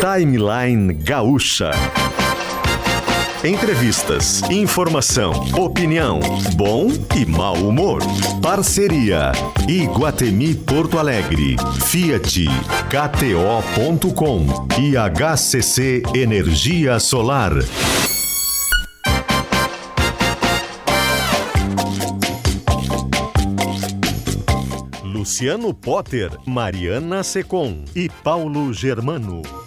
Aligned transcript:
Timeline 0.00 0.92
Gaúcha. 0.92 1.70
Entrevistas, 3.42 4.42
informação, 4.50 5.32
opinião, 5.56 6.20
bom 6.54 6.88
e 7.16 7.24
mau 7.24 7.54
humor. 7.54 8.00
Parceria 8.42 9.32
Iguatemi 9.66 10.54
Porto 10.54 10.98
Alegre, 10.98 11.56
Fiat, 11.86 12.44
KTO.com 12.90 14.46
e 14.78 14.96
HCC 14.96 16.02
Energia 16.14 17.00
Solar. 17.00 17.52
Luciano 25.02 25.74
Potter, 25.74 26.30
Mariana 26.46 27.22
Secom 27.22 27.84
e 27.94 28.08
Paulo 28.22 28.72
Germano. 28.72 29.65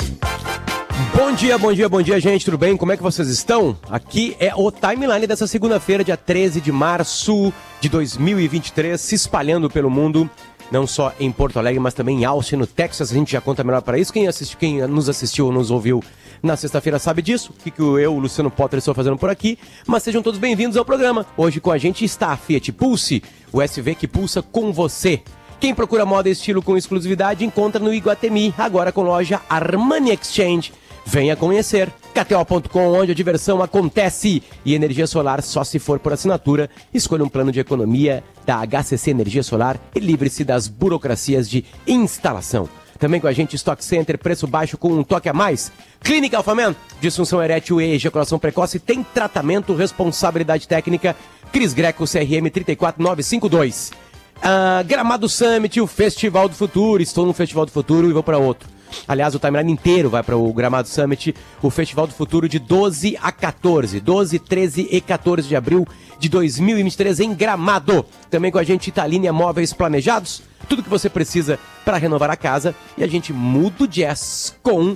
Bom 1.15 1.31
dia, 1.31 1.57
bom 1.57 1.71
dia, 1.71 1.87
bom 1.87 2.01
dia, 2.01 2.19
gente. 2.19 2.43
Tudo 2.43 2.57
bem? 2.57 2.75
Como 2.75 2.91
é 2.91 2.97
que 2.97 3.03
vocês 3.03 3.29
estão? 3.29 3.77
Aqui 3.89 4.35
é 4.37 4.53
o 4.53 4.69
timeline 4.69 5.25
dessa 5.25 5.47
segunda-feira, 5.47 6.03
dia 6.03 6.17
13 6.17 6.59
de 6.59 6.73
março 6.73 7.53
de 7.79 7.87
2023, 7.87 8.99
se 8.99 9.15
espalhando 9.15 9.69
pelo 9.69 9.89
mundo, 9.89 10.29
não 10.69 10.85
só 10.85 11.13
em 11.17 11.31
Porto 11.31 11.57
Alegre, 11.57 11.79
mas 11.79 11.93
também 11.93 12.19
em 12.19 12.25
Austin, 12.25 12.57
no 12.57 12.67
Texas. 12.67 13.11
A 13.11 13.13
gente 13.13 13.31
já 13.31 13.39
conta 13.39 13.63
melhor 13.63 13.81
para 13.81 13.97
isso. 13.97 14.11
Quem, 14.11 14.27
assiste, 14.27 14.57
quem 14.57 14.85
nos 14.87 15.07
assistiu 15.07 15.45
ou 15.45 15.53
nos 15.53 15.71
ouviu 15.71 16.03
na 16.43 16.57
sexta-feira 16.57 16.99
sabe 16.99 17.21
disso, 17.21 17.53
o 17.57 17.63
que, 17.63 17.71
que 17.71 17.81
eu, 17.81 18.19
Luciano 18.19 18.51
Potter, 18.51 18.79
estou 18.79 18.93
fazendo 18.93 19.17
por 19.17 19.29
aqui. 19.29 19.57
Mas 19.87 20.03
sejam 20.03 20.21
todos 20.21 20.37
bem-vindos 20.37 20.75
ao 20.75 20.83
programa. 20.83 21.25
Hoje 21.37 21.61
com 21.61 21.71
a 21.71 21.77
gente 21.77 22.03
está 22.03 22.33
a 22.33 22.37
Fiat 22.37 22.73
Pulse, 22.73 23.23
o 23.53 23.61
SV 23.61 23.95
que 23.95 24.07
pulsa 24.07 24.41
com 24.41 24.73
você. 24.73 25.21
Quem 25.61 25.73
procura 25.73 26.05
moda 26.05 26.27
e 26.27 26.33
estilo 26.33 26.61
com 26.61 26.75
exclusividade 26.75 27.45
encontra 27.45 27.81
no 27.81 27.93
Iguatemi, 27.93 28.53
agora 28.57 28.91
com 28.91 29.03
loja 29.03 29.39
Armani 29.49 30.11
Exchange. 30.11 30.73
Venha 31.09 31.35
conhecer. 31.35 31.91
KTO.com, 32.13 32.93
onde 32.93 33.13
a 33.13 33.15
diversão 33.15 33.63
acontece. 33.63 34.43
E 34.63 34.75
energia 34.75 35.07
solar 35.07 35.41
só 35.41 35.63
se 35.63 35.79
for 35.79 35.97
por 35.97 36.13
assinatura. 36.13 36.69
Escolha 36.93 37.23
um 37.23 37.29
plano 37.29 37.51
de 37.51 37.59
economia 37.59 38.23
da 38.45 38.63
HCC 38.63 39.09
Energia 39.09 39.41
Solar 39.41 39.79
e 39.95 39.99
livre-se 39.99 40.43
das 40.43 40.67
burocracias 40.67 41.49
de 41.49 41.65
instalação. 41.87 42.69
Também 42.99 43.19
com 43.19 43.25
a 43.25 43.33
gente, 43.33 43.55
Stock 43.55 43.83
Center, 43.83 44.19
preço 44.19 44.45
baixo 44.45 44.77
com 44.77 44.89
um 44.89 45.03
toque 45.03 45.27
a 45.27 45.33
mais. 45.33 45.71
Clínica 45.99 46.37
Alfaman, 46.37 46.75
disfunção 47.01 47.41
erétil 47.41 47.81
e 47.81 47.95
ejaculação 47.95 48.37
precoce, 48.37 48.77
tem 48.77 49.01
tratamento, 49.01 49.73
responsabilidade 49.73 50.67
técnica. 50.67 51.15
Cris 51.51 51.73
Greco, 51.73 52.05
CRM 52.05 52.51
34952. 52.51 53.91
Uh, 54.37 54.85
Gramado 54.85 55.27
Summit, 55.27 55.81
o 55.81 55.87
Festival 55.87 56.47
do 56.47 56.53
Futuro. 56.53 57.01
Estou 57.01 57.25
no 57.25 57.33
Festival 57.33 57.65
do 57.65 57.71
Futuro 57.71 58.07
e 58.07 58.13
vou 58.13 58.21
para 58.21 58.37
outro. 58.37 58.69
Aliás, 59.07 59.35
o 59.35 59.39
timeline 59.39 59.71
inteiro 59.71 60.09
vai 60.09 60.23
para 60.23 60.37
o 60.37 60.53
Gramado 60.53 60.87
Summit, 60.87 61.35
o 61.61 61.69
Festival 61.69 62.07
do 62.07 62.13
Futuro 62.13 62.47
de 62.47 62.59
12 62.59 63.17
a 63.21 63.31
14. 63.31 63.99
12, 63.99 64.39
13 64.39 64.87
e 64.91 65.01
14 65.01 65.47
de 65.47 65.55
abril 65.55 65.87
de 66.17 66.29
2023 66.29 67.19
em 67.21 67.33
Gramado. 67.33 68.05
Também 68.29 68.51
com 68.51 68.57
a 68.57 68.63
gente 68.63 68.87
Italínia 68.87 69.33
Móveis 69.33 69.73
Planejados. 69.73 70.41
Tudo 70.67 70.83
que 70.83 70.89
você 70.89 71.09
precisa 71.09 71.57
para 71.83 71.97
renovar 71.97 72.29
a 72.29 72.35
casa. 72.35 72.75
E 72.97 73.03
a 73.03 73.07
gente 73.07 73.33
muda 73.33 73.83
o 73.83 73.87
jazz 73.87 74.55
com 74.61 74.95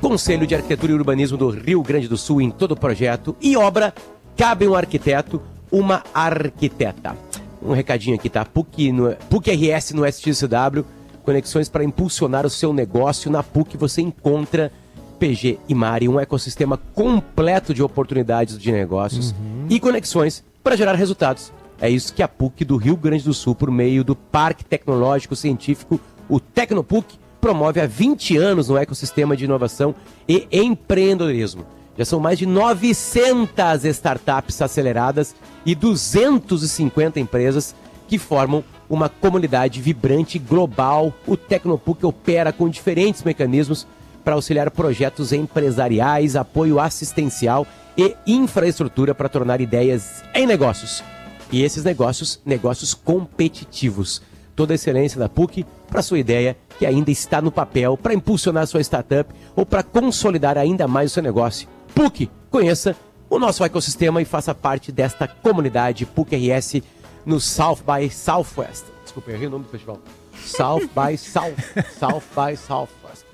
Conselho 0.00 0.46
de 0.46 0.54
Arquitetura 0.54 0.92
e 0.92 0.94
Urbanismo 0.94 1.38
do 1.38 1.48
Rio 1.48 1.82
Grande 1.82 2.08
do 2.08 2.16
Sul 2.16 2.40
em 2.40 2.50
todo 2.50 2.72
o 2.72 2.76
projeto 2.76 3.36
e 3.40 3.56
obra. 3.56 3.94
Cabe 4.36 4.66
um 4.66 4.74
arquiteto, 4.74 5.40
uma 5.70 6.02
arquiteta 6.12 7.16
um 7.64 7.72
recadinho 7.72 8.16
aqui, 8.16 8.28
tá? 8.28 8.44
PUC, 8.44 8.92
no, 8.92 9.14
PUC 9.30 9.50
RS 9.52 9.92
no 9.92 10.06
SXW, 10.06 10.84
conexões 11.22 11.68
para 11.68 11.84
impulsionar 11.84 12.44
o 12.44 12.50
seu 12.50 12.72
negócio. 12.72 13.30
Na 13.30 13.42
PUC 13.42 13.76
você 13.76 14.02
encontra 14.02 14.72
PG 15.18 15.58
e 15.68 15.74
Mari, 15.74 16.08
um 16.08 16.18
ecossistema 16.18 16.76
completo 16.94 17.72
de 17.72 17.82
oportunidades 17.82 18.58
de 18.58 18.72
negócios 18.72 19.30
uhum. 19.32 19.66
e 19.70 19.78
conexões 19.78 20.44
para 20.62 20.76
gerar 20.76 20.94
resultados. 20.94 21.52
É 21.80 21.88
isso 21.88 22.12
que 22.12 22.22
a 22.22 22.28
PUC 22.28 22.64
do 22.64 22.76
Rio 22.76 22.96
Grande 22.96 23.24
do 23.24 23.34
Sul, 23.34 23.54
por 23.54 23.70
meio 23.70 24.04
do 24.04 24.14
Parque 24.14 24.64
Tecnológico 24.64 25.34
Científico, 25.34 26.00
o 26.28 26.38
Tecnopuc, 26.38 27.18
promove 27.40 27.80
há 27.80 27.86
20 27.86 28.36
anos 28.36 28.68
no 28.68 28.76
ecossistema 28.76 29.36
de 29.36 29.44
inovação 29.44 29.94
e 30.28 30.46
empreendedorismo. 30.52 31.66
Já 31.98 32.04
são 32.04 32.20
mais 32.20 32.38
de 32.38 32.46
900 32.46 33.84
startups 33.84 34.62
aceleradas 34.62 35.34
e 35.66 35.74
250 35.74 37.20
empresas 37.20 37.74
que 38.12 38.18
formam 38.18 38.62
uma 38.90 39.08
comunidade 39.08 39.80
vibrante 39.80 40.38
global. 40.38 41.14
O 41.26 41.34
Tecnopuc 41.34 42.04
opera 42.04 42.52
com 42.52 42.68
diferentes 42.68 43.22
mecanismos 43.22 43.86
para 44.22 44.34
auxiliar 44.34 44.70
projetos 44.70 45.32
empresariais, 45.32 46.36
apoio 46.36 46.78
assistencial 46.78 47.66
e 47.96 48.14
infraestrutura 48.26 49.14
para 49.14 49.30
tornar 49.30 49.62
ideias 49.62 50.22
em 50.34 50.46
negócios. 50.46 51.02
E 51.50 51.62
esses 51.62 51.84
negócios, 51.84 52.38
negócios 52.44 52.92
competitivos. 52.92 54.20
Toda 54.54 54.74
a 54.74 54.76
excelência 54.76 55.18
da 55.18 55.26
PUC 55.26 55.64
para 55.88 56.02
sua 56.02 56.18
ideia 56.18 56.54
que 56.78 56.84
ainda 56.84 57.10
está 57.10 57.40
no 57.40 57.50
papel 57.50 57.96
para 57.96 58.12
impulsionar 58.12 58.66
sua 58.66 58.82
startup 58.82 59.34
ou 59.56 59.64
para 59.64 59.82
consolidar 59.82 60.58
ainda 60.58 60.86
mais 60.86 61.12
o 61.12 61.14
seu 61.14 61.22
negócio. 61.22 61.66
PUC, 61.94 62.30
conheça 62.50 62.94
o 63.30 63.38
nosso 63.38 63.64
ecossistema 63.64 64.20
e 64.20 64.26
faça 64.26 64.54
parte 64.54 64.92
desta 64.92 65.26
comunidade 65.26 66.04
PUC 66.04 66.36
RS 66.36 66.82
no 67.24 67.40
South 67.40 67.78
by 67.86 68.10
Southwest. 68.10 68.84
Desculpa, 69.02 69.30
errei 69.30 69.46
o 69.46 69.50
nome 69.50 69.64
do 69.64 69.70
festival. 69.70 69.98
South 70.44 70.88
by 70.94 71.16
South, 71.18 71.54
South 71.98 72.22
by 72.34 72.56
Southwest. 72.56 73.24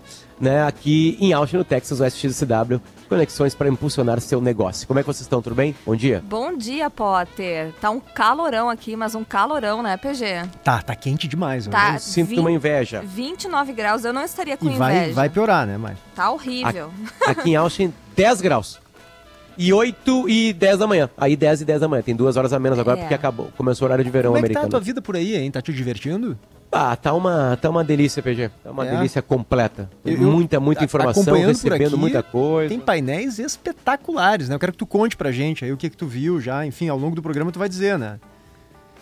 Né, 0.41 0.63
aqui 0.65 1.17
em 1.21 1.33
Austin, 1.33 1.57
no 1.57 1.65
Texas, 1.65 1.99
o 1.99 2.05
SXCW, 2.05 2.81
conexões 3.09 3.57
para 3.57 3.69
impulsionar 3.69 4.21
seu 4.21 4.41
negócio. 4.41 4.87
Como 4.87 5.01
é 5.01 5.03
que 5.03 5.07
vocês 5.09 5.23
estão? 5.23 5.43
Tudo 5.43 5.57
bem? 5.57 5.75
Bom 5.85 5.97
dia. 5.97 6.23
Bom 6.25 6.57
dia, 6.57 6.89
Potter. 6.89 7.73
Tá 7.81 7.91
um 7.91 7.99
calorão 7.99 8.71
aqui, 8.71 8.95
mas 8.95 9.17
um 9.17 9.25
calorão, 9.25 9.83
né, 9.83 9.97
PG? 9.97 10.49
Tá, 10.63 10.81
tá 10.81 10.95
quente 10.95 11.27
demais. 11.27 11.67
Tá, 11.67 11.95
eu 11.95 11.99
sinto 11.99 12.29
20, 12.29 12.39
uma 12.39 12.53
inveja. 12.53 13.03
29 13.05 13.73
graus, 13.73 14.05
eu 14.05 14.13
não 14.13 14.23
estaria 14.23 14.57
com 14.57 14.67
e 14.67 14.69
inveja. 14.69 14.79
Vai, 14.79 15.13
vai 15.13 15.29
piorar, 15.29 15.67
né, 15.67 15.77
mas 15.77 15.99
Tá 16.15 16.31
horrível. 16.31 16.93
Aqui, 17.23 17.31
aqui 17.31 17.51
em 17.51 17.57
Austin, 17.57 17.93
10 18.15 18.41
graus. 18.41 18.79
E 19.59 19.73
8 19.73 20.29
e 20.29 20.53
10 20.53 20.79
da 20.79 20.87
manhã. 20.87 21.11
Aí 21.17 21.37
10 21.37 21.63
e 21.63 21.65
10 21.65 21.81
da 21.81 21.89
manhã. 21.89 22.01
Tem 22.01 22.15
duas 22.15 22.37
horas 22.37 22.53
a 22.53 22.61
menos 22.61 22.79
agora 22.79 22.97
é. 22.97 23.01
porque 23.01 23.15
acabou. 23.15 23.51
Começou 23.57 23.87
o 23.87 23.89
horário 23.89 24.05
de 24.05 24.11
verão 24.11 24.31
Como 24.31 24.39
americano. 24.39 24.67
Como 24.67 24.67
é 24.67 24.69
que 24.69 24.73
tá 24.73 24.77
a 24.77 24.81
tua 24.81 24.85
vida 24.87 25.03
por 25.03 25.17
aí, 25.17 25.35
hein? 25.35 25.51
Tá 25.51 25.61
te 25.61 25.73
divertindo? 25.73 26.39
Ah, 26.71 26.95
tá 26.95 27.13
uma, 27.13 27.59
tá 27.61 27.69
uma 27.69 27.83
delícia, 27.83 28.23
PG. 28.23 28.51
Tá 28.63 28.71
uma 28.71 28.87
é. 28.87 28.97
delícia 28.97 29.21
completa. 29.21 29.91
Eu, 30.05 30.17
muita, 30.17 30.61
muita 30.61 30.85
informação, 30.85 31.35
recebendo 31.35 31.87
aqui, 31.87 31.97
muita 31.97 32.23
coisa. 32.23 32.69
Tem 32.69 32.79
painéis 32.79 33.41
espetaculares, 33.41 34.49
né? 34.49 34.55
Eu 34.55 34.61
quero 34.61 34.71
que 34.71 34.79
tu 34.79 34.87
conte 34.87 35.17
pra 35.17 35.33
gente 35.33 35.65
aí 35.65 35.73
o 35.73 35.77
que 35.77 35.91
que 35.91 35.97
tu 35.97 36.07
viu 36.07 36.41
já. 36.41 36.65
Enfim, 36.65 36.89
ao 36.89 36.97
longo 36.97 37.17
do 37.17 37.23
programa 37.23 37.51
tu 37.51 37.59
vai 37.59 37.69
dizer, 37.69 37.99
né? 37.99 38.21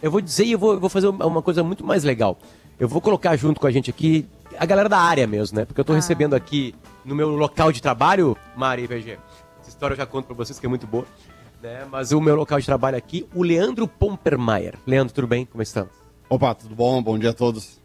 Eu 0.02 0.10
vou 0.10 0.22
dizer 0.22 0.44
e 0.44 0.52
eu 0.52 0.58
vou, 0.58 0.72
eu 0.72 0.80
vou 0.80 0.88
fazer 0.88 1.08
uma 1.08 1.42
coisa 1.42 1.62
muito 1.62 1.84
mais 1.84 2.02
legal. 2.02 2.38
Eu 2.80 2.88
vou 2.88 3.02
colocar 3.02 3.36
junto 3.36 3.60
com 3.60 3.66
a 3.66 3.70
gente 3.70 3.90
aqui 3.90 4.26
a 4.58 4.64
galera 4.64 4.88
da 4.88 4.98
área 4.98 5.26
mesmo, 5.26 5.58
né? 5.58 5.66
Porque 5.66 5.80
eu 5.80 5.84
tô 5.84 5.92
ah. 5.92 5.96
recebendo 5.96 6.32
aqui 6.32 6.74
no 7.04 7.14
meu 7.14 7.28
local 7.28 7.70
de 7.70 7.82
trabalho, 7.82 8.34
Mari 8.56 8.84
e 8.84 8.88
PG 8.88 9.18
história 9.76 9.92
eu 9.92 9.98
já 9.98 10.06
conto 10.06 10.24
para 10.24 10.34
vocês 10.34 10.58
que 10.58 10.64
é 10.64 10.68
muito 10.68 10.86
boa. 10.86 11.06
Né? 11.62 11.86
Mas 11.90 12.10
o 12.10 12.20
meu 12.20 12.34
local 12.34 12.58
de 12.58 12.64
trabalho 12.64 12.96
aqui, 12.96 13.28
o 13.34 13.42
Leandro 13.42 13.86
Pompermeier. 13.86 14.74
Leandro, 14.86 15.14
tudo 15.14 15.26
bem? 15.26 15.44
Como 15.44 15.62
estamos? 15.62 15.92
Opa, 16.30 16.54
tudo 16.54 16.74
bom? 16.74 17.02
Bom 17.02 17.18
dia 17.18 17.30
a 17.30 17.34
todos. 17.34 17.76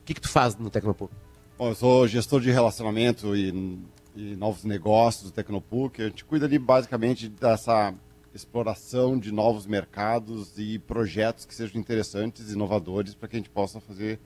O 0.00 0.04
que, 0.04 0.14
que 0.14 0.20
tu 0.20 0.28
faz 0.28 0.56
no 0.56 0.70
Tecnopuc? 0.70 1.12
Bom, 1.58 1.68
eu 1.68 1.74
sou 1.74 2.06
gestor 2.06 2.40
de 2.40 2.52
relacionamento 2.52 3.34
e, 3.34 3.82
e 4.14 4.36
novos 4.36 4.64
negócios 4.64 5.24
do 5.24 5.34
Tecnopuc. 5.34 6.00
A 6.00 6.06
gente 6.06 6.24
cuida 6.24 6.46
ali 6.46 6.58
basicamente 6.58 7.28
dessa 7.28 7.92
exploração 8.32 9.18
de 9.18 9.32
novos 9.32 9.66
mercados 9.66 10.56
e 10.56 10.78
projetos 10.78 11.44
que 11.44 11.54
sejam 11.54 11.80
interessantes, 11.80 12.52
inovadores, 12.52 13.12
para 13.12 13.28
que 13.28 13.34
a 13.34 13.40
gente 13.40 13.50
possa 13.50 13.80
fazer 13.80 14.20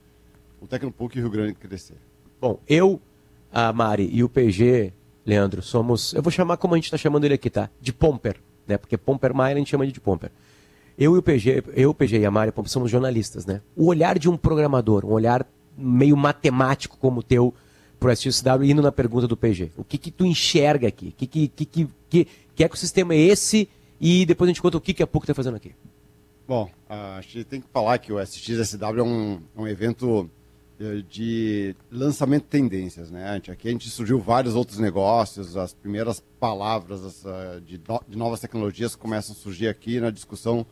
o 0.61 0.67
Tecnopuc 0.67 1.15
Rio 1.15 1.31
Grande 1.31 1.55
crescer. 1.55 1.97
Bom, 2.39 2.59
eu, 2.67 3.01
a 3.51 3.73
Mari 3.73 4.07
e 4.13 4.23
o 4.23 4.29
PG 4.29 4.93
Leandro, 5.25 5.61
somos. 5.61 6.13
Eu 6.13 6.21
vou 6.21 6.31
chamar 6.31 6.57
como 6.57 6.75
a 6.75 6.77
gente 6.77 6.85
está 6.85 6.97
chamando 6.97 7.25
ele 7.25 7.33
aqui, 7.33 7.49
tá? 7.49 7.69
De 7.81 7.91
Pomper, 7.91 8.35
né? 8.67 8.77
Porque 8.77 8.97
Pomper 8.97 9.33
Maia 9.33 9.55
a 9.55 9.57
gente 9.57 9.69
chama 9.71 9.87
de 9.87 9.99
Pomper. 9.99 10.31
Eu 10.97 11.15
e 11.15 11.19
o 11.19 11.21
PG, 11.21 11.63
eu, 11.75 11.89
o 11.89 11.93
PG 11.93 12.19
e 12.19 12.25
a 12.25 12.31
Pomper 12.51 12.69
somos 12.69 12.89
jornalistas, 12.89 13.45
né? 13.45 13.61
O 13.75 13.87
olhar 13.87 14.17
de 14.17 14.29
um 14.29 14.37
programador, 14.37 15.03
um 15.03 15.11
olhar 15.11 15.45
meio 15.77 16.15
matemático 16.15 16.97
como 16.97 17.19
o 17.19 17.23
teu 17.23 17.53
pro 17.99 18.11
SXW, 18.11 18.63
indo 18.63 18.81
na 18.81 18.91
pergunta 18.91 19.27
do 19.27 19.35
PG. 19.35 19.71
O 19.75 19.83
que 19.83 19.97
que 19.97 20.11
tu 20.11 20.25
enxerga 20.25 20.87
aqui? 20.87 21.11
Que, 21.11 21.27
que, 21.27 21.47
que, 21.47 21.65
que, 21.65 21.89
que, 22.09 22.27
que 22.55 22.63
ecossistema 22.63 23.13
é 23.13 23.17
esse? 23.17 23.67
E 23.99 24.25
depois 24.25 24.47
a 24.47 24.51
gente 24.51 24.61
conta 24.61 24.77
o 24.77 24.81
que, 24.81 24.93
que 24.93 25.03
a 25.03 25.07
PUC 25.07 25.23
está 25.23 25.33
fazendo 25.33 25.55
aqui. 25.55 25.73
Bom, 26.47 26.69
a 26.87 27.19
gente 27.21 27.43
tem 27.45 27.59
que 27.59 27.67
falar 27.73 27.97
que 27.97 28.13
o 28.13 28.19
SXSW 28.19 28.99
é 28.99 29.03
um, 29.03 29.41
um 29.57 29.67
evento 29.67 30.29
de 31.07 31.75
lançamento 31.89 32.43
de 32.43 32.49
tendências, 32.49 33.09
né? 33.09 33.41
Aqui 33.49 33.67
a 33.67 33.71
gente 33.71 33.89
surgiu 33.89 34.19
vários 34.19 34.55
outros 34.55 34.77
negócios, 34.77 35.55
as 35.55 35.73
primeiras 35.73 36.19
palavras 36.39 37.23
de, 37.65 37.77
de 38.07 38.17
novas 38.17 38.41
tecnologias 38.41 38.95
começam 38.95 39.33
a 39.33 39.37
surgir 39.37 39.69
aqui 39.69 39.99
na 39.99 40.09
discussão, 40.09 40.65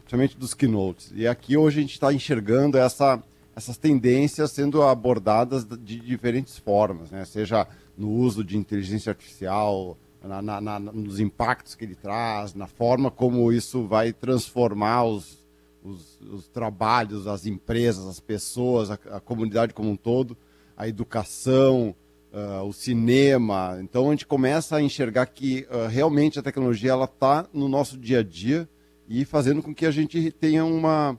principalmente 0.00 0.38
dos 0.38 0.54
keynotes. 0.54 1.12
E 1.14 1.26
aqui 1.26 1.56
hoje 1.56 1.78
a 1.78 1.82
gente 1.82 1.92
está 1.92 2.12
enxergando 2.12 2.78
essa, 2.78 3.22
essas 3.54 3.76
tendências 3.76 4.50
sendo 4.50 4.82
abordadas 4.82 5.66
de 5.66 6.00
diferentes 6.00 6.56
formas, 6.58 7.10
né? 7.10 7.24
seja 7.26 7.66
no 7.96 8.10
uso 8.10 8.42
de 8.42 8.56
inteligência 8.56 9.10
artificial, 9.10 9.98
na, 10.22 10.40
na, 10.40 10.60
na, 10.60 10.78
nos 10.78 11.20
impactos 11.20 11.74
que 11.74 11.84
ele 11.84 11.94
traz, 11.94 12.54
na 12.54 12.66
forma 12.66 13.10
como 13.10 13.52
isso 13.52 13.86
vai 13.86 14.12
transformar 14.12 15.04
os, 15.04 15.39
os, 15.82 16.20
os 16.20 16.48
trabalhos, 16.48 17.26
as 17.26 17.46
empresas, 17.46 18.06
as 18.06 18.20
pessoas, 18.20 18.90
a, 18.90 18.94
a, 18.94 19.20
comunidade 19.20 19.74
como 19.74 19.90
um 19.90 19.96
todo, 19.96 20.36
a 20.76 20.88
educação, 20.88 21.94
uh, 22.32 22.62
o 22.64 22.72
cinema. 22.72 23.78
Então 23.82 24.08
a 24.08 24.10
gente 24.10 24.26
começa 24.26 24.76
a 24.76 24.82
enxergar 24.82 25.26
que 25.26 25.66
uh, 25.70 25.88
realmente 25.88 26.38
a 26.38 26.42
tecnologia 26.42 26.92
ela 26.92 27.04
está 27.04 27.46
no 27.52 27.68
nosso 27.68 27.98
dia 27.98 28.20
a 28.20 28.22
dia 28.22 28.68
e 29.08 29.24
fazendo 29.24 29.62
com 29.62 29.74
que 29.74 29.86
a 29.86 29.90
gente 29.90 30.30
tenha 30.32 30.64
uma 30.64 31.18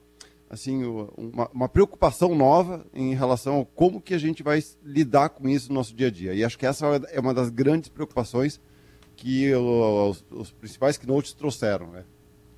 assim 0.49 0.83
uma, 0.83 1.49
uma, 1.53 1.69
preocupação 1.69 2.35
nova 2.35 2.85
em 2.93 3.13
relação 3.13 3.61
a 3.61 3.65
como 3.65 4.01
que 4.01 4.13
a 4.13 4.17
gente 4.17 4.43
vai 4.43 4.61
lidar 4.83 5.29
com 5.29 5.47
isso 5.47 5.69
no 5.69 5.75
nosso 5.75 5.95
dia 5.95 6.07
a 6.07 6.11
dia. 6.11 6.33
E 6.33 6.43
acho 6.43 6.59
que 6.59 6.65
essa 6.65 6.85
é 7.09 7.19
uma 7.19 7.33
das 7.33 7.49
grandes 7.49 7.89
preocupações 7.89 8.59
que 9.15 9.53
os, 9.53 10.25
os 10.29 10.51
principais 10.51 10.97
keynotes 10.97 11.31
trouxeram, 11.31 11.91
né? 11.91 12.03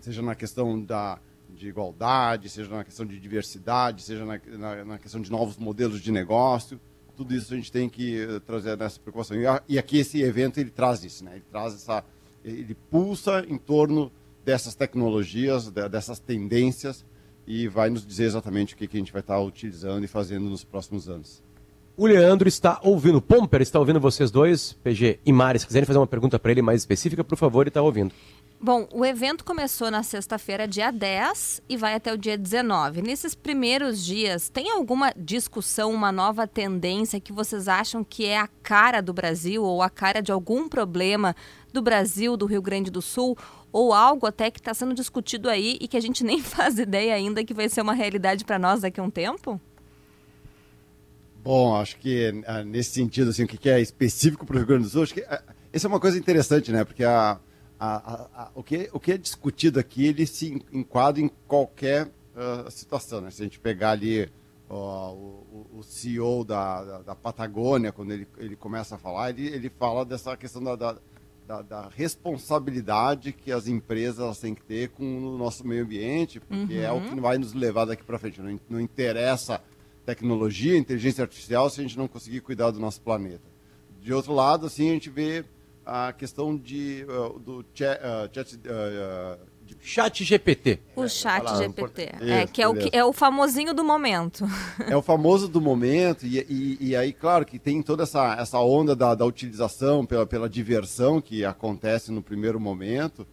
seja 0.03 0.21
na 0.21 0.35
questão 0.35 0.81
da 0.81 1.19
de 1.63 1.69
igualdade, 1.69 2.49
seja 2.49 2.69
na 2.69 2.83
questão 2.83 3.05
de 3.05 3.19
diversidade, 3.19 4.03
seja 4.03 4.25
na, 4.25 4.39
na, 4.57 4.85
na, 4.85 4.97
questão 4.97 5.21
de 5.21 5.31
novos 5.31 5.57
modelos 5.57 6.01
de 6.01 6.11
negócio, 6.11 6.79
tudo 7.15 7.33
isso 7.33 7.53
a 7.53 7.55
gente 7.55 7.71
tem 7.71 7.87
que 7.87 8.21
eh, 8.21 8.39
trazer 8.39 8.77
nessa 8.77 8.99
preocupação. 8.99 9.37
E, 9.37 9.45
e 9.69 9.79
aqui 9.79 9.99
esse 9.99 10.21
evento 10.21 10.59
ele 10.59 10.69
traz 10.69 11.03
isso, 11.03 11.23
né? 11.23 11.31
Ele 11.35 11.45
traz 11.49 11.73
essa, 11.73 12.03
ele 12.43 12.75
pulsa 12.91 13.45
em 13.47 13.57
torno 13.57 14.11
dessas 14.43 14.75
tecnologias, 14.75 15.71
dessas 15.71 16.19
tendências 16.19 17.05
e 17.47 17.67
vai 17.67 17.89
nos 17.89 18.05
dizer 18.05 18.25
exatamente 18.25 18.73
o 18.73 18.77
que, 18.77 18.87
que 18.87 18.97
a 18.97 18.99
gente 18.99 19.13
vai 19.13 19.21
estar 19.21 19.39
utilizando 19.39 20.03
e 20.03 20.07
fazendo 20.07 20.49
nos 20.49 20.63
próximos 20.63 21.07
anos. 21.07 21.41
O 21.95 22.07
Leandro 22.07 22.47
está 22.47 22.79
ouvindo, 22.83 23.21
Pomper 23.21 23.61
está 23.61 23.79
ouvindo 23.79 23.99
vocês 23.99 24.31
dois, 24.31 24.73
PG 24.83 25.19
e 25.25 25.31
Mari. 25.31 25.59
Se 25.59 25.67
quiserem 25.67 25.85
fazer 25.85 25.99
uma 25.99 26.07
pergunta 26.07 26.39
para 26.39 26.51
ele 26.51 26.61
mais 26.61 26.81
específica, 26.81 27.23
por 27.23 27.37
favor, 27.37 27.61
ele 27.61 27.69
está 27.69 27.81
ouvindo. 27.81 28.11
Bom, 28.65 28.87
o 28.93 29.05
evento 29.05 29.43
começou 29.43 29.91
na 29.91 30.03
sexta-feira, 30.03 30.65
dia 30.65 30.89
10, 30.89 31.63
e 31.67 31.75
vai 31.75 31.95
até 31.95 32.13
o 32.13 32.17
dia 32.17 32.37
19. 32.37 33.01
Nesses 33.01 33.35
primeiros 33.35 34.05
dias, 34.05 34.47
tem 34.47 34.71
alguma 34.71 35.13
discussão, 35.17 35.91
uma 35.91 36.13
nova 36.13 36.47
tendência 36.47 37.19
que 37.19 37.33
vocês 37.33 37.67
acham 37.67 38.05
que 38.05 38.25
é 38.25 38.39
a 38.39 38.47
cara 38.47 39.01
do 39.01 39.11
Brasil 39.11 39.61
ou 39.65 39.81
a 39.81 39.89
cara 39.89 40.21
de 40.21 40.31
algum 40.31 40.69
problema 40.69 41.35
do 41.73 41.81
Brasil, 41.81 42.37
do 42.37 42.45
Rio 42.45 42.61
Grande 42.61 42.89
do 42.89 43.01
Sul? 43.01 43.37
Ou 43.69 43.91
algo 43.91 44.25
até 44.25 44.49
que 44.49 44.61
está 44.61 44.73
sendo 44.73 44.93
discutido 44.93 45.49
aí 45.49 45.77
e 45.81 45.85
que 45.85 45.97
a 45.97 46.01
gente 46.01 46.23
nem 46.23 46.41
faz 46.41 46.79
ideia 46.79 47.15
ainda 47.15 47.43
que 47.43 47.53
vai 47.53 47.67
ser 47.67 47.81
uma 47.81 47.93
realidade 47.93 48.45
para 48.45 48.57
nós 48.57 48.79
daqui 48.79 48.97
a 48.97 49.03
um 49.03 49.11
tempo? 49.11 49.59
Bom, 51.43 51.75
acho 51.75 51.97
que 51.97 52.41
ah, 52.47 52.63
nesse 52.63 52.91
sentido, 52.91 53.31
assim, 53.31 53.43
o 53.43 53.47
que 53.49 53.69
é 53.69 53.81
específico 53.81 54.45
para 54.45 54.55
o 54.55 54.59
Rio 54.59 54.67
Grande 54.67 54.83
do 54.83 54.89
Sul, 54.89 55.03
acho 55.03 55.13
que 55.13 55.25
ah, 55.27 55.43
essa 55.73 55.85
é 55.85 55.89
uma 55.89 55.99
coisa 55.99 56.17
interessante, 56.17 56.71
né? 56.71 56.85
Porque 56.85 57.03
a, 57.03 57.37
a, 57.79 58.27
a, 58.33 58.51
o, 58.55 58.63
que, 58.63 58.89
o 58.93 58.99
que 58.99 59.11
é 59.11 59.17
discutido 59.17 59.79
aqui, 59.79 60.05
ele 60.05 60.25
se 60.25 60.63
enquadra 60.71 61.21
em 61.21 61.29
qualquer 61.47 62.07
uh, 62.07 62.69
situação, 62.71 63.21
né? 63.21 63.31
Se 63.31 63.41
a 63.41 63.45
gente 63.45 63.59
pegar 63.59 63.91
ali 63.91 64.29
uh, 64.69 64.73
o, 64.73 65.67
o, 65.79 65.83
CEO 65.83 66.43
da, 66.43 66.83
da, 66.83 67.01
da, 67.01 67.15
Patagônia, 67.15 67.91
quando 67.91 68.11
ele, 68.11 68.27
ele 68.37 68.55
começa 68.55 68.95
a 68.95 68.97
falar, 68.97 69.31
ele, 69.31 69.47
ele 69.47 69.69
fala 69.69 70.05
dessa 70.05 70.35
questão 70.37 70.63
da, 70.63 70.75
da 70.75 70.97
da, 71.47 71.61
da, 71.61 71.89
responsabilidade 71.89 73.33
que 73.33 73.51
as 73.51 73.67
empresas 73.67 74.39
têm 74.39 74.55
que 74.55 74.63
ter 74.63 74.89
com 74.89 75.03
o 75.03 75.37
nosso 75.37 75.67
meio 75.67 75.83
ambiente, 75.83 76.39
porque 76.39 76.77
uhum. 76.77 76.83
é 76.83 76.91
o 76.91 77.01
que 77.01 77.15
uhum. 77.15 77.21
vai 77.21 77.37
nos 77.37 77.53
levar 77.53 77.85
daqui 77.85 78.03
para 78.03 78.17
frente. 78.17 78.41
Não, 78.41 78.59
não 78.69 78.79
interessa 78.79 79.61
tecnologia, 80.05 80.77
inteligência 80.77 81.21
artificial, 81.21 81.69
se 81.69 81.79
a 81.79 81.83
gente 81.83 81.97
não 81.97 82.07
conseguir 82.07 82.41
cuidar 82.41 82.71
do 82.71 82.79
nosso 82.79 83.01
planeta. 83.01 83.43
De 84.01 84.13
outro 84.13 84.33
lado, 84.33 84.65
assim, 84.65 84.89
a 84.89 84.93
gente 84.93 85.09
vê 85.09 85.45
a 85.85 86.13
questão 86.13 86.55
de, 86.55 87.05
uh, 87.09 87.39
do 87.39 87.65
chat, 87.73 87.99
uh, 87.99 88.29
chat 88.33 88.55
uh, 88.55 89.39
de... 89.65 89.77
chat 89.81 90.23
GPT. 90.23 90.79
O 90.95 91.07
chat 91.07 91.57
GPT, 91.57 92.01
é, 92.21 92.47
que 92.47 92.61
é 92.61 92.67
o, 92.67 92.75
que 92.75 92.89
é 92.95 93.03
o 93.03 93.13
famosinho 93.13 93.73
do 93.73 93.83
momento. 93.83 94.45
É 94.87 94.95
o 94.95 95.01
famoso 95.01 95.47
do 95.47 95.61
momento, 95.61 96.25
e, 96.25 96.39
e, 96.49 96.77
e 96.89 96.95
aí, 96.95 97.13
claro, 97.13 97.45
que 97.45 97.57
tem 97.57 97.81
toda 97.81 98.03
essa, 98.03 98.35
essa 98.35 98.59
onda 98.59 98.95
da, 98.95 99.15
da 99.15 99.25
utilização 99.25 100.05
pela, 100.05 100.25
pela 100.25 100.49
diversão 100.49 101.21
que 101.21 101.45
acontece 101.45 102.11
no 102.11 102.21
primeiro 102.21 102.59
momento, 102.59 103.25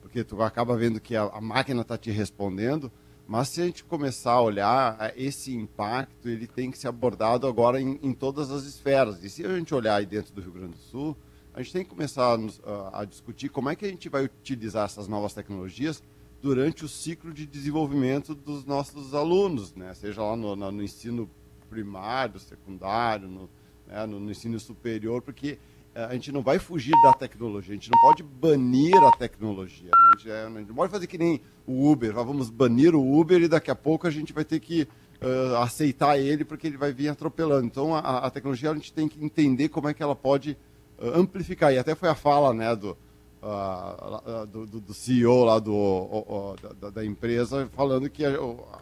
porque 0.00 0.22
tu 0.22 0.40
acaba 0.42 0.76
vendo 0.76 1.00
que 1.00 1.16
a, 1.16 1.24
a 1.24 1.40
máquina 1.40 1.82
está 1.82 1.96
te 1.96 2.10
respondendo, 2.10 2.90
mas 3.26 3.48
se 3.48 3.60
a 3.60 3.66
gente 3.66 3.84
começar 3.84 4.32
a 4.32 4.40
olhar, 4.40 4.96
é, 4.98 5.12
esse 5.16 5.54
impacto 5.54 6.28
ele 6.28 6.46
tem 6.46 6.70
que 6.70 6.78
ser 6.78 6.88
abordado 6.88 7.46
agora 7.46 7.78
em, 7.78 7.98
em 8.02 8.14
todas 8.14 8.50
as 8.50 8.64
esferas. 8.64 9.22
E 9.22 9.28
se 9.28 9.44
a 9.44 9.54
gente 9.54 9.74
olhar 9.74 9.96
aí 9.96 10.06
dentro 10.06 10.32
do 10.32 10.40
Rio 10.40 10.52
Grande 10.52 10.72
do 10.72 10.78
Sul, 10.78 11.14
a 11.58 11.62
gente 11.62 11.72
tem 11.72 11.82
que 11.82 11.90
começar 11.90 12.38
a, 12.64 13.00
a 13.00 13.04
discutir 13.04 13.48
como 13.48 13.68
é 13.68 13.74
que 13.74 13.84
a 13.84 13.88
gente 13.88 14.08
vai 14.08 14.24
utilizar 14.24 14.84
essas 14.84 15.08
novas 15.08 15.34
tecnologias 15.34 16.00
durante 16.40 16.84
o 16.84 16.88
ciclo 16.88 17.34
de 17.34 17.44
desenvolvimento 17.44 18.32
dos 18.32 18.64
nossos 18.64 19.12
alunos, 19.12 19.74
né? 19.74 19.92
seja 19.92 20.22
lá 20.22 20.36
no, 20.36 20.54
no 20.54 20.80
ensino 20.80 21.28
primário, 21.68 22.38
secundário, 22.38 23.26
no, 23.26 23.50
né? 23.88 24.06
no, 24.06 24.20
no 24.20 24.30
ensino 24.30 24.60
superior, 24.60 25.20
porque 25.20 25.58
é, 25.96 26.04
a 26.04 26.12
gente 26.12 26.30
não 26.30 26.42
vai 26.42 26.60
fugir 26.60 26.94
da 27.02 27.12
tecnologia, 27.12 27.72
a 27.72 27.74
gente 27.74 27.90
não 27.90 28.00
pode 28.02 28.22
banir 28.22 28.96
a 29.02 29.10
tecnologia. 29.16 29.90
Né? 29.90 30.10
A, 30.14 30.16
gente, 30.16 30.30
é, 30.30 30.44
a, 30.44 30.58
gente, 30.60 30.68
não 30.68 30.76
pode 30.76 30.92
fazer 30.92 31.08
que 31.08 31.18
nem 31.18 31.40
o 31.66 31.90
Uber, 31.90 32.14
vamos 32.14 32.50
banir 32.50 32.94
o 32.94 33.18
Uber 33.18 33.42
e 33.42 33.48
daqui 33.48 33.72
a 33.72 33.74
pouco 33.74 34.06
a 34.06 34.10
gente 34.10 34.32
vai 34.32 34.44
ter 34.44 34.60
que 34.60 34.82
uh, 35.20 35.56
aceitar 35.56 36.20
ele 36.20 36.44
porque 36.44 36.68
ele 36.68 36.76
vai 36.76 36.92
vir 36.92 37.08
atropelando. 37.08 37.66
Então 37.66 37.96
a, 37.96 38.18
a, 38.18 38.30
tecnologia 38.30 38.70
a 38.70 38.74
gente 38.74 38.92
tem 38.92 39.08
que 39.08 39.22
entender 39.24 39.70
como 39.70 39.88
é 39.88 39.92
que 39.92 40.04
ela 40.04 40.14
pode 40.14 40.56
amplificar. 41.00 41.72
E 41.72 41.78
até 41.78 41.94
foi 41.94 42.08
a 42.08 42.14
fala 42.14 42.52
né, 42.52 42.74
do, 42.74 42.96
uh, 43.42 44.46
do, 44.46 44.66
do, 44.66 44.94
CEO 44.94 45.44
lá 45.44 45.58
do, 45.58 46.56
da, 46.80 46.90
da, 46.90 47.04
empresa 47.04 47.68
falando 47.74 48.08
que 48.10 48.24
a, 48.24 48.32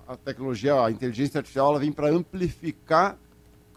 a 0.09 0.17
tecnologia, 0.17 0.83
a 0.83 0.91
inteligência 0.91 1.39
artificial, 1.39 1.71
ela 1.71 1.79
vem 1.79 1.93
para 1.93 2.09
amplificar 2.09 3.19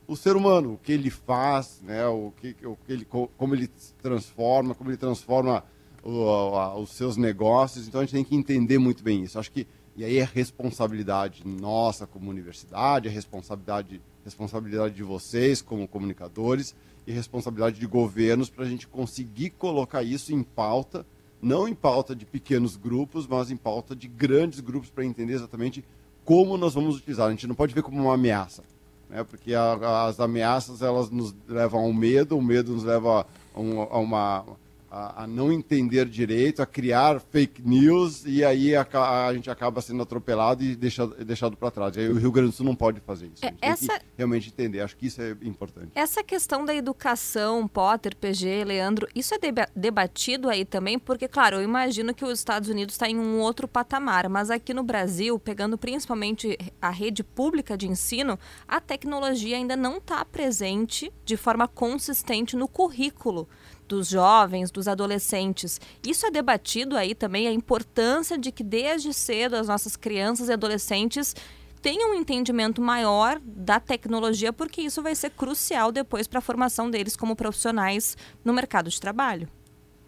o 0.08 0.16
ser 0.16 0.36
humano, 0.36 0.74
o 0.74 0.78
que 0.78 0.92
ele 0.92 1.12
faz, 1.12 1.82
né, 1.84 2.06
o 2.08 2.34
que, 2.36 2.56
o 2.66 2.76
que 2.76 2.92
ele, 2.92 3.06
como 3.06 3.54
ele 3.54 3.70
transforma, 4.02 4.74
como 4.74 4.90
ele 4.90 4.98
transforma 4.98 5.64
o, 6.04 6.80
os 6.82 6.90
seus 6.92 7.16
negócios. 7.16 7.88
Então 7.88 8.02
a 8.02 8.04
gente 8.04 8.14
tem 8.14 8.24
que 8.24 8.36
entender 8.36 8.80
muito 8.80 9.04
bem 9.04 9.24
isso. 9.24 9.38
Acho 9.38 9.52
que 9.52 9.68
e 9.96 10.06
aí 10.06 10.18
é 10.18 10.24
responsabilidade 10.24 11.46
nossa 11.46 12.08
como 12.08 12.30
universidade, 12.30 13.10
é 13.10 13.12
responsabilidade 13.12 14.02
responsabilidade 14.24 14.96
de 14.96 15.04
vocês 15.04 15.62
como 15.62 15.88
comunicadores 15.88 16.76
e 17.10 17.14
responsabilidade 17.14 17.80
de 17.80 17.88
governos 17.88 18.50
para 18.50 18.66
a 18.66 18.68
gente 18.70 18.88
conseguir 18.88 19.50
colocar 19.52 20.04
isso 20.04 20.34
em 20.34 20.44
pauta, 20.44 21.06
não 21.42 21.68
em 21.68 21.74
pauta 21.74 22.16
de 22.16 22.26
pequenos 22.26 22.76
grupos, 22.78 23.26
mas 23.26 23.50
em 23.50 23.58
pauta 23.58 23.96
de 23.96 24.08
grandes 24.08 24.60
grupos 24.60 24.90
para 24.90 25.04
entender 25.04 25.34
exatamente 25.34 25.84
como 26.24 26.58
nós 26.58 26.74
vamos 26.74 26.98
utilizar. 26.98 27.28
A 27.28 27.32
gente 27.32 27.48
não 27.48 27.56
pode 27.56 27.74
ver 27.74 27.82
como 27.82 28.00
uma 28.00 28.14
ameaça 28.14 28.64
né? 29.10 29.24
porque 29.24 29.54
a, 29.54 30.06
as 30.06 30.20
ameaças 30.20 30.82
elas 30.82 31.10
nos 31.10 31.36
levam 31.48 31.82
ao 31.82 31.92
medo, 31.92 32.38
o 32.38 32.42
medo 32.42 32.74
nos 32.74 32.84
leva 32.84 33.26
a, 33.54 33.60
um, 33.60 33.82
a 33.82 33.98
uma 33.98 34.46
a, 34.90 35.24
a, 35.24 35.28
não 35.28 35.52
entender 35.52 36.06
direito, 36.06 36.62
a 36.62 36.66
criar 36.66 37.20
fake 37.20 37.62
news 37.62 38.24
e 38.26 38.44
aí 38.44 38.76
a, 38.76 38.86
a 39.28 39.34
gente 39.34 39.50
acaba 39.50 39.82
sendo 39.82 40.02
atropelado 40.02 40.64
e 40.64 40.76
deixado, 40.76 41.16
deixado 41.24 41.56
para 41.56 41.72
trás. 41.72 41.96
E 41.96 42.02
aí 42.02 42.10
o 42.10 42.18
Rio 42.18 42.32
Grande 42.32 42.50
do 42.50 42.56
Sul 42.56 42.66
não 42.66 42.76
pode 42.76 43.00
fazer 43.02 43.28
isso. 43.28 43.46
É, 43.46 43.54
essa... 43.62 44.00
realmente 44.18 44.50
entender. 44.50 44.82
Acho 44.82 44.96
que 44.96 45.08
isso 45.08 45.22
é 45.22 45.36
importante. 45.42 45.92
Essa 45.94 46.24
questão 46.24 46.66
da 46.66 46.74
educação, 46.74 47.68
Potter, 47.68 48.16
PG, 48.16 48.64
Leandro, 48.64 49.08
isso 49.14 49.36
é 49.36 49.38
debatido 49.76 50.50
aí 50.50 50.66
também, 50.66 50.98
porque, 50.98 51.28
claro, 51.28 51.58
eu 51.58 51.64
imagino 51.64 52.14
que 52.14 52.26
os 52.26 52.40
Estados 52.40 52.70
Unidos 52.70 52.96
está 52.96 53.08
em 53.08 53.18
um 53.18 53.40
outro 53.40 53.68
patamar, 53.68 54.28
mas 54.30 54.50
aqui 54.50 54.74
no 54.74 54.84
Brasil, 54.84 55.38
pegando 55.40 55.78
principalmente 55.78 56.58
a 56.82 56.90
rede 56.90 57.24
pública 57.24 57.78
de 57.78 57.88
ensino, 57.88 58.40
a 58.68 58.82
tecnologia 58.82 59.56
ainda 59.56 59.76
não 59.76 59.98
está 59.98 60.24
presente 60.26 61.12
de 61.24 61.38
forma 61.38 61.68
consistente 61.68 62.56
no 62.56 62.68
currículo 62.68 63.48
dos 63.90 64.08
jovens, 64.08 64.70
dos 64.70 64.88
adolescentes. 64.88 65.82
Isso 66.08 66.26
é 66.26 66.32
debatido 66.32 66.96
aí 66.96 67.16
também, 67.16 67.48
a 67.48 67.52
importância 67.52 68.38
de 68.38 68.52
que 68.52 68.64
desde 68.64 69.12
cedo 69.14 69.56
as 69.56 69.68
nossas 69.68 69.96
crianças 69.96 70.48
e 70.48 70.54
adolescentes 70.54 71.36
tenham 71.82 72.12
um 72.12 72.14
entendimento 72.14 72.82
maior 72.82 73.42
da 73.44 73.80
tecnologia, 73.80 74.54
porque 74.54 74.82
isso 74.82 75.02
vai 75.02 75.16
ser 75.16 75.32
crucial 75.32 75.92
depois 75.92 76.28
para 76.28 76.40
a 76.40 76.42
formação 76.42 76.90
deles 76.90 77.16
como 77.16 77.36
profissionais 77.36 78.16
no 78.46 78.54
mercado 78.54 78.90
de 78.90 79.02
trabalho. 79.02 79.48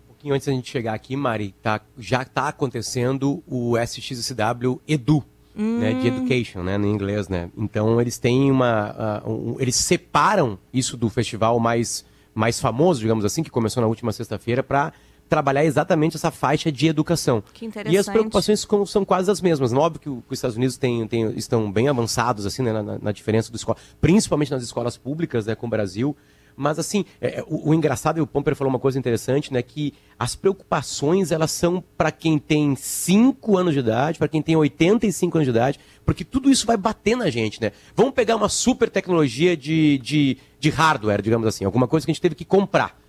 Um 0.04 0.08
pouquinho 0.10 0.36
antes 0.36 0.46
da 0.46 0.54
gente 0.54 0.70
chegar 0.70 0.94
aqui, 0.94 1.16
Mari, 1.16 1.56
tá, 1.64 1.82
já 1.98 2.22
está 2.22 2.50
acontecendo 2.50 3.42
o 3.48 3.78
SXSW 3.78 4.80
Edu, 4.88 5.24
hum. 5.56 5.80
né, 5.80 5.94
de 5.94 6.08
Education, 6.08 6.62
né, 6.62 6.78
no 6.78 6.86
inglês, 6.86 7.28
né? 7.28 7.50
Então 7.58 8.00
eles 8.00 8.20
têm 8.20 8.52
uma, 8.52 9.22
uh, 9.26 9.32
um, 9.32 9.56
eles 9.60 9.76
separam 9.76 10.60
isso 10.72 10.96
do 10.96 11.10
festival 11.10 11.60
mais 11.60 12.06
mais 12.34 12.60
famoso, 12.60 13.00
digamos 13.00 13.26
assim, 13.26 13.44
que 13.44 13.50
começou 13.50 13.82
na 13.82 13.88
última 13.88 14.12
sexta-feira, 14.12 14.62
para 14.64 14.94
trabalhar 15.30 15.64
exatamente 15.64 16.18
essa 16.18 16.30
faixa 16.30 16.70
de 16.72 16.88
educação. 16.88 17.42
Que 17.54 17.66
interessante. 17.66 17.94
E 17.96 17.98
as 17.98 18.06
preocupações 18.08 18.68
são 18.88 19.06
quase 19.06 19.32
as 19.32 19.40
mesmas. 19.40 19.72
Óbvio 19.72 20.02
que, 20.02 20.10
o- 20.10 20.22
que 20.28 20.34
os 20.34 20.38
Estados 20.38 20.58
Unidos 20.58 20.76
têm, 20.78 21.08
têm- 21.08 21.32
estão 21.38 21.72
bem 21.72 21.88
avançados 21.88 22.46
assim 22.46 22.62
né, 22.62 22.74
na, 22.74 22.84
na- 22.84 23.00
na 23.00 23.12
diferença 23.14 23.50
do 23.50 23.56
escola, 23.56 23.78
principalmente 24.02 24.52
nas 24.52 24.62
escolas 24.62 24.98
públicas, 24.98 25.46
né, 25.46 25.56
com 25.56 25.68
o 25.68 25.70
Brasil. 25.70 26.16
Mas 26.56 26.80
assim, 26.80 27.06
é, 27.20 27.40
é, 27.40 27.44
o, 27.48 27.70
o 27.70 27.74
engraçado, 27.74 28.18
e 28.18 28.22
o 28.22 28.28
Pomper 28.28 28.56
falou 28.56 28.70
uma 28.70 28.80
coisa 28.80 28.98
interessante, 28.98 29.52
né, 29.54 29.62
que 29.62 29.94
as 30.18 30.36
preocupações 30.36 31.32
elas 31.32 31.52
são 31.52 31.84
para 31.98 32.12
quem 32.12 32.38
tem 32.38 32.76
5 32.76 33.58
anos 33.58 33.74
de 33.74 33.80
idade, 33.80 34.20
para 34.20 34.28
quem 34.28 34.42
tem 34.42 34.56
85 34.56 35.38
anos 35.38 35.46
de 35.46 35.52
idade, 35.52 35.80
porque 36.06 36.24
tudo 36.24 36.50
isso 36.50 36.66
vai 36.66 36.78
bater 36.78 37.16
na 37.16 37.30
gente, 37.30 37.62
né? 37.62 37.72
Vamos 37.96 38.14
pegar 38.14 38.36
uma 38.36 38.50
super 38.50 38.90
tecnologia 38.90 39.56
de, 39.56 39.98
de, 40.00 40.38
de 40.60 40.70
hardware, 40.70 41.22
digamos 41.22 41.48
assim, 41.48 41.66
alguma 41.66 41.88
coisa 41.88 42.06
que 42.06 42.12
a 42.12 42.14
gente 42.14 42.22
teve 42.22 42.36
que 42.36 42.46
comprar 42.46 43.02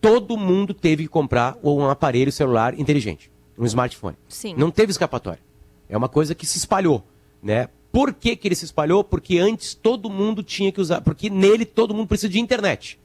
todo 0.00 0.36
mundo 0.36 0.72
teve 0.72 1.04
que 1.04 1.08
comprar 1.08 1.56
um 1.62 1.88
aparelho 1.88 2.30
celular 2.32 2.78
inteligente, 2.78 3.30
um 3.56 3.64
smartphone. 3.64 4.16
Sim. 4.28 4.54
Não 4.56 4.70
teve 4.70 4.90
escapatória. 4.90 5.40
É 5.88 5.96
uma 5.96 6.08
coisa 6.08 6.34
que 6.34 6.46
se 6.46 6.58
espalhou, 6.58 7.04
né? 7.42 7.68
Por 7.90 8.12
que, 8.12 8.36
que 8.36 8.48
ele 8.48 8.54
se 8.54 8.64
espalhou? 8.64 9.02
Porque 9.02 9.38
antes 9.38 9.74
todo 9.74 10.10
mundo 10.10 10.42
tinha 10.42 10.70
que 10.70 10.80
usar, 10.80 11.00
porque 11.00 11.30
nele 11.30 11.64
todo 11.64 11.94
mundo 11.94 12.06
precisa 12.06 12.28
de 12.28 12.38
internet. 12.38 12.98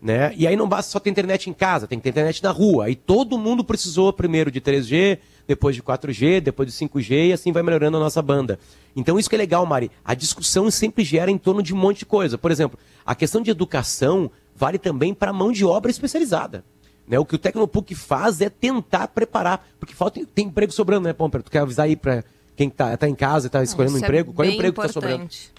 Né? 0.00 0.32
E 0.34 0.46
aí 0.46 0.56
não 0.56 0.68
basta 0.68 0.90
só 0.90 0.98
ter 0.98 1.10
internet 1.10 1.50
em 1.50 1.52
casa, 1.52 1.86
tem 1.86 1.98
que 1.98 2.04
ter 2.04 2.10
internet 2.10 2.42
na 2.42 2.50
rua. 2.50 2.86
Aí 2.86 2.94
todo 2.94 3.36
mundo 3.36 3.62
precisou 3.62 4.10
primeiro 4.12 4.50
de 4.50 4.60
3G, 4.60 5.18
depois 5.46 5.76
de 5.76 5.82
4G, 5.82 6.40
depois 6.40 6.72
de 6.72 6.86
5G 6.86 7.28
e 7.28 7.32
assim 7.32 7.52
vai 7.52 7.62
melhorando 7.62 7.98
a 7.98 8.00
nossa 8.00 8.22
banda. 8.22 8.58
Então 8.96 9.18
isso 9.18 9.28
que 9.28 9.34
é 9.34 9.38
legal, 9.38 9.66
Mari. 9.66 9.90
A 10.04 10.14
discussão 10.14 10.70
sempre 10.70 11.04
gera 11.04 11.30
em 11.30 11.36
torno 11.36 11.62
de 11.62 11.74
um 11.74 11.76
monte 11.76 11.98
de 11.98 12.06
coisa. 12.06 12.38
Por 12.38 12.50
exemplo, 12.50 12.78
a 13.04 13.14
questão 13.14 13.42
de 13.42 13.50
educação 13.50 14.30
vale 14.56 14.78
também 14.78 15.12
para 15.12 15.32
mão 15.32 15.52
de 15.52 15.64
obra 15.64 15.90
especializada. 15.90 16.64
Né? 17.06 17.18
O 17.18 17.24
que 17.24 17.34
o 17.34 17.38
Tecnopuc 17.38 17.94
faz 17.94 18.40
é 18.40 18.48
tentar 18.48 19.08
preparar, 19.08 19.68
porque 19.80 19.92
falta 19.92 20.24
tem 20.34 20.46
emprego 20.46 20.72
sobrando, 20.72 21.08
né, 21.08 21.12
Pomper? 21.12 21.42
Tu 21.42 21.50
quer 21.50 21.58
avisar 21.58 21.86
aí 21.86 21.96
para 21.96 22.24
quem 22.56 22.68
está 22.68 22.96
tá 22.96 23.08
em 23.08 23.14
casa 23.14 23.46
e 23.46 23.48
está 23.48 23.62
escolhendo 23.62 23.94
um 23.94 24.00
é 24.00 24.02
emprego? 24.02 24.32
Qual 24.32 24.46
é 24.46 24.50
o 24.50 24.54
emprego 24.54 24.74
que 24.74 24.80
está 24.80 24.92
sobrando? 24.92 25.14
importante. 25.24 25.52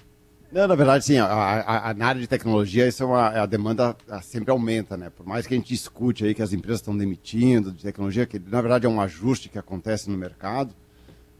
Não, 0.51 0.67
na 0.67 0.75
verdade, 0.75 1.05
sim, 1.05 1.17
a, 1.17 1.25
a- 1.25 1.89
a- 1.89 1.93
na 1.93 2.07
área 2.07 2.19
de 2.19 2.27
tecnologia, 2.27 2.85
isso 2.87 3.01
é 3.01 3.05
uma, 3.05 3.27
a 3.29 3.45
demanda 3.45 3.95
ah, 4.09 4.21
sempre 4.21 4.51
aumenta, 4.51 4.97
né? 4.97 5.09
Por 5.09 5.25
mais 5.25 5.47
que 5.47 5.53
a 5.53 5.57
gente 5.57 5.73
escute 5.73 6.25
aí 6.25 6.35
que 6.35 6.41
as 6.41 6.51
empresas 6.51 6.79
estão 6.81 6.95
demitindo 6.97 7.71
de 7.71 7.81
tecnologia, 7.81 8.25
que 8.25 8.37
na 8.37 8.59
verdade 8.59 8.85
é 8.85 8.89
um 8.89 8.99
ajuste 8.99 9.47
que 9.47 9.57
acontece 9.57 10.09
no 10.09 10.17
mercado, 10.17 10.75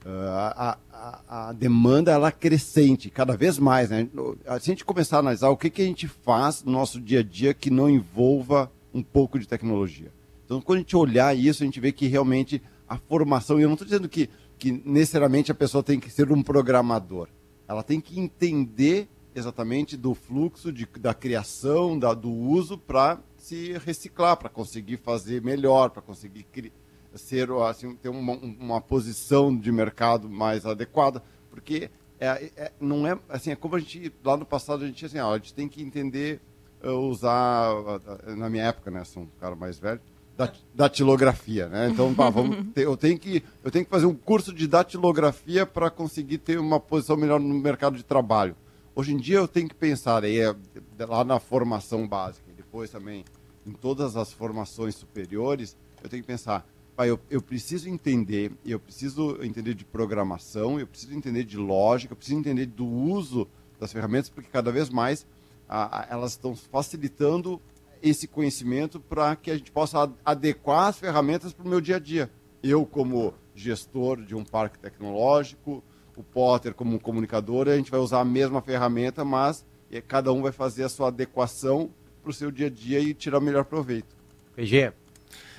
ah, 0.05 0.77
a, 0.91 1.21
a- 1.27 1.49
a 1.49 1.53
demanda 1.53 2.11
ela 2.11 2.29
é 2.29 2.31
crescente, 2.31 3.09
cada 3.09 3.35
vez 3.35 3.59
mais, 3.59 3.89
né? 3.89 4.07
Se 4.13 4.47
a 4.47 4.57
gente 4.59 4.85
começar 4.85 5.17
a 5.17 5.19
analisar 5.19 5.49
o 5.49 5.57
que, 5.57 5.69
que 5.69 5.81
a 5.81 5.85
gente 5.85 6.07
faz 6.07 6.63
no 6.63 6.71
nosso 6.71 6.99
dia 7.01 7.19
a 7.19 7.23
dia 7.23 7.53
que 7.53 7.69
não 7.69 7.89
envolva 7.89 8.71
um 8.93 9.03
pouco 9.03 9.37
de 9.37 9.45
tecnologia. 9.47 10.11
Então, 10.45 10.61
quando 10.61 10.77
a 10.77 10.81
gente 10.81 10.95
olhar 10.95 11.35
isso, 11.35 11.63
a 11.63 11.65
gente 11.65 11.79
vê 11.79 11.91
que 11.91 12.07
realmente 12.07 12.61
a 12.87 12.97
formação, 12.97 13.59
e 13.59 13.63
eu 13.63 13.67
não 13.69 13.73
estou 13.75 13.85
dizendo 13.85 14.07
que, 14.09 14.29
que 14.61 14.71
necessariamente 14.85 15.51
a 15.51 15.55
pessoa 15.55 15.81
tem 15.83 15.99
que 15.99 16.11
ser 16.11 16.31
um 16.31 16.43
programador, 16.43 17.27
ela 17.67 17.81
tem 17.81 17.99
que 17.99 18.19
entender 18.19 19.09
exatamente 19.33 19.97
do 19.97 20.13
fluxo, 20.13 20.71
de, 20.71 20.85
da 20.99 21.15
criação, 21.15 21.97
da, 21.97 22.13
do 22.13 22.29
uso 22.29 22.77
para 22.77 23.19
se 23.37 23.75
reciclar, 23.79 24.37
para 24.37 24.49
conseguir 24.49 24.97
fazer 24.97 25.41
melhor, 25.41 25.89
para 25.89 26.03
conseguir 26.03 26.45
ser 27.15 27.49
assim, 27.67 27.95
ter 27.95 28.09
uma, 28.09 28.33
uma 28.33 28.79
posição 28.79 29.57
de 29.57 29.71
mercado 29.71 30.29
mais 30.29 30.63
adequada, 30.63 31.23
porque 31.49 31.89
é, 32.19 32.51
é- 32.55 32.71
não 32.79 33.07
é 33.07 33.17
assim, 33.29 33.49
é 33.49 33.55
como 33.55 33.75
a 33.75 33.79
gente 33.79 34.13
lá 34.23 34.37
no 34.37 34.45
passado 34.45 34.83
a 34.83 34.87
gente 34.87 35.03
assim, 35.03 35.17
ó, 35.17 35.33
a 35.33 35.37
gente 35.37 35.55
tem 35.55 35.67
que 35.67 35.81
entender 35.81 36.39
eh, 36.83 36.89
usar 36.91 37.73
na 38.37 38.47
minha 38.47 38.65
época, 38.65 38.91
né, 38.91 39.03
sou 39.05 39.23
um 39.23 39.27
cara 39.39 39.55
mais 39.55 39.79
velho, 39.79 39.99
datilografia, 40.73 41.67
né? 41.67 41.89
Então, 41.89 42.13
pá, 42.13 42.29
vamos 42.29 42.65
ter- 42.73 42.85
eu 42.85 42.95
tenho 42.97 43.17
que 43.19 43.43
eu 43.63 43.71
tenho 43.71 43.85
que 43.85 43.91
fazer 43.91 44.05
um 44.05 44.13
curso 44.15 44.53
de 44.53 44.67
datilografia 44.67 45.65
para 45.65 45.89
conseguir 45.89 46.37
ter 46.37 46.59
uma 46.59 46.79
posição 46.79 47.17
melhor 47.17 47.39
no 47.39 47.53
mercado 47.55 47.97
de 47.97 48.03
trabalho. 48.03 48.55
Hoje 48.95 49.13
em 49.13 49.17
dia 49.17 49.37
eu 49.37 49.47
tenho 49.47 49.67
que 49.69 49.75
pensar 49.75 50.23
aí 50.23 50.39
é, 50.39 50.55
lá 51.07 51.23
na 51.23 51.39
formação 51.39 52.07
básica 52.07 52.45
e 52.49 52.53
depois 52.53 52.89
também 52.89 53.23
em 53.65 53.71
todas 53.71 54.15
as 54.17 54.31
formações 54.33 54.95
superiores, 54.95 55.77
eu 56.03 56.09
tenho 56.09 56.23
que 56.23 56.27
pensar, 56.27 56.65
pai, 56.95 57.09
eu, 57.09 57.19
eu 57.29 57.41
preciso 57.41 57.87
entender, 57.87 58.51
eu 58.65 58.79
preciso 58.79 59.37
entender 59.43 59.73
de 59.75 59.85
programação, 59.85 60.79
eu 60.79 60.87
preciso 60.87 61.13
entender 61.13 61.43
de 61.43 61.57
lógica, 61.57 62.13
eu 62.13 62.17
preciso 62.17 62.39
entender 62.39 62.65
do 62.65 62.85
uso 62.85 63.47
das 63.79 63.93
ferramentas, 63.93 64.29
porque 64.29 64.49
cada 64.51 64.71
vez 64.71 64.89
mais 64.89 65.25
a- 65.69 66.01
a- 66.01 66.07
elas 66.09 66.31
estão 66.31 66.55
facilitando 66.55 67.61
esse 68.01 68.27
conhecimento 68.27 68.99
para 68.99 69.35
que 69.35 69.51
a 69.51 69.57
gente 69.57 69.71
possa 69.71 70.03
ad- 70.03 70.13
adequar 70.25 70.87
as 70.87 70.97
ferramentas 70.97 71.53
para 71.53 71.65
o 71.65 71.69
meu 71.69 71.81
dia 71.81 71.97
a 71.97 71.99
dia. 71.99 72.29
Eu, 72.63 72.85
como 72.85 73.33
gestor 73.55 74.21
de 74.21 74.35
um 74.35 74.43
parque 74.43 74.79
tecnológico, 74.79 75.83
o 76.15 76.23
Potter, 76.23 76.73
como 76.73 76.95
um 76.95 76.99
comunicador, 76.99 77.67
a 77.67 77.75
gente 77.75 77.91
vai 77.91 77.99
usar 77.99 78.19
a 78.19 78.25
mesma 78.25 78.61
ferramenta, 78.61 79.23
mas 79.23 79.65
eh, 79.91 80.01
cada 80.01 80.31
um 80.31 80.41
vai 80.41 80.51
fazer 80.51 80.83
a 80.83 80.89
sua 80.89 81.07
adequação 81.07 81.89
para 82.21 82.29
o 82.29 82.33
seu 82.33 82.51
dia 82.51 82.67
a 82.67 82.69
dia 82.69 82.99
e 82.99 83.13
tirar 83.13 83.39
o 83.39 83.41
melhor 83.41 83.65
proveito. 83.65 84.15
PG, 84.55 84.93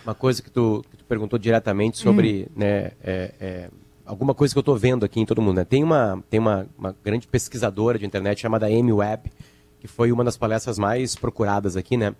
uma 0.05 0.15
coisa 0.15 0.43
que 0.43 0.51
tu, 0.51 0.85
que 0.91 0.97
tu 0.99 1.05
perguntou 1.05 1.39
diretamente 1.39 1.99
sobre 1.99 2.49
né, 2.55 2.93
é, 3.03 3.35
é, 3.41 3.71
alguma 4.05 4.35
coisa 4.35 4.55
que 4.55 4.59
eu 4.59 4.63
estou 4.63 4.77
vendo 4.77 5.05
aqui 5.05 5.21
em 5.21 5.27
todo 5.27 5.43
mundo. 5.43 5.57
Né? 5.57 5.65
Tem, 5.65 5.83
uma, 5.83 6.23
tem 6.29 6.39
uma, 6.39 6.67
uma 6.79 6.95
grande 7.03 7.27
pesquisadora 7.27 7.99
de 7.99 8.07
internet 8.07 8.41
chamada 8.41 8.67
Amy 8.67 8.93
Webb, 8.93 9.31
que 9.83 9.89
foi 9.89 10.13
uma 10.13 10.23
das 10.23 10.37
palestras 10.37 10.79
mais 10.79 11.17
procuradas 11.17 11.77
aqui, 11.77 11.97
né? 11.97 12.15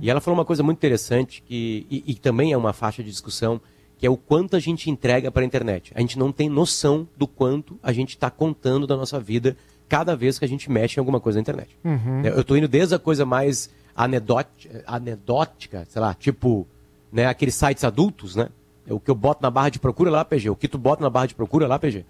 E 0.00 0.08
ela 0.08 0.20
falou 0.20 0.38
uma 0.38 0.44
coisa 0.44 0.62
muito 0.62 0.78
interessante, 0.78 1.42
que, 1.44 1.84
e, 1.90 2.04
e 2.06 2.14
também 2.14 2.52
é 2.52 2.56
uma 2.56 2.72
faixa 2.72 3.02
de 3.02 3.10
discussão, 3.10 3.60
que 3.98 4.06
é 4.06 4.10
o 4.10 4.16
quanto 4.16 4.54
a 4.54 4.60
gente 4.60 4.88
entrega 4.88 5.28
para 5.28 5.42
a 5.42 5.44
internet. 5.44 5.90
A 5.92 6.00
gente 6.00 6.16
não 6.16 6.30
tem 6.30 6.48
noção 6.48 7.08
do 7.16 7.26
quanto 7.26 7.76
a 7.82 7.92
gente 7.92 8.10
está 8.10 8.30
contando 8.30 8.86
da 8.86 8.96
nossa 8.96 9.18
vida 9.18 9.56
cada 9.88 10.14
vez 10.14 10.38
que 10.38 10.44
a 10.44 10.48
gente 10.48 10.70
mexe 10.70 10.98
em 10.98 11.00
alguma 11.00 11.18
coisa 11.18 11.38
na 11.38 11.40
internet. 11.40 11.76
Né, 12.22 12.28
Eu 12.32 12.42
estou 12.42 12.56
indo 12.56 12.68
desde 12.68 12.94
a 12.94 12.98
coisa 13.00 13.26
mais 13.26 13.68
anedóti- 13.96 14.70
anedótica, 14.86 15.84
sei 15.88 16.00
lá, 16.00 16.14
tipo, 16.14 16.64
né, 17.12 17.26
aqueles 17.26 17.56
sites 17.56 17.82
adultos, 17.82 18.36
né? 18.36 18.48
É 18.86 18.94
O 18.94 19.00
que 19.00 19.10
eu 19.10 19.16
boto 19.16 19.42
na 19.42 19.50
barra 19.50 19.68
de 19.68 19.80
procura 19.80 20.10
lá, 20.12 20.24
PG. 20.24 20.48
O 20.48 20.54
que 20.56 20.68
tu 20.68 20.78
bota 20.78 21.02
na 21.02 21.10
barra 21.10 21.26
de 21.26 21.34
procura 21.34 21.66
lá, 21.66 21.76
PG. 21.76 22.04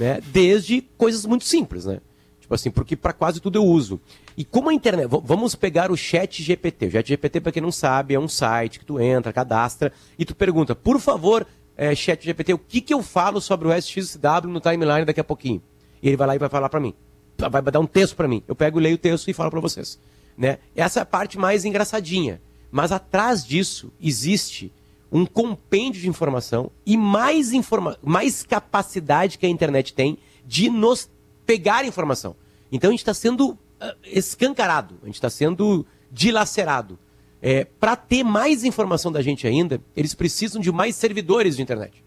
Né? 0.00 0.20
Desde 0.32 0.80
coisas 0.96 1.26
muito 1.26 1.44
simples, 1.44 1.84
né? 1.84 2.00
Tipo 2.46 2.54
assim, 2.54 2.70
porque 2.70 2.94
para 2.94 3.12
quase 3.12 3.40
tudo 3.40 3.58
eu 3.58 3.64
uso. 3.64 4.00
E 4.36 4.44
como 4.44 4.70
a 4.70 4.72
internet. 4.72 5.08
Vamos 5.24 5.56
pegar 5.56 5.90
o 5.90 5.96
Chat 5.96 6.44
GPT. 6.44 6.86
O 6.86 6.90
Chat 6.92 7.08
GPT, 7.08 7.40
para 7.40 7.50
quem 7.50 7.60
não 7.60 7.72
sabe, 7.72 8.14
é 8.14 8.20
um 8.20 8.28
site 8.28 8.78
que 8.78 8.84
tu 8.84 9.00
entra, 9.00 9.32
cadastra 9.32 9.92
e 10.16 10.24
tu 10.24 10.32
pergunta, 10.32 10.72
por 10.72 11.00
favor, 11.00 11.44
é, 11.76 11.92
Chat 11.92 12.24
GPT, 12.24 12.54
o 12.54 12.58
que, 12.58 12.80
que 12.80 12.94
eu 12.94 13.02
falo 13.02 13.40
sobre 13.40 13.66
o 13.66 13.76
SXW 13.76 14.46
no 14.48 14.60
timeline 14.60 15.04
daqui 15.04 15.18
a 15.18 15.24
pouquinho? 15.24 15.60
E 16.00 16.06
ele 16.06 16.16
vai 16.16 16.28
lá 16.28 16.36
e 16.36 16.38
vai 16.38 16.48
falar 16.48 16.68
para 16.68 16.78
mim. 16.78 16.94
Vai 17.36 17.60
dar 17.62 17.80
um 17.80 17.86
texto 17.86 18.14
para 18.14 18.28
mim. 18.28 18.44
Eu 18.46 18.54
pego, 18.54 18.78
leio 18.78 18.94
o 18.94 18.98
texto 18.98 19.28
e 19.28 19.32
falo 19.32 19.50
para 19.50 19.60
vocês. 19.60 19.98
Né? 20.38 20.58
Essa 20.76 21.00
é 21.00 21.02
a 21.02 21.06
parte 21.06 21.36
mais 21.36 21.64
engraçadinha. 21.64 22.40
Mas 22.70 22.92
atrás 22.92 23.44
disso 23.44 23.92
existe 24.00 24.72
um 25.10 25.26
compêndio 25.26 26.00
de 26.00 26.08
informação 26.08 26.70
e 26.86 26.96
mais, 26.96 27.52
informa 27.52 27.98
mais 28.04 28.44
capacidade 28.44 29.36
que 29.36 29.46
a 29.46 29.48
internet 29.48 29.92
tem 29.92 30.16
de 30.46 30.70
nos 30.70 31.10
pegar 31.46 31.84
informação. 31.84 32.36
Então 32.70 32.90
a 32.90 32.92
gente 32.92 33.00
está 33.00 33.14
sendo 33.14 33.56
ah, 33.80 33.94
escancarado, 34.04 34.98
a 35.02 35.06
gente 35.06 35.14
está 35.14 35.30
sendo 35.30 35.86
dilacerado. 36.10 36.98
É, 37.40 37.64
Para 37.64 37.94
ter 37.94 38.24
mais 38.24 38.64
informação 38.64 39.12
da 39.12 39.22
gente 39.22 39.46
ainda, 39.46 39.80
eles 39.94 40.14
precisam 40.14 40.60
de 40.60 40.72
mais 40.72 40.96
servidores 40.96 41.56
de 41.56 41.62
internet. 41.62 42.04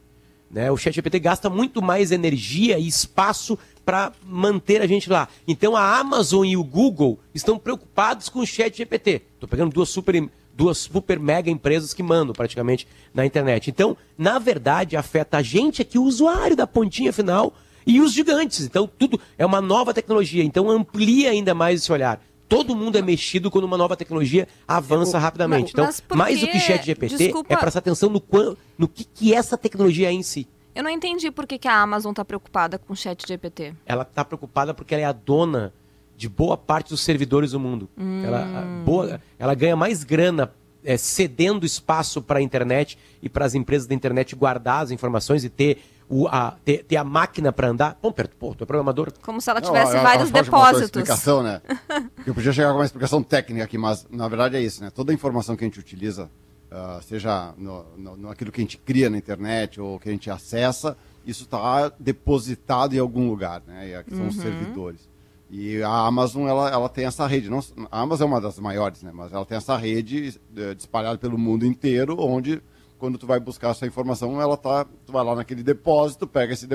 Né? 0.51 0.72
O 0.72 0.77
ChatGPT 0.77 1.19
gasta 1.19 1.50
muito 1.50 1.81
mais 1.81 2.12
energia 2.12 2.79
e 2.79 2.88
espaço 2.88 3.58
para 3.86 4.12
manter 4.25 4.81
a 4.81 4.88
gente 4.88 5.10
lá. 5.10 5.27
Então 5.48 5.75
a 5.75 6.00
Amazon 6.00 6.46
e 6.46 6.58
o 6.58 6.63
Google 6.63 7.19
estão 7.34 7.58
preocupados 7.58 8.29
com 8.29 8.39
o 8.39 8.46
ChatGPT. 8.46 9.22
Estou 9.36 9.48
pegando 9.48 9.72
duas 9.72 9.89
super, 9.89 10.27
duas 10.55 10.77
super 10.79 11.19
mega 11.19 11.50
empresas 11.50 11.93
que 11.93 12.01
mandam 12.01 12.34
praticamente 12.34 12.88
na 13.13 13.25
internet. 13.25 13.69
Então, 13.69 13.96
na 14.17 14.39
verdade, 14.39 14.98
afeta 14.98 15.38
a 15.38 15.41
gente 15.43 15.81
aqui, 15.81 16.00
o 16.00 16.03
usuário 16.03 16.55
da 16.55 16.65
pontinha 16.65 17.13
final 17.13 17.53
e 17.86 18.00
os 18.02 18.12
gigantes. 18.14 18.66
Então, 18.66 18.88
tudo 18.98 19.20
é 19.38 19.46
uma 19.46 19.62
nova 19.62 19.94
tecnologia. 19.94 20.44
Então, 20.44 20.70
amplia 20.70 21.32
ainda 21.32 21.54
mais 21.54 21.82
esse 21.82 21.92
olhar. 21.92 22.22
Todo 22.48 22.76
mundo 22.76 22.98
é 22.98 23.02
mexido 23.02 23.52
quando 23.52 23.66
uma 23.66 23.78
nova 23.78 23.96
tecnologia 23.96 24.48
avança 24.68 25.20
rapidamente. 25.20 25.72
Então, 25.72 25.86
mas 25.86 26.00
por 26.00 26.18
mais 26.18 26.40
do 26.40 26.48
que 26.48 26.60
chat 26.60 26.84
GPT 26.84 27.16
desculpa- 27.18 27.54
é 27.54 27.58
prestar 27.58 27.80
atenção 27.80 28.10
no, 28.10 28.20
quan- 28.20 28.56
no 28.78 28.88
que, 28.88 29.04
que 29.04 29.34
essa 29.36 29.56
tecnologia 29.58 30.10
é 30.10 30.12
em 30.12 30.24
si. 30.24 30.48
Eu 30.74 30.84
não 30.84 30.90
entendi 30.90 31.30
por 31.30 31.46
que, 31.46 31.60
que 31.60 31.68
a 31.68 31.80
Amazon 31.80 32.12
tá 32.14 32.26
preocupada 32.26 32.80
com 32.80 32.94
o 32.94 32.96
chat 32.96 33.24
GPT. 33.28 33.74
Ela 33.86 34.02
está 34.04 34.26
preocupada 34.26 34.74
porque 34.74 34.96
ela 34.96 35.04
é 35.04 35.06
a 35.06 35.12
dona 35.12 35.72
de 36.18 36.28
boa 36.28 36.58
parte 36.58 36.90
dos 36.90 37.02
servidores 37.02 37.52
do 37.52 37.60
mundo. 37.60 37.88
Ela, 38.26 38.40
a- 38.42 38.84
boa, 38.84 39.22
ela 39.38 39.54
ganha 39.54 39.76
mais 39.76 40.04
grana 40.04 40.52
é, 40.84 40.98
cedendo 40.98 41.66
espaço 41.68 42.20
para 42.22 42.40
a 42.40 42.42
internet 42.42 42.98
e 43.22 43.30
para 43.30 43.46
as 43.46 43.54
empresas 43.54 43.86
da 43.88 43.94
internet 43.94 44.36
guardar 44.36 44.84
as 44.84 44.92
informações 44.92 45.44
e 45.44 45.50
ter, 45.50 45.84
o, 46.10 46.28
a, 46.28 46.58
ter, 46.66 46.84
ter 46.84 46.98
a 46.98 47.04
máquina 47.04 47.51
para 47.51 47.70
andar. 47.70 47.98
Bom, 48.01 48.12
perto, 48.12 48.36
pô, 48.36 48.56
tu 48.56 48.63
é 48.63 48.68
programador. 48.68 49.13
Como 49.22 49.39
se 49.39 49.50
ela 49.50 49.62
Não, 49.62 49.68
tivesse 49.68 49.96
eu 49.96 50.01
vários 50.01 50.24
acho 50.24 50.34
que 50.34 50.50
faltou 50.50 50.60
a 50.60 50.72
depósitos. 50.72 50.86
explicação, 50.86 51.44
né? 51.44 51.62
Eu 52.25 52.34
podia 52.34 52.51
chegar 52.51 52.72
com 52.72 52.80
uma 52.80 52.86
explicação 52.86 53.22
técnica 53.22 53.63
aqui, 53.63 53.78
mas 53.78 54.08
na 54.10 54.28
verdade 54.28 54.58
é 54.58 54.62
isso, 54.62 54.84
né? 54.84 54.89
Toda 54.89 55.12
a 55.12 55.16
informação 55.16 55.56
que 55.56 55.63
a 55.63 55.68
gente 55.68 55.80
utiliza 55.80 56.30
uh, 56.72 57.01
seja 57.04 57.54
no, 57.58 57.86
no, 57.96 58.18
no, 58.18 58.30
aquilo 58.30 58.51
que 58.51 58.60
a 58.60 58.63
gente 58.63 58.78
cria 58.78 59.10
na 59.10 59.18
internet 59.18 59.80
ou 59.80 60.00
que 60.00 60.10
a 60.10 60.12
gente 60.12 60.32
acessa, 60.32 60.98
isso 61.25 61.44
está 61.44 61.92
depositado 62.00 62.96
em 62.96 63.00
algum 63.00 63.30
lugar, 63.30 63.62
né? 63.68 64.04
Que 64.04 64.12
são 64.12 64.24
uhum. 64.24 64.30
os 64.30 64.36
servidores. 64.36 65.08
E 65.51 65.82
a 65.82 65.89
Amazon, 65.89 66.48
ela, 66.48 66.70
ela 66.70 66.89
tem 66.89 67.06
essa 67.06 67.25
rede. 67.25 67.50
Não, 67.50 67.60
a 67.92 68.01
Amazon 68.01 68.28
é 68.28 68.32
uma 68.32 68.42
das 68.42 68.60
maiores, 68.60 69.01
né? 69.04 69.12
Mas 69.13 69.32
ela 69.32 69.46
tem 69.46 69.58
essa 69.58 69.78
rede 69.78 70.39
uh, 70.56 70.75
espalhada 70.78 71.18
pelo 71.20 71.38
mundo 71.38 71.66
inteiro, 71.66 72.16
onde 72.20 72.62
quando 73.00 73.18
tu 73.18 73.25
vai 73.25 73.39
buscar 73.39 73.70
essa 73.70 73.88
informação, 73.88 74.39
ela 74.39 74.58
tá, 74.58 74.86
tu 75.06 75.12
vai 75.12 75.24
lá 75.24 75.34
naquele 75.34 75.63
depósito, 75.63 76.27
pega 76.27 76.53
esse 76.53 76.68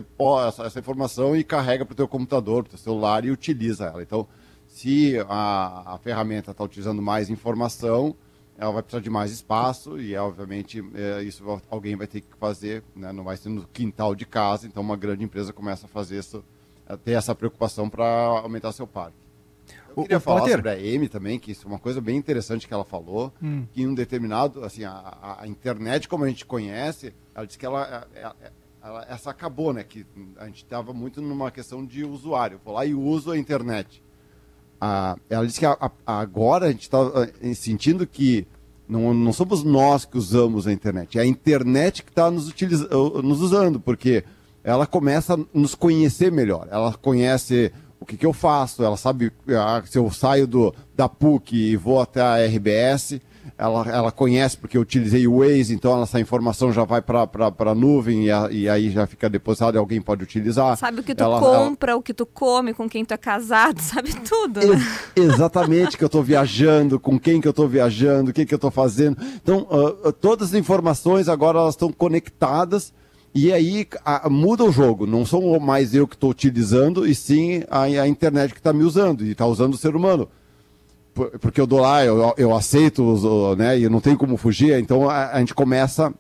essa, 0.49 0.65
essa 0.65 0.79
informação 0.79 1.37
e 1.37 1.45
carrega 1.45 1.85
para 1.85 1.93
o 1.93 1.97
teu 1.97 2.09
computador, 2.09 2.65
para 2.65 2.69
o 2.69 2.71
teu 2.71 2.79
celular 2.79 3.25
e 3.25 3.31
utiliza 3.31 3.85
ela. 3.85 4.03
Então, 4.03 4.27
se 4.67 5.19
a, 5.29 5.95
a 5.95 5.99
ferramenta 5.99 6.51
está 6.51 6.65
utilizando 6.65 7.03
mais 7.03 7.29
informação, 7.29 8.17
ela 8.57 8.73
vai 8.73 8.83
precisar 8.83 9.03
de 9.03 9.11
mais 9.11 9.31
espaço 9.31 10.01
e, 10.01 10.17
obviamente, 10.17 10.83
é, 10.95 11.23
isso 11.23 11.45
alguém 11.71 11.95
vai 11.95 12.07
ter 12.07 12.23
que 12.23 12.37
fazer, 12.39 12.83
né? 12.97 13.13
não 13.13 13.23
vai 13.23 13.37
ser 13.37 13.51
no 13.51 13.67
quintal 13.69 14.15
de 14.15 14.25
casa. 14.25 14.67
Então, 14.67 14.83
uma 14.83 14.97
grande 14.97 15.25
empresa 15.25 15.53
começa 15.53 15.87
a 15.87 15.89
fazer 15.89 16.19
isso, 16.19 16.43
a 16.87 16.97
ter 16.97 17.13
essa 17.13 17.35
preocupação 17.35 17.89
para 17.89 18.07
aumentar 18.07 18.73
seu 18.73 18.87
parque. 18.87 19.24
Eu 19.97 20.03
queria 20.03 20.19
o, 20.19 20.21
falar 20.21 20.41
Potter. 20.41 20.57
sobre 20.57 20.71
a 20.71 20.75
Amy 20.75 21.09
também, 21.09 21.39
que 21.39 21.53
isso 21.53 21.67
é 21.67 21.69
uma 21.69 21.79
coisa 21.79 22.01
bem 22.01 22.17
interessante 22.17 22.67
que 22.67 22.75
ela 22.75 22.85
falou, 22.85 23.33
hum. 23.43 23.65
que 23.73 23.83
em 23.83 23.87
um 23.87 23.95
determinado, 23.95 24.65
assim, 24.65 24.85
a, 24.85 25.39
a, 25.41 25.47
internet 25.47 26.09
como 26.09 26.25
a 26.25 26.29
gente 26.29 26.45
conhece, 26.45 27.15
ela 27.35 27.47
disse 27.47 27.59
que 27.59 27.67
ela, 27.67 28.07
ela, 28.15 28.37
ela 28.83 29.07
essa 29.09 29.31
acabou, 29.31 29.73
né? 29.73 29.85
Que 29.85 30.05
a 30.37 30.47
gente 30.47 30.65
estava 30.65 30.93
muito 30.93 31.23
numa 31.23 31.51
questão 31.51 31.85
de 31.85 32.05
usuário. 32.05 32.61
Vou 32.65 32.75
lá 32.75 32.85
e 32.85 32.95
uso 32.95 33.31
a 33.31 33.39
internet. 33.39 34.03
Ah, 34.81 35.17
ela 35.31 35.47
disse 35.47 35.61
que 35.61 35.67
a, 35.67 35.91
agora 36.07 36.67
a 36.67 36.71
gente 36.71 36.83
está 36.83 36.99
eh, 37.41 37.55
sentindo 37.55 38.07
que 38.07 38.47
não, 38.89 39.15
não 39.15 39.33
somos 39.33 39.65
nós 39.65 40.05
que 40.05 40.19
usamos 40.19 40.67
a 40.67 40.73
internet, 40.73 41.19
é 41.19 41.23
a 41.23 41.27
internet 41.27 42.03
que 42.03 42.11
está 42.11 42.31
nos, 42.31 42.53
nos 43.23 43.41
usando, 43.41 43.81
porque 43.81 44.25
ela 44.63 44.87
começa 44.87 45.35
a 45.35 45.39
nos 45.53 45.75
conhecer 45.75 46.33
melhor. 46.33 46.69
Ela 46.71 46.93
conhece 46.95 47.73
o 48.05 48.07
que, 48.07 48.19
que 48.19 48.27
eu 48.27 48.35
faço, 48.35 48.85
ela 48.85 48.99
sabe 48.99 49.33
ah, 49.49 49.83
se 49.87 49.97
eu 49.97 50.11
saio 50.11 50.47
do, 50.47 50.75
da 50.95 51.09
PUC 51.09 51.57
e 51.57 51.75
vou 51.75 52.03
até 52.03 52.21
a 52.21 52.47
RBS, 52.47 53.19
ela, 53.57 53.89
ela 53.89 54.13
conhece 54.13 54.59
porque 54.59 54.77
eu 54.77 54.83
utilizei 54.83 55.27
o 55.27 55.39
Waze, 55.39 55.73
então 55.73 56.03
essa 56.03 56.21
informação 56.21 56.71
já 56.71 56.85
vai 56.85 57.01
para 57.01 57.27
a 57.59 57.75
nuvem 57.75 58.27
e, 58.27 58.31
a, 58.31 58.49
e, 58.51 58.69
aí 58.69 58.91
já 58.91 59.07
fica 59.07 59.31
depositada 59.31 59.79
e 59.79 59.81
alguém 59.81 60.03
pode 60.03 60.23
utilizar. 60.23 60.77
Sabe 60.77 61.01
o 61.01 61.03
que 61.03 61.15
tu 61.15 61.25
ela, 61.25 61.41
compra, 61.41 61.93
ela... 61.93 61.99
o 61.99 62.03
que 62.03 62.13
tu 62.13 62.27
come, 62.27 62.75
com 62.75 62.87
quem 62.91 63.07
tu 63.07 63.15
é 63.15 63.17
casado, 63.17 63.81
sabe 63.81 64.15
tudo. 64.21 64.61
Né? 64.61 64.77
Ex 65.17 65.33
exatamente, 65.33 65.97
que 65.97 66.05
eu 66.05 66.09
estou 66.09 66.23
viajando, 66.23 67.01
com 67.01 67.19
quem 67.19 67.41
que 67.41 67.49
eu 67.49 67.53
estou 67.53 67.67
viajando, 67.67 68.33
o 68.33 68.35
que, 68.35 68.45
que 68.45 68.53
eu 68.53 68.57
estou 68.57 68.71
fazendo. 68.71 69.17
Então, 69.43 69.67
uh, 69.71 70.13
todas 70.13 70.49
as 70.49 70.55
informações 70.55 71.27
agora 71.27 71.59
elas 71.59 71.73
estão 71.73 71.91
conectadas 71.91 72.93
e 73.35 73.53
aí 73.53 73.87
a, 74.05 74.31
muda 74.31 74.65
o 74.65 74.71
jogo. 74.71 75.07
Não 75.07 75.27
sou 75.27 75.59
mais 75.59 75.93
eu 75.93 76.07
que 76.07 76.15
estou 76.15 76.31
utilizando, 76.31 77.07
e 77.07 77.15
sim 77.15 77.65
a, 77.69 77.83
a 77.83 78.09
internet 78.09 78.53
que 78.53 78.61
está 78.61 78.73
me 78.73 78.85
usando, 78.85 79.25
e 79.25 79.33
está 79.33 79.45
usando 79.47 79.75
o 79.75 79.79
ser 79.79 79.97
humano. 79.97 80.29
Por, 81.13 81.31
porque 81.41 81.61
eu 81.61 81.67
dou 81.67 81.81
lá, 81.81 82.05
eu, 82.05 82.33
eu 82.37 82.55
aceito, 82.55 83.57
né, 83.57 83.79
e 83.79 83.89
não 83.89 84.01
tem 84.01 84.17
como 84.17 84.37
fugir, 84.37 84.79
então 84.79 85.09
a, 85.11 85.33
a, 85.33 85.39
gente 85.41 85.55
começa 85.55 86.13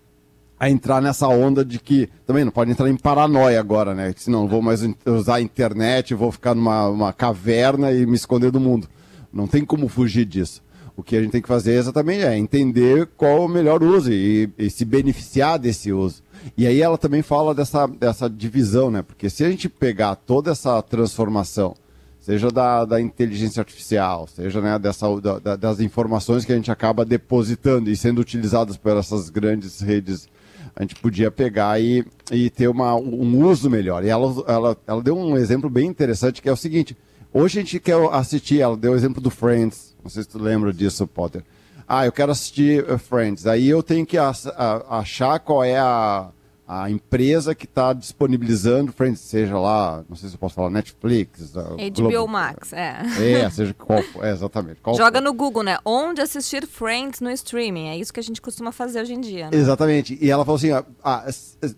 a 0.58 0.68
entrar 0.70 1.00
nessa 1.00 1.28
onda 1.28 1.64
de 1.64 1.78
que 1.78 2.08
também 2.26 2.44
não 2.44 2.52
pode 2.52 2.70
entrar 2.70 2.88
em 2.88 2.96
paranoia 2.96 3.58
agora, 3.60 3.94
né? 3.94 4.12
Senão 4.16 4.42
não 4.42 4.48
vou 4.48 4.62
mais 4.62 4.82
usar 5.04 5.36
a 5.36 5.40
internet, 5.40 6.14
vou 6.14 6.32
ficar 6.32 6.54
numa 6.54 6.88
uma 6.88 7.12
caverna 7.12 7.92
e 7.92 8.06
me 8.06 8.14
esconder 8.14 8.50
do 8.50 8.60
mundo. 8.60 8.88
Não 9.32 9.46
tem 9.46 9.64
como 9.64 9.88
fugir 9.88 10.24
disso. 10.24 10.62
O 10.96 11.02
que 11.02 11.16
a 11.16 11.20
gente 11.20 11.32
tem 11.32 11.42
que 11.42 11.48
fazer 11.48 11.74
exatamente 11.74 12.24
é 12.24 12.38
entender 12.38 13.08
qual 13.16 13.44
o 13.44 13.48
melhor 13.48 13.82
uso 13.82 14.12
e, 14.12 14.48
e 14.56 14.70
se 14.70 14.84
beneficiar 14.84 15.58
desse 15.58 15.92
uso. 15.92 16.22
E 16.56 16.66
aí 16.66 16.80
ela 16.80 16.98
também 16.98 17.22
fala 17.22 17.54
dessa, 17.54 17.86
dessa 17.86 18.28
divisão, 18.28 18.90
né? 18.90 19.02
Porque 19.02 19.30
se 19.30 19.44
a 19.44 19.50
gente 19.50 19.68
pegar 19.68 20.14
toda 20.14 20.50
essa 20.50 20.80
transformação, 20.82 21.74
seja 22.20 22.50
da, 22.50 22.84
da 22.84 23.00
inteligência 23.00 23.60
artificial, 23.60 24.26
seja 24.26 24.60
né, 24.60 24.78
dessa, 24.78 25.06
da, 25.20 25.56
das 25.56 25.80
informações 25.80 26.44
que 26.44 26.52
a 26.52 26.56
gente 26.56 26.70
acaba 26.70 27.04
depositando 27.04 27.90
e 27.90 27.96
sendo 27.96 28.20
utilizadas 28.20 28.76
por 28.76 28.96
essas 28.96 29.28
grandes 29.28 29.80
redes, 29.80 30.28
a 30.74 30.82
gente 30.82 30.96
podia 30.96 31.30
pegar 31.30 31.80
e, 31.80 32.04
e 32.32 32.50
ter 32.50 32.68
uma, 32.68 32.94
um 32.94 33.44
uso 33.46 33.70
melhor. 33.70 34.04
E 34.04 34.08
ela, 34.08 34.44
ela, 34.46 34.76
ela 34.86 35.02
deu 35.02 35.16
um 35.16 35.36
exemplo 35.36 35.70
bem 35.70 35.86
interessante, 35.86 36.42
que 36.42 36.48
é 36.48 36.52
o 36.52 36.56
seguinte, 36.56 36.96
hoje 37.32 37.58
a 37.58 37.62
gente 37.62 37.78
quer 37.78 37.96
assistir, 38.12 38.60
ela 38.60 38.76
deu 38.76 38.92
o 38.92 38.96
exemplo 38.96 39.20
do 39.20 39.30
Friends, 39.30 39.94
não 40.02 40.10
sei 40.10 40.22
se 40.22 40.28
tu 40.28 40.38
lembra 40.38 40.72
disso, 40.72 41.06
Potter. 41.06 41.44
Ah, 41.86 42.06
eu 42.06 42.12
quero 42.12 42.32
assistir 42.32 42.84
uh, 42.90 42.98
Friends. 42.98 43.46
Aí 43.46 43.68
eu 43.68 43.82
tenho 43.82 44.06
que 44.06 44.16
achar 44.18 45.38
qual 45.38 45.62
é 45.62 45.78
a, 45.78 46.28
a 46.66 46.90
empresa 46.90 47.54
que 47.54 47.66
está 47.66 47.92
disponibilizando 47.92 48.90
Friends, 48.90 49.20
seja 49.20 49.58
lá, 49.58 50.02
não 50.08 50.16
sei 50.16 50.30
se 50.30 50.34
eu 50.34 50.38
posso 50.38 50.54
falar, 50.54 50.70
Netflix. 50.70 51.52
HBO 51.52 52.08
Globo, 52.10 52.32
Max, 52.32 52.72
é. 52.72 53.02
É, 53.20 53.50
seja 53.50 53.74
qual 53.74 54.02
for, 54.02 54.24
é, 54.24 54.32
exatamente. 54.32 54.80
Qual 54.80 54.96
Joga 54.96 55.18
for. 55.18 55.24
no 55.24 55.34
Google, 55.34 55.62
né? 55.62 55.76
Onde 55.84 56.22
assistir 56.22 56.66
Friends 56.66 57.20
no 57.20 57.30
streaming. 57.30 57.88
É 57.88 57.98
isso 57.98 58.12
que 58.12 58.20
a 58.20 58.22
gente 58.22 58.40
costuma 58.40 58.72
fazer 58.72 59.02
hoje 59.02 59.12
em 59.12 59.20
dia. 59.20 59.50
Né? 59.50 59.56
Exatamente. 59.56 60.18
E 60.20 60.30
ela 60.30 60.44
falou 60.44 60.56
assim: 60.56 60.70
ah, 61.04 61.26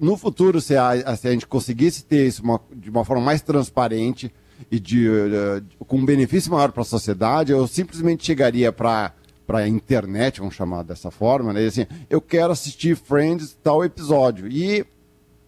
no 0.01 0.17
futuro, 0.17 0.61
se 0.61 0.77
a, 0.77 1.17
se 1.17 1.27
a 1.27 1.33
gente 1.33 1.47
conseguisse 1.47 2.05
ter 2.05 2.27
isso 2.27 2.43
uma, 2.43 2.61
de 2.73 2.89
uma 2.89 3.05
forma 3.05 3.25
mais 3.25 3.43
transparente 3.43 4.33
e 4.71 4.79
de, 4.79 5.09
uh, 5.09 5.85
com 5.85 5.97
um 5.99 6.05
benefício 6.05 6.51
maior 6.51 6.71
para 6.71 6.83
a 6.83 6.85
sociedade, 6.85 7.53
eu 7.53 7.67
simplesmente 7.67 8.25
chegaria 8.25 8.73
para 8.73 9.13
para 9.47 9.59
a 9.59 9.69
internet, 9.69 10.41
vamos 10.41 10.55
chamar 10.55 10.83
dessa 10.83 11.11
forma, 11.11 11.53
né? 11.53 11.63
E 11.63 11.67
assim, 11.67 11.87
eu 12.11 12.21
quero 12.21 12.53
assistir 12.53 12.97
Friends 12.97 13.57
tal 13.63 13.85
episódio. 13.85 14.49
E 14.49 14.85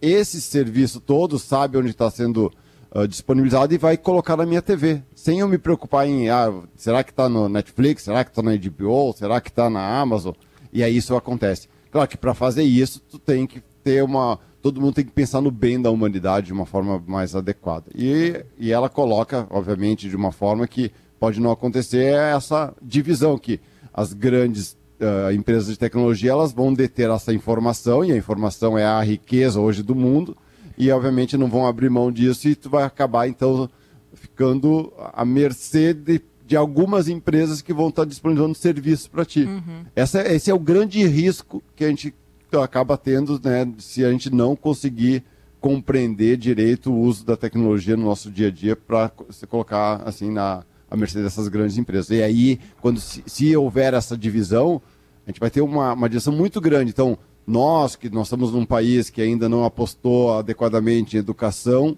esse 0.01 0.39
serviço 0.41 0.99
todo 1.01 1.37
sabe 1.37 1.77
onde 1.77 1.89
está 1.89 2.09
sendo 2.09 2.51
uh, 2.95 3.07
disponibilizado 3.07 3.73
e 3.73 3.77
vai 3.77 3.97
colocar 3.97 4.37
na 4.37 4.45
minha 4.45 4.61
TV. 4.61 5.01
Sem 5.13 5.39
eu 5.39 5.47
me 5.47 5.57
preocupar 5.57 6.07
em, 6.07 6.29
ah, 6.29 6.53
será 6.75 7.03
que 7.03 7.11
está 7.11 7.27
no 7.27 7.49
Netflix? 7.49 8.03
Será 8.03 8.23
que 8.23 8.31
está 8.31 8.41
na 8.41 8.55
HBO? 8.55 9.13
Será 9.13 9.41
que 9.41 9.49
está 9.49 9.69
na 9.69 9.99
Amazon? 9.99 10.33
E 10.71 10.83
aí 10.83 10.95
isso 10.95 11.15
acontece. 11.15 11.67
Claro 11.91 12.07
que 12.07 12.17
para 12.17 12.33
fazer 12.33 12.63
isso, 12.63 13.01
tu 13.01 13.19
tem 13.19 13.45
que 13.45 13.61
ter 13.83 14.03
uma. 14.03 14.39
Todo 14.61 14.81
mundo 14.81 14.93
tem 14.93 15.05
que 15.05 15.11
pensar 15.11 15.41
no 15.41 15.51
bem 15.51 15.81
da 15.81 15.89
humanidade 15.89 16.47
de 16.47 16.53
uma 16.53 16.65
forma 16.65 17.01
mais 17.07 17.35
adequada. 17.35 17.85
E, 17.95 18.43
e 18.57 18.71
ela 18.71 18.89
coloca, 18.89 19.47
obviamente, 19.49 20.09
de 20.09 20.15
uma 20.15 20.31
forma 20.31 20.67
que 20.67 20.91
pode 21.19 21.39
não 21.39 21.49
acontecer 21.51 22.13
essa 22.13 22.73
divisão 22.81 23.37
que 23.37 23.59
as 23.99 24.13
grandes 24.13 24.77
uh, 25.01 25.31
empresas 25.33 25.67
de 25.67 25.77
tecnologia 25.77 26.31
elas 26.31 26.53
vão 26.53 26.73
deter 26.73 27.09
essa 27.09 27.33
informação 27.33 28.05
e 28.05 28.13
a 28.13 28.17
informação 28.17 28.77
é 28.77 28.85
a 28.85 29.01
riqueza 29.01 29.59
hoje 29.59 29.83
do 29.83 29.93
mundo 29.93 30.37
e 30.77 30.89
obviamente 30.89 31.35
não 31.35 31.49
vão 31.49 31.67
abrir 31.67 31.89
mão 31.89 32.09
disso 32.09 32.47
e 32.47 32.55
tu 32.55 32.69
vai 32.69 32.83
acabar 32.83 33.27
então 33.27 33.69
ficando 34.13 34.93
à 35.13 35.25
mercê 35.25 35.93
de, 35.93 36.21
de 36.47 36.55
algumas 36.55 37.09
empresas 37.09 37.61
que 37.61 37.73
vão 37.73 37.89
estar 37.89 38.05
disponibilizando 38.05 38.55
serviços 38.55 39.07
para 39.07 39.25
ti. 39.25 39.43
Uhum. 39.43 39.83
Essa, 39.93 40.25
esse 40.33 40.49
é 40.49 40.53
o 40.53 40.59
grande 40.59 41.05
risco 41.05 41.61
que 41.75 41.83
a 41.83 41.89
gente 41.89 42.15
acaba 42.53 42.97
tendo 42.97 43.39
né, 43.43 43.69
se 43.79 44.05
a 44.05 44.11
gente 44.11 44.33
não 44.33 44.55
conseguir 44.55 45.25
compreender 45.59 46.37
direito 46.37 46.89
o 46.89 46.99
uso 47.01 47.25
da 47.25 47.35
tecnologia 47.35 47.97
no 47.97 48.05
nosso 48.05 48.31
dia 48.31 48.47
a 48.47 48.51
dia 48.51 48.77
para 48.77 49.11
se 49.29 49.45
colocar 49.45 50.01
assim 50.05 50.31
na, 50.31 50.63
à 50.89 50.95
mercê 50.97 51.21
dessas 51.21 51.47
grandes 51.47 51.77
empresas. 51.77 52.09
E 52.09 52.21
aí, 52.21 52.59
quando 52.81 52.99
se, 52.99 53.23
se 53.25 53.55
houver 53.55 53.93
essa 53.93 54.17
divisão, 54.17 54.81
a 55.25 55.29
gente 55.29 55.39
vai 55.39 55.49
ter 55.49 55.61
uma, 55.61 55.93
uma 55.93 56.09
direção 56.09 56.33
muito 56.33 56.59
grande. 56.59 56.91
Então, 56.91 57.17
nós, 57.45 57.95
que 57.95 58.09
nós 58.09 58.27
estamos 58.27 58.51
num 58.51 58.65
país 58.65 59.09
que 59.09 59.21
ainda 59.21 59.49
não 59.49 59.63
apostou 59.65 60.37
adequadamente 60.37 61.15
em 61.15 61.19
educação, 61.19 61.97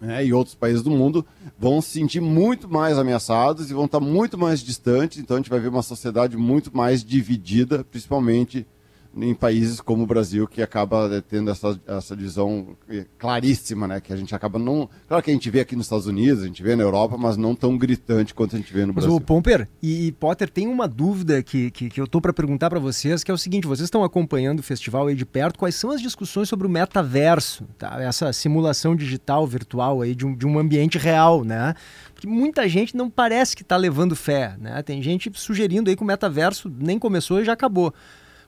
né, 0.00 0.24
e 0.24 0.32
outros 0.32 0.54
países 0.54 0.82
do 0.82 0.90
mundo 0.90 1.24
vão 1.58 1.80
se 1.80 1.90
sentir 1.90 2.20
muito 2.20 2.68
mais 2.68 2.98
ameaçados 2.98 3.70
e 3.70 3.74
vão 3.74 3.86
estar 3.86 4.00
muito 4.00 4.36
mais 4.36 4.60
distantes. 4.60 5.18
Então 5.18 5.36
a 5.36 5.40
gente 5.40 5.50
vai 5.50 5.60
ver 5.60 5.68
uma 5.68 5.82
sociedade 5.82 6.36
muito 6.36 6.74
mais 6.76 7.04
dividida, 7.04 7.84
principalmente 7.84 8.66
em 9.16 9.34
países 9.34 9.80
como 9.80 10.02
o 10.02 10.06
Brasil, 10.06 10.46
que 10.46 10.62
acaba 10.62 11.08
eh, 11.12 11.20
tendo 11.20 11.50
essa, 11.50 11.78
essa 11.86 12.16
divisão 12.16 12.76
eh, 12.88 13.06
claríssima, 13.18 13.86
né? 13.86 14.00
Que 14.00 14.12
a 14.12 14.16
gente 14.16 14.34
acaba 14.34 14.58
não. 14.58 14.88
Claro 15.06 15.22
que 15.22 15.30
a 15.30 15.34
gente 15.34 15.48
vê 15.50 15.60
aqui 15.60 15.76
nos 15.76 15.86
Estados 15.86 16.06
Unidos, 16.06 16.42
a 16.42 16.46
gente 16.46 16.62
vê 16.62 16.74
na 16.74 16.82
Europa, 16.82 17.16
mas 17.16 17.36
não 17.36 17.54
tão 17.54 17.76
gritante 17.78 18.34
quanto 18.34 18.56
a 18.56 18.58
gente 18.58 18.72
vê 18.72 18.84
no 18.84 18.92
Brasil. 18.92 19.12
Mas 19.12 19.20
o 19.20 19.24
Pomper 19.24 19.68
e, 19.82 20.12
Potter 20.12 20.48
tem 20.50 20.66
uma 20.66 20.88
dúvida 20.88 21.42
que, 21.42 21.70
que, 21.70 21.88
que 21.88 22.00
eu 22.00 22.06
tô 22.06 22.20
para 22.20 22.32
perguntar 22.32 22.70
para 22.70 22.80
vocês, 22.80 23.22
que 23.22 23.30
é 23.30 23.34
o 23.34 23.38
seguinte: 23.38 23.66
vocês 23.66 23.86
estão 23.86 24.02
acompanhando 24.02 24.60
o 24.60 24.62
festival 24.62 25.06
aí 25.06 25.14
de 25.14 25.26
perto, 25.26 25.58
quais 25.58 25.74
são 25.74 25.90
as 25.90 26.00
discussões 26.00 26.48
sobre 26.48 26.66
o 26.66 26.70
metaverso, 26.70 27.64
tá? 27.78 27.96
Essa 28.00 28.32
simulação 28.32 28.96
digital, 28.96 29.46
virtual 29.46 30.02
aí 30.02 30.14
de 30.14 30.26
um, 30.26 30.34
de 30.34 30.46
um 30.46 30.58
ambiente 30.58 30.98
real, 30.98 31.44
né? 31.44 31.74
Porque 32.12 32.26
muita 32.26 32.68
gente 32.68 32.96
não 32.96 33.10
parece 33.10 33.56
que 33.56 33.62
está 33.62 33.76
levando 33.76 34.16
fé, 34.16 34.56
né? 34.58 34.82
Tem 34.82 35.02
gente 35.02 35.30
sugerindo 35.34 35.90
aí 35.90 35.96
que 35.96 36.02
o 36.02 36.06
metaverso 36.06 36.72
nem 36.78 36.98
começou 36.98 37.40
e 37.40 37.44
já 37.44 37.52
acabou. 37.52 37.92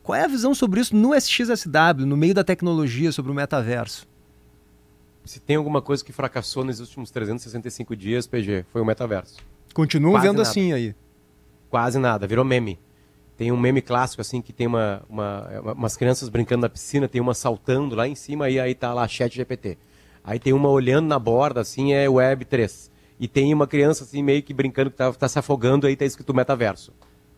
Qual 0.07 0.15
é 0.15 0.23
a 0.23 0.29
visão 0.29 0.55
sobre 0.55 0.81
isso 0.81 0.95
no 0.95 1.13
SXSW, 1.13 2.07
no 2.07 2.17
meio 2.17 2.33
da 2.33 2.45
tecnologia, 2.45 3.11
sobre 3.11 3.33
o 3.33 3.35
metaverso? 3.35 4.07
Se 5.25 5.41
tem 5.41 5.57
alguma 5.57 5.83
coisa 5.83 6.05
que 6.05 6.13
fracassou 6.13 6.63
nos 6.63 6.79
últimos 6.79 7.11
365 7.11 7.97
dias, 7.97 8.25
PG, 8.25 8.67
foi 8.73 8.81
o 8.81 8.85
metaverso. 8.85 9.39
Continuam 9.75 10.13
Quase 10.13 10.29
vendo 10.29 10.37
nada. 10.37 10.49
assim 10.49 10.73
aí. 10.73 10.95
Quase 11.69 11.99
nada, 11.99 12.25
virou 12.25 12.45
meme. 12.45 12.79
Tem 13.37 13.51
um 13.51 13.57
meme 13.57 13.83
clássico, 13.83 14.21
assim, 14.21 14.41
que 14.41 14.53
tem 14.53 14.69
uma, 14.69 15.03
uma, 15.11 15.73
umas 15.73 15.97
crianças 15.97 16.29
brincando 16.29 16.61
na 16.61 16.69
piscina, 16.69 17.09
tem 17.09 17.21
uma 17.21 17.35
saltando 17.35 17.97
lá 17.97 18.07
em 18.07 18.15
cima 18.15 18.49
e 18.49 18.61
aí 18.61 18.77
tá 18.77 18.95
lá 18.95 19.09
chat 19.09 19.35
GPT. 19.35 19.77
Aí 20.23 20.39
tem 20.39 20.53
uma 20.53 20.69
olhando 20.69 21.09
na 21.09 21.19
borda, 21.19 21.63
assim, 21.63 21.95
é 21.95 22.09
Web 22.09 22.45
3. 22.45 22.93
E 23.19 23.27
tem 23.27 23.53
uma 23.53 23.67
criança, 23.67 24.05
assim, 24.05 24.23
meio 24.23 24.41
que 24.41 24.55
brincando 24.55 24.89
que 24.89 24.99
tá, 24.99 25.13
tá 25.13 25.27
se 25.29 25.37
afogando, 25.37 25.85
aí 25.85 25.97
tá 25.97 26.05
escrito 26.05 26.33
metaverso. 26.33 26.93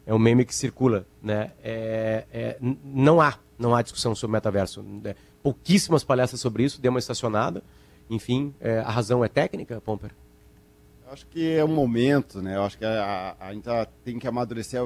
É 0.09 0.15
um 0.15 0.19
meme 0.19 0.43
que 0.43 0.55
circula, 0.55 1.07
né? 1.23 1.53
É, 1.63 2.25
é, 2.33 2.59
não 2.83 3.21
há, 3.21 3.39
não 3.59 3.77
há 3.77 3.83
discussão 3.83 4.15
sobre 4.15 4.33
metaverso. 4.33 4.83
É, 5.05 5.15
pouquíssimas 5.43 6.03
palestras 6.03 6.41
sobre 6.41 6.65
isso, 6.65 6.81
deu 6.81 6.91
uma 6.91 6.99
estacionada. 6.99 7.63
Enfim, 8.09 8.55
é, 8.59 8.79
a 8.79 8.89
razão 8.89 9.23
é 9.23 9.29
técnica, 9.29 9.83
Pomper? 9.83 10.13
Eu 11.05 11.13
acho 11.13 11.27
que 11.27 11.53
é 11.53 11.63
um 11.63 11.75
momento, 11.75 12.41
né? 12.41 12.57
Eu 12.57 12.63
acho 12.63 12.79
que 12.79 12.87
a, 12.87 13.37
a, 13.39 13.61
tá, 13.61 13.87
tem 14.03 14.19
que 14.19 14.27
amadurecer 14.27 14.81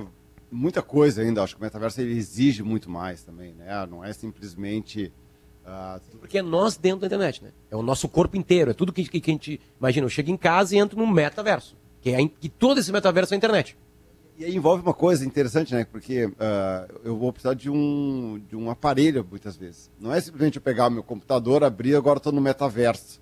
muita 0.51 0.83
coisa 0.83 1.23
ainda. 1.23 1.39
Eu 1.39 1.45
acho 1.45 1.55
que 1.55 1.63
o 1.63 1.65
metaverso 1.65 2.01
ele 2.01 2.19
exige 2.19 2.65
muito 2.65 2.91
mais 2.91 3.23
também, 3.23 3.55
né? 3.55 3.87
Não 3.89 4.05
é 4.05 4.13
simplesmente 4.13 5.13
uh... 5.65 6.01
porque 6.19 6.39
é 6.39 6.43
nós 6.43 6.77
dentro 6.77 7.03
da 7.03 7.07
internet, 7.07 7.45
né? 7.45 7.53
É 7.71 7.77
o 7.77 7.83
nosso 7.83 8.09
corpo 8.09 8.37
inteiro, 8.37 8.73
é 8.73 8.75
tudo 8.75 8.93
que, 8.93 9.05
que, 9.05 9.21
que 9.21 9.31
a 9.31 9.35
gente 9.35 9.61
imagina. 9.79 10.05
Eu 10.05 10.11
chego 10.11 10.33
em 10.33 10.37
casa 10.37 10.75
e 10.75 10.81
entro 10.81 10.99
no 10.99 11.07
metaverso, 11.07 11.77
que 12.01 12.11
é 12.11 12.27
que 12.27 12.49
todo 12.49 12.81
esse 12.81 12.91
metaverso 12.91 13.33
é 13.33 13.37
a 13.37 13.39
internet. 13.39 13.77
E 14.38 14.45
aí 14.45 14.57
envolve 14.57 14.83
uma 14.83 14.95
coisa 14.95 15.25
interessante, 15.25 15.75
né? 15.75 15.85
Porque 15.85 16.25
uh, 16.25 17.01
eu 17.05 17.16
vou 17.16 17.33
precisar 17.33 17.55
de 17.55 17.71
um, 17.71 18.42
de 18.49 18.57
um 18.57 18.71
aparelho 18.71 19.27
muitas 19.29 19.57
vezes. 19.57 19.90
Não 20.01 20.12
é 20.12 20.21
simplesmente 20.21 20.57
eu 20.57 20.62
pegar 20.62 20.88
meu 20.90 21.03
computador, 21.03 21.62
abrir, 21.62 21.95
agora 21.95 22.16
estou 22.16 22.33
no 22.33 22.40
metaverso. 22.40 23.21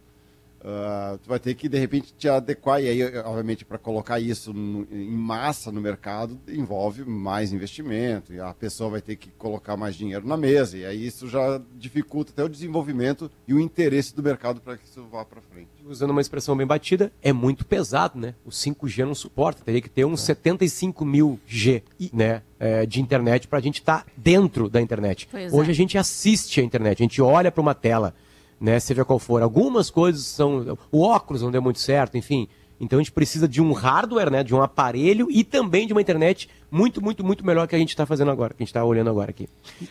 Uh, 0.60 1.16
tu 1.18 1.28
vai 1.28 1.38
ter 1.38 1.54
que 1.54 1.70
de 1.70 1.78
repente 1.78 2.12
te 2.12 2.28
adequar 2.28 2.82
e 2.82 2.88
aí 2.88 3.18
obviamente 3.20 3.64
para 3.64 3.78
colocar 3.78 4.20
isso 4.20 4.52
no, 4.52 4.86
em 4.92 5.10
massa 5.10 5.72
no 5.72 5.80
mercado 5.80 6.38
envolve 6.46 7.02
mais 7.02 7.50
investimento 7.50 8.30
e 8.30 8.38
a 8.38 8.52
pessoa 8.52 8.90
vai 8.90 9.00
ter 9.00 9.16
que 9.16 9.30
colocar 9.30 9.74
mais 9.74 9.94
dinheiro 9.94 10.28
na 10.28 10.36
mesa 10.36 10.76
e 10.76 10.84
aí 10.84 11.06
isso 11.06 11.28
já 11.28 11.58
dificulta 11.78 12.32
até 12.32 12.44
o 12.44 12.48
desenvolvimento 12.48 13.30
e 13.48 13.54
o 13.54 13.60
interesse 13.60 14.14
do 14.14 14.22
mercado 14.22 14.60
para 14.60 14.76
que 14.76 14.84
isso 14.84 15.02
vá 15.10 15.24
para 15.24 15.40
frente. 15.40 15.70
Usando 15.86 16.10
uma 16.10 16.20
expressão 16.20 16.54
bem 16.54 16.66
batida, 16.66 17.10
é 17.22 17.32
muito 17.32 17.64
pesado, 17.64 18.18
né? 18.18 18.34
O 18.44 18.50
5G 18.50 19.06
não 19.06 19.14
suporta, 19.14 19.64
teria 19.64 19.80
que 19.80 19.88
ter 19.88 20.04
uns 20.04 20.22
é. 20.22 20.26
75 20.26 21.04
mil 21.04 21.40
G, 21.46 21.82
né? 22.12 22.42
É, 22.58 22.84
de 22.84 23.00
internet 23.00 23.48
para 23.48 23.58
a 23.58 23.62
gente 23.62 23.80
estar 23.80 24.04
tá 24.04 24.10
dentro 24.14 24.68
da 24.68 24.80
internet. 24.80 25.26
Pois 25.30 25.52
Hoje 25.52 25.70
é. 25.70 25.72
a 25.72 25.74
gente 25.74 25.96
assiste 25.96 26.60
a 26.60 26.62
internet, 26.62 27.02
a 27.02 27.04
gente 27.04 27.22
olha 27.22 27.50
para 27.50 27.62
uma 27.62 27.74
tela 27.74 28.14
né, 28.60 28.78
seja 28.78 29.04
qual 29.04 29.18
for. 29.18 29.42
Algumas 29.42 29.88
coisas 29.88 30.26
são. 30.26 30.78
O 30.92 31.02
óculos 31.02 31.42
não 31.42 31.50
deu 31.50 31.62
muito 31.62 31.80
certo, 31.80 32.18
enfim. 32.18 32.46
Então 32.80 32.98
a 32.98 33.02
gente 33.02 33.12
precisa 33.12 33.46
de 33.46 33.60
um 33.60 33.72
hardware, 33.72 34.30
né, 34.30 34.42
de 34.42 34.54
um 34.54 34.62
aparelho 34.62 35.28
e 35.30 35.44
também 35.44 35.86
de 35.86 35.92
uma 35.92 36.00
internet 36.00 36.48
muito, 36.70 37.02
muito, 37.02 37.22
muito 37.22 37.44
melhor 37.44 37.68
que 37.68 37.76
a 37.76 37.78
gente 37.78 37.90
está 37.90 38.06
fazendo 38.06 38.30
agora, 38.30 38.54
que 38.54 38.62
a 38.62 38.64
gente 38.64 38.70
está 38.70 38.82
olhando 38.82 39.10
agora 39.10 39.30
aqui. 39.30 39.48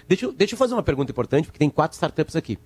Deixa 0.08 0.26
eu, 0.26 0.32
deixa 0.32 0.56
eu 0.56 0.58
fazer 0.58 0.74
uma 0.74 0.82
pergunta 0.82 1.12
importante, 1.12 1.46
porque 1.46 1.60
tem 1.60 1.70
quatro 1.70 1.94
startups 1.96 2.36
aqui. 2.36 2.58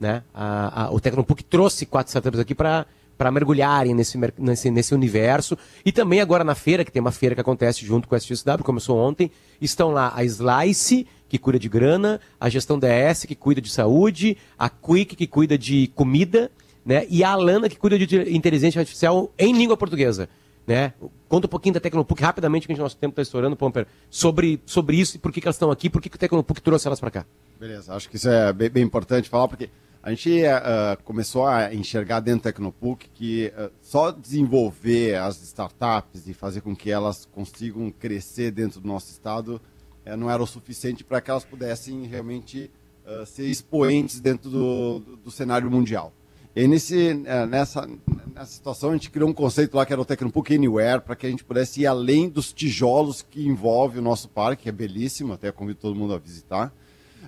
Né? 0.00 0.22
A, 0.32 0.84
a, 0.84 0.90
o 0.90 0.98
Tecnopuc 0.98 1.44
trouxe 1.44 1.84
quatro 1.84 2.08
startups 2.08 2.40
aqui 2.40 2.54
para 2.54 2.86
para 3.18 3.32
mergulharem 3.32 3.94
nesse, 3.94 4.16
nesse, 4.38 4.70
nesse 4.70 4.94
universo. 4.94 5.58
E 5.84 5.90
também 5.90 6.20
agora 6.20 6.44
na 6.44 6.54
feira, 6.54 6.84
que 6.84 6.92
tem 6.92 7.00
uma 7.02 7.10
feira 7.10 7.34
que 7.34 7.40
acontece 7.40 7.84
junto 7.84 8.06
com 8.06 8.14
a 8.14 8.18
SXW, 8.18 8.62
começou 8.62 8.96
ontem, 8.96 9.28
estão 9.60 9.90
lá 9.90 10.12
a 10.14 10.22
Slice, 10.22 11.04
que 11.28 11.38
cuida 11.38 11.58
de 11.58 11.68
grana, 11.68 12.20
a 12.40 12.48
gestão 12.48 12.78
DS, 12.78 13.24
que 13.26 13.34
cuida 13.34 13.60
de 13.60 13.70
saúde, 13.70 14.36
a 14.58 14.70
Quick, 14.70 15.14
que 15.14 15.26
cuida 15.26 15.58
de 15.58 15.88
comida, 15.88 16.50
né? 16.84 17.06
E 17.10 17.22
a 17.22 17.30
Alana, 17.30 17.68
que 17.68 17.76
cuida 17.76 17.98
de 17.98 18.34
inteligência 18.34 18.80
artificial 18.80 19.30
em 19.38 19.52
língua 19.52 19.76
portuguesa. 19.76 20.28
Né? 20.66 20.92
Conta 21.28 21.46
um 21.46 21.50
pouquinho 21.50 21.72
da 21.72 21.80
Tecnopuc 21.80 22.22
rapidamente, 22.22 22.66
que 22.66 22.74
o 22.74 22.76
nosso 22.76 22.96
tempo 22.96 23.12
está 23.12 23.22
estourando, 23.22 23.56
Pomper, 23.56 23.86
sobre, 24.10 24.60
sobre 24.66 24.98
isso 24.98 25.16
e 25.16 25.18
por 25.18 25.32
que, 25.32 25.40
que 25.40 25.46
elas 25.46 25.56
estão 25.56 25.70
aqui, 25.70 25.88
por 25.88 26.02
que, 26.02 26.10
que 26.10 26.16
o 26.16 26.18
Tecnopuc 26.18 26.60
trouxe 26.60 26.86
elas 26.86 27.00
para 27.00 27.10
cá. 27.10 27.26
Beleza, 27.58 27.94
acho 27.94 28.08
que 28.08 28.16
isso 28.16 28.28
é 28.28 28.52
bem, 28.52 28.68
bem 28.68 28.84
importante 28.84 29.30
falar, 29.30 29.48
porque 29.48 29.70
a 30.02 30.10
gente 30.10 30.42
uh, 30.42 31.02
começou 31.04 31.46
a 31.46 31.74
enxergar 31.74 32.20
dentro 32.20 32.40
do 32.40 32.44
Tecnopuc 32.44 33.08
que 33.14 33.52
uh, 33.56 33.70
só 33.80 34.10
desenvolver 34.10 35.16
as 35.16 35.42
startups 35.42 36.28
e 36.28 36.34
fazer 36.34 36.60
com 36.60 36.76
que 36.76 36.90
elas 36.90 37.26
consigam 37.26 37.90
crescer 37.90 38.50
dentro 38.50 38.78
do 38.78 38.86
nosso 38.86 39.10
estado 39.10 39.60
é, 40.08 40.16
não 40.16 40.30
era 40.30 40.42
o 40.42 40.46
suficiente 40.46 41.04
para 41.04 41.20
que 41.20 41.30
elas 41.30 41.44
pudessem 41.44 42.06
realmente 42.06 42.70
uh, 43.04 43.26
ser 43.26 43.46
expoentes 43.46 44.20
dentro 44.20 44.48
do, 44.48 44.98
do, 45.00 45.16
do, 45.16 45.30
cenário 45.30 45.70
mundial. 45.70 46.14
E 46.56 46.66
nesse, 46.66 47.12
uh, 47.12 47.46
nessa, 47.46 47.86
nessa 48.34 48.50
situação 48.50 48.90
a 48.90 48.92
gente 48.94 49.10
criou 49.10 49.28
um 49.28 49.34
conceito 49.34 49.76
lá 49.76 49.84
que 49.84 49.92
era 49.92 50.00
o 50.00 50.06
Tecnopuc 50.06 50.54
Anywhere, 50.54 51.02
para 51.02 51.14
que 51.14 51.26
a 51.26 51.30
gente 51.30 51.44
pudesse 51.44 51.82
ir 51.82 51.86
além 51.86 52.26
dos 52.26 52.54
tijolos 52.54 53.20
que 53.20 53.46
envolve 53.46 53.98
o 53.98 54.02
nosso 54.02 54.30
parque, 54.30 54.62
que 54.62 54.68
é 54.70 54.72
belíssimo, 54.72 55.34
até 55.34 55.52
convido 55.52 55.78
todo 55.78 55.94
mundo 55.94 56.14
a 56.14 56.18
visitar, 56.18 56.72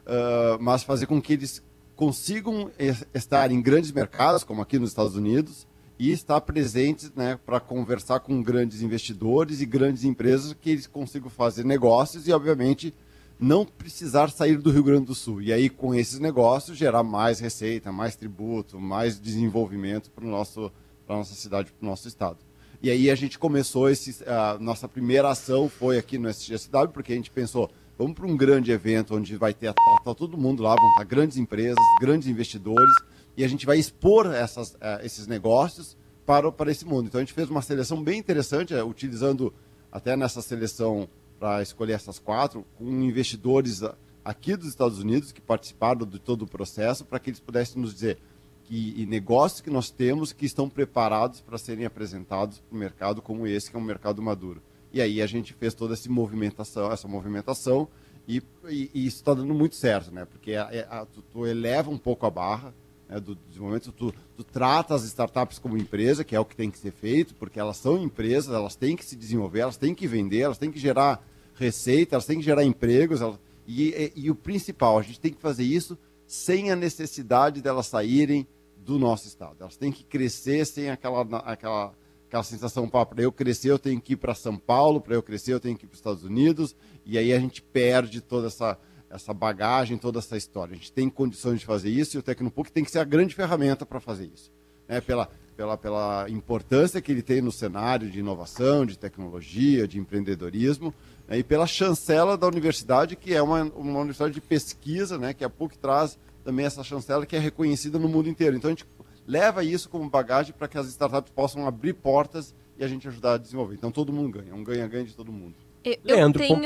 uh, 0.06 0.58
mas 0.58 0.82
fazer 0.82 1.04
com 1.04 1.20
que 1.20 1.34
eles 1.34 1.62
consigam 1.94 2.70
estar 3.12 3.50
em 3.50 3.60
grandes 3.60 3.92
mercados, 3.92 4.42
como 4.42 4.62
aqui 4.62 4.78
nos 4.78 4.88
Estados 4.88 5.16
Unidos, 5.16 5.66
e 6.00 6.10
estar 6.12 6.40
presentes 6.40 7.12
né, 7.14 7.38
para 7.44 7.60
conversar 7.60 8.20
com 8.20 8.42
grandes 8.42 8.80
investidores 8.80 9.60
e 9.60 9.66
grandes 9.66 10.02
empresas 10.02 10.56
que 10.58 10.70
eles 10.70 10.86
consigam 10.86 11.28
fazer 11.28 11.62
negócios 11.62 12.26
e, 12.26 12.32
obviamente, 12.32 12.94
não 13.38 13.66
precisar 13.66 14.30
sair 14.30 14.56
do 14.56 14.70
Rio 14.70 14.82
Grande 14.82 15.04
do 15.04 15.14
Sul. 15.14 15.42
E 15.42 15.52
aí, 15.52 15.68
com 15.68 15.94
esses 15.94 16.18
negócios, 16.18 16.78
gerar 16.78 17.02
mais 17.02 17.38
receita, 17.38 17.92
mais 17.92 18.16
tributo, 18.16 18.80
mais 18.80 19.20
desenvolvimento 19.20 20.10
para 20.10 20.24
a 20.24 20.30
nossa 20.30 21.34
cidade, 21.34 21.70
para 21.70 21.86
o 21.86 21.90
nosso 21.90 22.08
estado. 22.08 22.38
E 22.82 22.90
aí 22.90 23.10
a 23.10 23.14
gente 23.14 23.38
começou, 23.38 23.90
esse, 23.90 24.24
a 24.26 24.56
nossa 24.58 24.88
primeira 24.88 25.28
ação 25.28 25.68
foi 25.68 25.98
aqui 25.98 26.16
no 26.16 26.30
SGSW, 26.30 26.88
porque 26.94 27.12
a 27.12 27.16
gente 27.16 27.30
pensou, 27.30 27.70
vamos 27.98 28.14
para 28.14 28.26
um 28.26 28.38
grande 28.38 28.72
evento 28.72 29.14
onde 29.14 29.36
vai 29.36 29.52
ter 29.52 29.74
tá 29.74 30.14
todo 30.14 30.38
mundo 30.38 30.62
lá, 30.62 30.74
vão 30.74 30.88
estar 30.92 31.04
grandes 31.04 31.36
empresas, 31.36 31.76
grandes 32.00 32.26
investidores, 32.26 32.94
e 33.40 33.44
a 33.44 33.48
gente 33.48 33.64
vai 33.64 33.78
expor 33.78 34.26
essas, 34.26 34.72
uh, 34.74 35.00
esses 35.02 35.26
negócios 35.26 35.96
para, 36.26 36.52
para 36.52 36.70
esse 36.70 36.84
mundo. 36.84 37.06
Então 37.06 37.18
a 37.18 37.24
gente 37.24 37.32
fez 37.32 37.48
uma 37.48 37.62
seleção 37.62 38.02
bem 38.02 38.18
interessante, 38.18 38.74
uh, 38.74 38.86
utilizando 38.86 39.50
até 39.90 40.14
nessa 40.14 40.42
seleção 40.42 41.08
para 41.38 41.62
escolher 41.62 41.94
essas 41.94 42.18
quatro, 42.18 42.66
com 42.76 42.84
investidores 42.84 43.80
aqui 44.22 44.54
dos 44.54 44.68
Estados 44.68 44.98
Unidos 44.98 45.32
que 45.32 45.40
participaram 45.40 46.06
de 46.06 46.18
todo 46.18 46.42
o 46.42 46.46
processo, 46.46 47.02
para 47.02 47.18
que 47.18 47.30
eles 47.30 47.40
pudessem 47.40 47.80
nos 47.80 47.94
dizer 47.94 48.18
que 48.64 49.06
negócios 49.06 49.62
que 49.62 49.70
nós 49.70 49.90
temos 49.90 50.34
que 50.34 50.44
estão 50.44 50.68
preparados 50.68 51.40
para 51.40 51.56
serem 51.56 51.86
apresentados 51.86 52.60
para 52.60 52.76
o 52.76 52.78
mercado 52.78 53.22
como 53.22 53.46
esse, 53.46 53.70
que 53.70 53.76
é 53.76 53.80
um 53.80 53.82
mercado 53.82 54.20
maduro. 54.20 54.62
E 54.92 55.00
aí 55.00 55.22
a 55.22 55.26
gente 55.26 55.54
fez 55.54 55.72
toda 55.72 55.94
essa 55.94 56.10
movimentação, 56.10 56.92
essa 56.92 57.08
movimentação 57.08 57.88
e, 58.28 58.42
e, 58.68 58.90
e 58.92 59.06
isso 59.06 59.16
está 59.16 59.32
dando 59.32 59.54
muito 59.54 59.76
certo, 59.76 60.12
né? 60.12 60.26
Porque 60.26 60.54
a, 60.54 60.68
a, 60.90 61.06
tu, 61.06 61.22
tu 61.22 61.46
eleva 61.46 61.90
um 61.90 61.98
pouco 61.98 62.26
a 62.26 62.30
barra, 62.30 62.74
né, 63.10 63.18
do 63.18 63.34
desenvolvimento, 63.34 63.90
tu, 63.90 64.14
tu 64.36 64.44
trata 64.44 64.94
as 64.94 65.02
startups 65.02 65.58
como 65.58 65.76
empresa, 65.76 66.22
que 66.22 66.36
é 66.36 66.40
o 66.40 66.44
que 66.44 66.54
tem 66.54 66.70
que 66.70 66.78
ser 66.78 66.92
feito, 66.92 67.34
porque 67.34 67.58
elas 67.58 67.76
são 67.76 67.98
empresas, 67.98 68.54
elas 68.54 68.76
têm 68.76 68.94
que 68.94 69.04
se 69.04 69.16
desenvolver, 69.16 69.60
elas 69.60 69.76
têm 69.76 69.94
que 69.94 70.06
vender, 70.06 70.40
elas 70.40 70.58
têm 70.58 70.70
que 70.70 70.78
gerar 70.78 71.26
receita, 71.54 72.14
elas 72.14 72.24
têm 72.24 72.38
que 72.38 72.44
gerar 72.44 72.64
empregos, 72.64 73.20
elas, 73.20 73.38
e, 73.66 73.88
e, 73.88 74.12
e, 74.14 74.30
o 74.30 74.34
principal, 74.34 74.96
a 74.98 75.02
gente 75.02 75.18
tem 75.18 75.32
que 75.32 75.40
fazer 75.40 75.64
isso 75.64 75.98
sem 76.26 76.70
a 76.70 76.76
necessidade 76.76 77.60
delas 77.60 77.88
saírem 77.88 78.46
do 78.78 78.98
nosso 78.98 79.26
estado. 79.26 79.56
Elas 79.60 79.76
têm 79.76 79.90
que 79.90 80.04
crescer 80.04 80.64
sem 80.64 80.88
aquela, 80.88 81.22
aquela, 81.40 81.92
aquela 82.28 82.42
sensação, 82.44 82.88
para 82.88 83.22
eu 83.22 83.32
crescer 83.32 83.70
eu 83.70 83.78
tenho 83.78 84.00
que 84.00 84.12
ir 84.12 84.16
para 84.16 84.34
São 84.34 84.56
Paulo, 84.56 85.00
para 85.00 85.14
eu 85.14 85.22
crescer 85.22 85.52
eu 85.52 85.60
tenho 85.60 85.76
que 85.76 85.84
ir 85.84 85.88
para 85.88 85.94
os 85.94 85.98
Estados 85.98 86.24
Unidos, 86.24 86.76
e 87.04 87.18
aí 87.18 87.32
a 87.32 87.40
gente 87.40 87.60
perde 87.60 88.20
toda 88.20 88.46
essa 88.46 88.78
essa 89.10 89.34
bagagem, 89.34 89.98
toda 89.98 90.20
essa 90.20 90.36
história. 90.36 90.72
A 90.72 90.76
gente 90.76 90.92
tem 90.92 91.10
condições 91.10 91.60
de 91.60 91.66
fazer 91.66 91.90
isso 91.90 92.16
e 92.16 92.20
o 92.20 92.22
Tecnopuc 92.22 92.70
tem 92.70 92.84
que 92.84 92.90
ser 92.90 93.00
a 93.00 93.04
grande 93.04 93.34
ferramenta 93.34 93.84
para 93.84 93.98
fazer 93.98 94.30
isso. 94.32 94.52
Né? 94.88 95.00
Pela, 95.00 95.28
pela, 95.56 95.76
pela 95.76 96.26
importância 96.30 97.00
que 97.02 97.10
ele 97.10 97.22
tem 97.22 97.42
no 97.42 97.50
cenário 97.50 98.08
de 98.08 98.20
inovação, 98.20 98.86
de 98.86 98.96
tecnologia, 98.96 99.86
de 99.88 99.98
empreendedorismo, 99.98 100.94
né? 101.26 101.38
e 101.38 101.42
pela 101.42 101.66
chancela 101.66 102.38
da 102.38 102.46
universidade, 102.46 103.16
que 103.16 103.34
é 103.34 103.42
uma, 103.42 103.64
uma 103.64 103.98
universidade 103.98 104.32
de 104.32 104.40
pesquisa, 104.40 105.18
né? 105.18 105.34
que 105.34 105.44
a 105.44 105.50
PUC 105.50 105.76
traz 105.76 106.16
também 106.44 106.64
essa 106.64 106.84
chancela 106.84 107.26
que 107.26 107.34
é 107.34 107.38
reconhecida 107.38 107.98
no 107.98 108.08
mundo 108.08 108.28
inteiro. 108.28 108.56
Então 108.56 108.68
a 108.68 108.72
gente 108.72 108.86
leva 109.26 109.64
isso 109.64 109.88
como 109.88 110.08
bagagem 110.08 110.54
para 110.56 110.68
que 110.68 110.78
as 110.78 110.86
startups 110.86 111.32
possam 111.32 111.66
abrir 111.66 111.94
portas 111.94 112.54
e 112.78 112.84
a 112.84 112.88
gente 112.88 113.08
ajudar 113.08 113.34
a 113.34 113.38
desenvolver. 113.38 113.74
Então 113.74 113.90
todo 113.90 114.12
mundo 114.12 114.38
ganha, 114.38 114.54
um 114.54 114.62
ganha-ganha 114.62 115.04
de 115.04 115.14
todo 115.14 115.32
mundo. 115.32 115.56
Eu, 115.82 115.96
Leandro 116.04 116.42
tenho, 116.42 116.60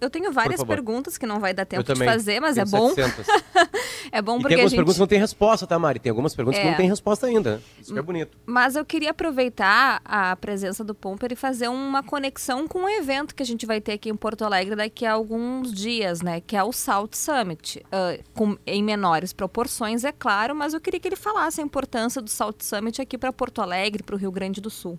Eu 0.00 0.08
tenho 0.08 0.32
várias 0.32 0.64
perguntas 0.64 1.18
que 1.18 1.26
não 1.26 1.38
vai 1.38 1.52
dar 1.52 1.66
tempo 1.66 1.82
de 1.82 2.04
fazer, 2.04 2.40
mas 2.40 2.56
é 2.56 2.64
bom. 2.64 2.90
é 4.10 4.22
bom 4.22 4.40
porque 4.40 4.54
e 4.54 4.56
tem 4.56 4.64
algumas 4.64 4.70
gente... 4.70 4.78
perguntas 4.78 4.94
que 4.94 5.00
não 5.00 5.06
tem 5.06 5.18
resposta, 5.18 5.66
tá, 5.66 5.78
Mari? 5.78 5.98
Tem 5.98 6.08
algumas 6.08 6.34
perguntas 6.34 6.58
é. 6.58 6.62
que 6.62 6.66
não 6.68 6.74
é. 6.74 6.76
tem 6.78 6.88
resposta 6.88 7.26
ainda. 7.26 7.60
Isso 7.80 7.92
que 7.92 7.98
é 7.98 8.02
bonito. 8.02 8.38
Mas 8.46 8.74
eu 8.74 8.84
queria 8.84 9.10
aproveitar 9.10 10.00
a 10.04 10.34
presença 10.36 10.82
do 10.82 10.94
Pomper 10.94 11.32
e 11.32 11.36
fazer 11.36 11.68
uma 11.68 12.02
conexão 12.02 12.66
com 12.66 12.80
um 12.80 12.88
evento 12.88 13.34
que 13.34 13.42
a 13.42 13.46
gente 13.46 13.66
vai 13.66 13.80
ter 13.80 13.92
aqui 13.92 14.08
em 14.08 14.16
Porto 14.16 14.42
Alegre 14.42 14.74
daqui 14.74 15.04
a 15.04 15.12
alguns 15.12 15.72
dias, 15.72 16.22
né? 16.22 16.40
Que 16.40 16.56
é 16.56 16.64
o 16.64 16.72
Salt 16.72 17.14
Summit. 17.14 17.84
Uh, 17.86 18.22
com, 18.32 18.56
em 18.66 18.82
menores 18.82 19.34
proporções, 19.34 20.02
é 20.02 20.12
claro, 20.12 20.54
mas 20.54 20.72
eu 20.72 20.80
queria 20.80 20.98
que 20.98 21.08
ele 21.08 21.16
falasse 21.16 21.60
a 21.60 21.64
importância 21.64 22.22
do 22.22 22.30
Salt 22.30 22.62
Summit 22.62 23.02
aqui 23.02 23.18
para 23.18 23.32
Porto 23.32 23.60
Alegre, 23.60 24.02
para 24.02 24.14
o 24.14 24.18
Rio 24.18 24.30
Grande 24.30 24.62
do 24.62 24.70
Sul. 24.70 24.98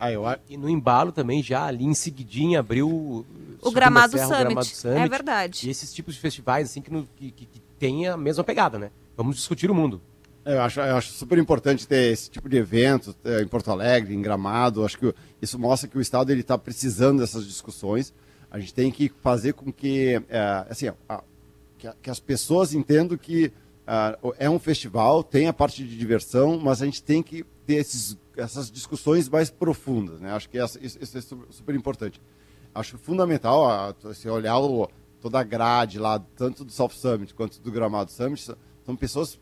Ah, 0.00 0.10
eu... 0.10 0.24
E 0.48 0.56
no 0.56 0.68
embalo 0.68 1.12
também, 1.12 1.42
já 1.42 1.66
ali 1.66 1.84
em 1.84 1.92
seguidinha, 1.94 2.60
abriu 2.60 2.88
O 3.60 3.70
Gramado, 3.70 4.16
a 4.16 4.18
Serra, 4.18 4.26
o 4.26 4.28
Summit. 4.30 4.44
Gramado 4.46 4.66
Summit. 4.66 4.98
É 4.98 5.08
verdade. 5.08 5.66
E 5.66 5.70
esses 5.70 5.92
tipos 5.92 6.14
de 6.14 6.20
festivais, 6.20 6.70
assim, 6.70 6.80
que, 6.80 6.90
no, 6.90 7.06
que, 7.16 7.30
que, 7.30 7.44
que 7.46 7.60
tem 7.78 8.08
a 8.08 8.16
mesma 8.16 8.42
pegada, 8.42 8.78
né? 8.78 8.90
Vamos 9.16 9.36
discutir 9.36 9.70
o 9.70 9.74
mundo. 9.74 10.00
É, 10.44 10.54
Eu 10.54 10.62
acho, 10.62 10.80
eu 10.80 10.96
acho 10.96 11.12
super 11.12 11.36
importante 11.36 11.86
ter 11.86 12.12
esse 12.12 12.30
tipo 12.30 12.48
de 12.48 12.56
evento 12.56 13.14
é, 13.22 13.42
em 13.42 13.46
Porto 13.46 13.70
Alegre, 13.70 14.14
em 14.14 14.22
Gramado. 14.22 14.84
Acho 14.86 14.98
que 14.98 15.14
isso 15.42 15.58
mostra 15.58 15.86
que 15.86 15.98
o 15.98 16.00
Estado 16.00 16.32
está 16.32 16.56
precisando 16.56 17.18
dessas 17.20 17.46
discussões. 17.46 18.14
A 18.50 18.58
gente 18.58 18.72
tem 18.72 18.90
que 18.90 19.12
fazer 19.22 19.52
com 19.52 19.70
que, 19.70 20.20
é, 20.30 20.64
assim, 20.70 20.88
a- 21.08 21.22
que, 21.76 21.86
a- 21.86 21.94
que 22.00 22.08
as 22.10 22.18
pessoas 22.18 22.72
entendam 22.72 23.18
que 23.18 23.52
ah, 23.86 24.16
é 24.38 24.48
um 24.48 24.58
festival, 24.58 25.22
tem 25.22 25.46
a 25.48 25.52
parte 25.52 25.84
de 25.84 25.96
diversão, 25.98 26.58
mas 26.58 26.80
a 26.80 26.84
gente 26.86 27.02
tem 27.02 27.22
que 27.22 27.44
ter 27.70 27.74
esses, 27.76 28.18
essas 28.36 28.70
discussões 28.70 29.28
mais 29.28 29.48
profundas. 29.50 30.20
Né? 30.20 30.32
Acho 30.32 30.48
que 30.48 30.58
essa- 30.58 30.78
isso, 30.84 30.98
isso 31.00 31.16
é 31.18 31.20
su- 31.20 31.46
super 31.50 31.74
importante. 31.74 32.20
Acho 32.74 32.98
fundamental, 32.98 33.68
ah, 33.70 33.94
se 34.14 34.28
olhar 34.28 34.58
o- 34.58 34.88
toda 35.20 35.38
a 35.38 35.44
grade 35.44 35.98
lá, 35.98 36.18
tanto 36.36 36.64
do 36.64 36.72
South 36.72 36.90
Summit 36.90 37.32
quanto 37.34 37.60
do 37.60 37.70
Gramado 37.70 38.10
Summit, 38.10 38.42
são- 38.84 38.96
pessoas 38.96 39.38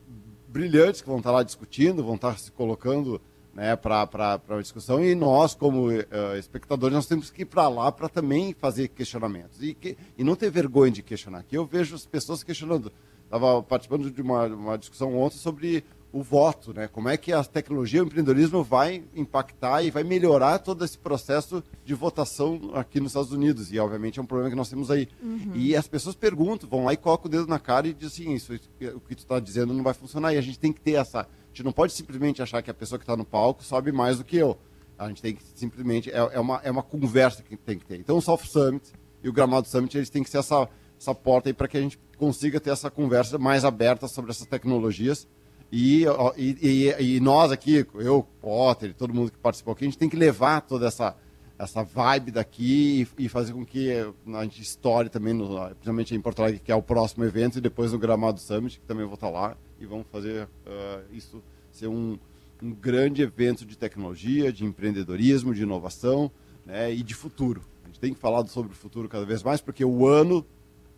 brilhantes 0.47 1.01
que 1.01 1.07
vão 1.07 1.17
estar 1.17 1.31
lá 1.31 1.41
discutindo, 1.41 2.03
vão 2.03 2.15
estar 2.15 2.37
se 2.37 2.51
colocando 2.51 3.19
né, 3.51 3.75
para 3.75 4.07
a 4.47 4.61
discussão 4.61 5.03
e 5.03 5.15
nós, 5.15 5.55
como 5.55 5.91
eh, 5.91 6.05
espectadores, 6.37 6.93
nós 6.95 7.07
temos 7.07 7.31
que 7.31 7.41
ir 7.41 7.45
para 7.45 7.67
lá 7.67 7.91
para 7.91 8.07
também 8.07 8.53
fazer 8.53 8.89
questionamentos 8.89 9.61
e, 9.63 9.73
que, 9.73 9.97
e 10.17 10.23
não 10.23 10.35
ter 10.35 10.51
vergonha 10.51 10.91
de 10.91 11.01
questionar. 11.01 11.39
Aqui 11.39 11.57
eu 11.57 11.65
vejo 11.65 11.95
as 11.95 12.05
pessoas 12.05 12.43
questionando. 12.43 12.91
Estava 13.25 13.61
participando 13.63 14.09
de 14.11 14.21
uma, 14.21 14.45
uma 14.45 14.77
discussão 14.77 15.17
ontem 15.17 15.37
sobre 15.37 15.83
o 16.11 16.23
voto, 16.23 16.73
né? 16.73 16.87
Como 16.87 17.07
é 17.07 17.15
que 17.17 17.31
a 17.31 17.43
tecnologia 17.43 17.99
e 17.99 18.01
o 18.01 18.05
empreendedorismo 18.05 18.63
vai 18.63 19.03
impactar 19.15 19.83
e 19.83 19.91
vai 19.91 20.03
melhorar 20.03 20.57
todo 20.59 20.83
esse 20.83 20.97
processo 20.97 21.63
de 21.85 21.93
votação 21.93 22.71
aqui 22.73 22.99
nos 22.99 23.11
Estados 23.11 23.31
Unidos. 23.31 23.71
E, 23.71 23.77
obviamente, 23.77 24.19
é 24.19 24.21
um 24.21 24.25
problema 24.25 24.49
que 24.49 24.55
nós 24.55 24.69
temos 24.69 24.89
aí. 24.89 25.07
E 25.53 25.75
as 25.75 25.87
pessoas 25.87 26.15
perguntam, 26.15 26.67
vão 26.67 26.85
lá 26.85 26.93
e 26.93 26.97
colocam 26.97 27.27
o 27.27 27.29
dedo 27.29 27.45
na 27.47 27.59
cara 27.59 27.87
e 27.87 27.93
dizem 27.93 28.35
assim, 28.35 28.55
isso, 28.55 28.69
o 28.95 28.99
que 28.99 29.15
tu 29.15 29.19
está 29.19 29.39
dizendo 29.39 29.73
não 29.73 29.83
vai 29.83 29.93
funcionar. 29.93 30.33
E 30.33 30.37
a 30.37 30.41
gente 30.41 30.57
tem 30.57 30.73
que 30.73 30.81
ter 30.81 30.93
essa... 30.93 31.21
A 31.21 31.27
gente 31.49 31.63
não 31.63 31.71
pode 31.71 31.93
simplesmente 31.93 32.41
achar 32.41 32.61
que 32.63 32.71
a 32.71 32.73
pessoa 32.73 32.97
que 32.97 33.03
está 33.03 33.15
no 33.15 33.25
palco 33.25 33.63
sabe 33.63 33.91
mais 33.91 34.17
do 34.17 34.23
que 34.23 34.37
eu. 34.37 34.57
A 34.97 35.07
gente 35.09 35.21
tem 35.21 35.35
que 35.35 35.43
simplesmente... 35.55 36.09
É, 36.09 36.17
é 36.17 36.39
uma, 36.39 36.59
é 36.63 36.71
uma 36.71 36.83
conversa 36.83 37.43
que 37.43 37.55
tem 37.55 37.77
que 37.77 37.85
ter. 37.85 37.99
Então, 37.99 38.17
o 38.17 38.21
South 38.21 38.45
Summit 38.45 38.91
e 39.23 39.29
o 39.29 39.33
Gramado 39.33 39.67
Summit, 39.67 39.95
eles 39.95 40.09
têm 40.09 40.23
que 40.23 40.29
ser 40.29 40.39
essa, 40.39 40.67
essa 40.99 41.13
porta 41.13 41.49
aí 41.49 41.53
para 41.53 41.67
que 41.67 41.77
a 41.77 41.81
gente 41.81 41.99
consiga 42.17 42.59
ter 42.59 42.71
essa 42.71 42.89
conversa 42.89 43.37
mais 43.37 43.63
aberta 43.63 44.07
sobre 44.07 44.31
essas 44.31 44.47
tecnologias 44.47 45.27
e, 45.71 46.05
e, 46.37 46.55
e- 46.89 47.15
e 47.15 47.19
nós 47.19 47.51
aqui, 47.51 47.85
eu, 47.95 48.25
Potter, 48.41 48.93
todo 48.93 49.13
mundo 49.13 49.31
que 49.31 49.37
participou 49.37 49.73
aqui, 49.73 49.83
a 49.85 49.87
gente 49.87 49.97
tem 49.97 50.09
que 50.09 50.15
levar 50.15 50.61
toda 50.61 50.87
essa, 50.87 51.15
essa 51.57 51.83
vibe 51.83 52.31
daqui 52.31 53.07
e, 53.17 53.29
fazer 53.29 53.53
com 53.53 53.65
que 53.65 53.91
a 54.33 54.43
gente 54.43 54.61
estoure 54.61 55.09
também, 55.09 55.33
no, 55.33 55.47
principalmente 55.69 56.15
em 56.15 56.21
Porto 56.21 56.41
Alegre, 56.41 56.59
que 56.63 56.71
é 56.71 56.75
o 56.75 56.81
próximo 56.81 57.23
evento, 57.23 57.57
e 57.57 57.61
depois 57.61 57.91
no 57.91 57.99
Gramado 57.99 58.39
Summit, 58.39 58.79
que 58.79 58.85
também 58.85 59.05
vou 59.05 59.13
estar 59.15 59.29
lá, 59.29 59.55
e 59.79 59.85
vamos 59.85 60.07
fazer 60.11 60.47
ah, 60.65 61.01
isso 61.11 61.41
ser 61.71 61.87
um, 61.87 62.17
um 62.61 62.71
grande 62.71 63.21
evento 63.21 63.65
de 63.65 63.77
tecnologia, 63.77 64.51
de 64.51 64.65
empreendedorismo, 64.65 65.53
de 65.53 65.61
inovação 65.63 66.31
né, 66.65 66.93
e 66.93 67.03
de 67.03 67.13
futuro. 67.13 67.61
A 67.83 67.87
gente 67.87 67.99
tem 67.99 68.13
que 68.13 68.19
falar 68.19 68.45
sobre 68.47 68.71
o 68.71 68.75
futuro 68.75 69.07
cada 69.07 69.25
vez 69.25 69.43
mais, 69.43 69.61
porque 69.61 69.85
o 69.85 70.07
ano 70.07 70.45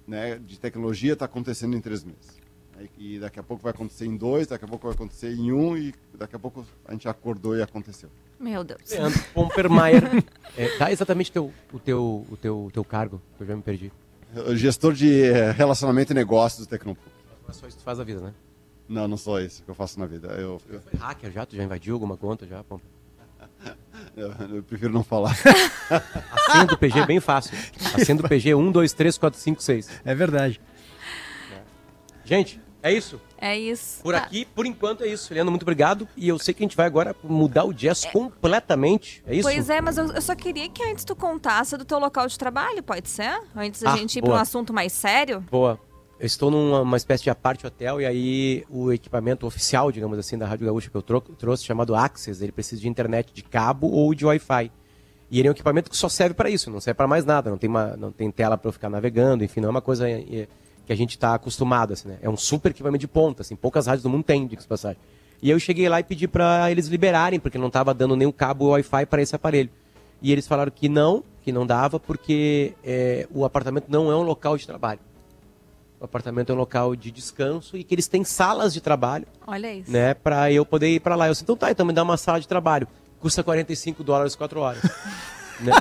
né, 0.08 0.40
de 0.40 0.60
tecnologia 0.60 1.14
está 1.14 1.26
acontecendo 1.26 1.76
em 1.76 1.82
três 1.82 2.04
meses. 2.04 2.41
E 2.98 3.20
daqui 3.20 3.40
a 3.40 3.44
pouco 3.44 3.64
vai 3.64 3.72
acontecer 3.72 4.06
em 4.06 4.16
dois, 4.16 4.48
daqui 4.48 4.66
a 4.66 4.68
pouco 4.68 4.88
vai 4.88 4.94
acontecer 4.96 5.34
em 5.34 5.52
um, 5.52 5.78
e 5.78 5.94
daqui 6.18 6.36
a 6.36 6.40
pouco 6.40 6.66
a 6.86 6.92
gente 6.92 7.08
acordou 7.08 7.56
e 7.56 7.62
aconteceu. 7.62 8.10
Meu 8.40 8.64
Deus. 8.64 8.82
Leandro 8.90 9.22
Pompermaier. 9.34 10.04
é, 10.58 10.78
dá 10.78 10.92
exatamente 10.92 11.32
teu, 11.32 11.52
o, 11.72 11.80
teu, 11.80 12.26
o, 12.30 12.38
teu, 12.38 12.66
o 12.66 12.72
teu 12.72 12.84
cargo, 12.84 13.22
que 13.38 13.44
eu 13.44 13.48
já 13.48 13.56
me 13.56 13.62
perdi. 13.62 13.92
Gestor 14.56 14.94
de 14.94 15.24
eh, 15.24 15.52
relacionamento 15.52 16.14
e 16.14 16.16
negócios 16.16 16.66
do 16.66 16.70
Tecnopuc. 16.70 17.06
Mas 17.46 17.58
só 17.58 17.68
isso 17.68 17.76
que 17.78 17.84
tu 17.84 17.86
faz 17.86 18.00
a 18.00 18.04
vida, 18.04 18.22
né? 18.22 18.34
Não, 18.88 19.08
não 19.08 19.18
sou 19.18 19.40
isso 19.42 19.62
que 19.64 19.70
eu 19.70 19.76
faço 19.76 20.00
na 20.00 20.06
vida. 20.06 20.30
Eu, 20.30 20.60
eu, 20.70 20.82
Foi 20.82 21.00
hacker 21.00 21.32
já? 21.32 21.46
Tu 21.46 21.56
já 21.56 21.64
invadiu 21.64 21.94
alguma 21.94 22.16
conta 22.16 22.48
já? 22.48 22.64
Pomper? 22.64 22.88
eu- 24.16 24.56
eu 24.56 24.64
prefiro 24.64 24.92
não 24.94 25.04
falar. 25.04 25.36
A 25.90 26.52
senha 26.54 26.66
do 26.66 26.78
PG 26.78 27.00
é 27.00 27.06
bem 27.06 27.20
fácil. 27.20 27.58
A 27.94 28.04
senha 28.04 28.18
do 28.18 28.28
PG 28.28 28.52
é 28.52 28.56
1, 28.56 28.72
2, 28.72 28.94
3, 28.94 29.18
4, 29.18 29.40
5, 29.40 29.62
6. 29.64 29.90
É 30.06 30.16
verdade. 30.16 30.62
Gente, 32.24 32.62
é 32.84 32.92
isso. 32.94 33.20
É 33.38 33.58
isso. 33.58 34.02
Por 34.04 34.14
Tá. 34.14 34.20
aqui, 34.22 34.46
por 34.46 34.66
enquanto 34.66 35.04
é 35.04 35.08
isso. 35.08 35.34
Leandro, 35.34 35.52
muito 35.52 35.64
obrigado. 35.64 36.08
E 36.16 36.28
eu 36.28 36.38
sei 36.40 36.54
que 36.54 36.64
a 36.64 36.66
gente 36.66 36.76
vai 36.78 36.86
agora 36.86 37.16
mudar 37.24 37.64
o 37.66 37.74
jazz 37.74 38.06
completamente. 38.06 39.24
É 39.26 39.34
isso? 39.36 39.44
Pois 39.44 39.70
é, 39.70 39.82
mas 39.82 39.98
eu, 39.98 40.12
eu 40.12 40.22
só 40.22 40.36
queria 40.36 40.68
que 40.70 40.84
antes 40.84 41.04
tu 41.06 41.16
contasse 41.16 41.78
do 41.78 41.86
teu 41.86 42.00
local 42.00 42.28
de 42.28 42.38
trabalho, 42.38 42.82
pode 42.84 43.10
ser? 43.10 43.40
Antes 43.56 43.82
da 43.82 43.94
Ah, 43.94 43.98
gente 43.98 44.18
ir 44.18 44.22
para 44.22 44.32
um 44.32 44.36
assunto 44.36 44.74
mais 44.74 44.92
sério. 44.94 45.44
Boa. 45.50 45.80
Eu 46.20 46.26
estou 46.28 46.52
numa 46.52 46.82
uma 46.82 46.98
espécie 46.98 47.24
de 47.24 47.30
aparte 47.32 47.66
hotel 47.66 48.00
e 48.00 48.06
aí 48.06 48.64
o 48.70 48.92
equipamento 48.92 49.48
oficial, 49.48 49.92
digamos 49.92 50.20
assim, 50.20 50.38
da 50.38 50.46
Rádio 50.46 50.68
Gaúcha 50.68 50.90
que 50.90 50.96
eu 50.96 51.02
tro- 51.02 51.20
trouxe, 51.22 51.64
chamado 51.66 51.96
Access, 51.96 52.44
ele 52.44 52.52
precisa 52.52 52.80
de 52.80 52.88
internet 52.88 53.34
de 53.34 53.42
cabo 53.42 53.88
ou 53.90 54.14
de 54.14 54.24
Wi-Fi. 54.26 54.72
E 55.32 55.40
ele 55.40 55.48
é 55.48 55.52
um 55.52 55.54
equipamento 55.54 55.90
que 55.90 55.98
só 55.98 56.08
serve 56.10 56.36
para 56.36 56.48
isso, 56.50 56.70
não 56.70 56.80
serve 56.80 56.96
para 56.98 57.08
mais 57.08 57.26
nada, 57.26 57.50
não 57.50 57.58
tem, 57.58 57.68
uma, 57.70 57.96
não 57.98 58.12
tem 58.12 58.30
tela 58.30 58.56
para 58.58 58.68
eu 58.70 58.74
ficar 58.74 58.90
navegando, 58.90 59.44
enfim, 59.44 59.62
não 59.62 59.68
é 59.68 59.72
uma 59.72 59.82
coisa 59.82 60.08
eh, 60.08 60.48
que 60.86 60.94
a 60.94 60.96
gente 60.96 61.12
está 61.12 61.34
acostumado, 61.34 61.94
assim, 61.94 62.10
né? 62.10 62.18
É 62.22 62.30
um 62.30 62.38
super 62.38 62.72
equipamento 62.72 63.00
de 63.02 63.08
ponta, 63.08 63.42
assim, 63.42 63.56
poucas 63.56 63.88
rádios 63.88 64.04
do 64.04 64.10
mundo 64.10 64.24
têm, 64.24 64.48
diga-se 64.48 64.68
passagem. 64.68 64.98
E 65.42 65.50
eu 65.50 65.60
cheguei 65.60 65.90
lá 65.90 66.00
e 66.00 66.04
pedi 66.04 66.28
para 66.28 66.70
eles 66.72 66.88
liberarem, 66.88 67.40
porque 67.40 67.58
não 67.58 67.68
estava 67.68 67.94
dando 67.94 68.16
nenhum 68.16 68.32
cabo 68.32 68.70
Wi-Fi 68.70 69.06
para 69.08 69.22
esse 69.22 69.36
aparelho. 69.36 69.70
E 70.22 70.32
eles 70.32 70.48
falaram 70.48 70.72
que 70.72 70.88
não, 70.88 71.24
que 71.42 71.52
não 71.52 71.66
dava, 71.66 72.00
porque 72.00 72.74
eh, 72.84 73.28
o 73.34 73.44
apartamento 73.44 73.86
não 73.90 74.12
é 74.12 74.16
um 74.16 74.22
local 74.22 74.56
de 74.56 74.68
trabalho. 74.68 75.00
O 76.00 76.06
apartamento 76.06 76.52
é 76.52 76.56
um 76.56 76.58
local 76.58 76.96
de 76.96 77.12
descanso 77.12 77.76
e 77.78 77.84
que 77.84 77.94
eles 77.94 78.08
têm 78.08 78.24
salas 78.24 78.74
de 78.74 78.82
trabalho, 78.82 79.26
Olha 79.46 79.74
isso. 79.74 79.92
né, 79.92 80.14
para 80.14 80.52
eu 80.52 80.66
poder 80.66 80.90
ir 80.90 81.00
para 81.00 81.16
lá. 81.16 81.28
Eu 81.28 81.32
disse, 81.32 81.44
então 81.44 81.56
tá, 81.56 81.72
então 81.72 81.86
me 81.86 81.94
dá 81.94 82.04
uma 82.04 82.18
sala 82.18 82.40
de 82.40 82.48
trabalho. 82.48 82.88
Custa 83.20 83.44
45 83.44 84.04
dólares 84.04 84.36
4 84.36 84.60
horas. 84.60 84.82
né? 85.62 85.74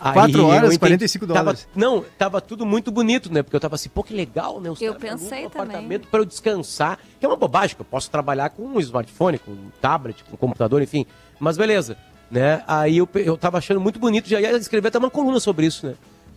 Aí 0.00 0.12
Quatro 0.12 0.46
horas, 0.46 0.64
entendi- 0.74 0.78
45 0.78 1.26
dólares. 1.26 1.60
Tava, 1.62 1.72
não, 1.74 2.04
tava 2.18 2.40
tudo 2.40 2.66
muito 2.66 2.90
bonito, 2.90 3.32
né? 3.32 3.42
Porque 3.42 3.56
eu 3.56 3.60
tava 3.60 3.74
assim, 3.76 3.88
pô, 3.88 4.02
que 4.02 4.12
legal, 4.14 4.60
né? 4.60 4.70
Os 4.70 4.80
Eu 4.82 4.94
pensei 4.94 5.46
um 5.46 5.50
também. 5.50 5.66
apartamento 5.68 6.08
para 6.08 6.20
eu 6.20 6.24
descansar, 6.24 6.98
que 7.18 7.24
é 7.24 7.28
uma 7.28 7.36
bobagem, 7.36 7.74
que 7.76 7.80
eu 7.82 7.86
posso 7.86 8.10
trabalhar 8.10 8.50
com 8.50 8.62
um 8.62 8.78
smartphone, 8.80 9.38
com 9.38 9.50
um 9.52 9.70
tablet, 9.80 10.22
com 10.24 10.34
um 10.34 10.36
computador, 10.36 10.82
enfim. 10.82 11.06
Mas 11.40 11.56
beleza, 11.56 11.96
né? 12.30 12.62
Aí 12.66 12.98
eu, 12.98 13.08
eu 13.14 13.36
tava 13.36 13.58
achando 13.58 13.80
muito 13.80 13.98
bonito, 13.98 14.28
já 14.28 14.40
ia 14.40 14.52
escrever 14.56 14.88
até 14.88 14.98
uma 14.98 15.10
coluna 15.10 15.40
sobre 15.40 15.66
isso, 15.66 15.86
né? 15.86 15.94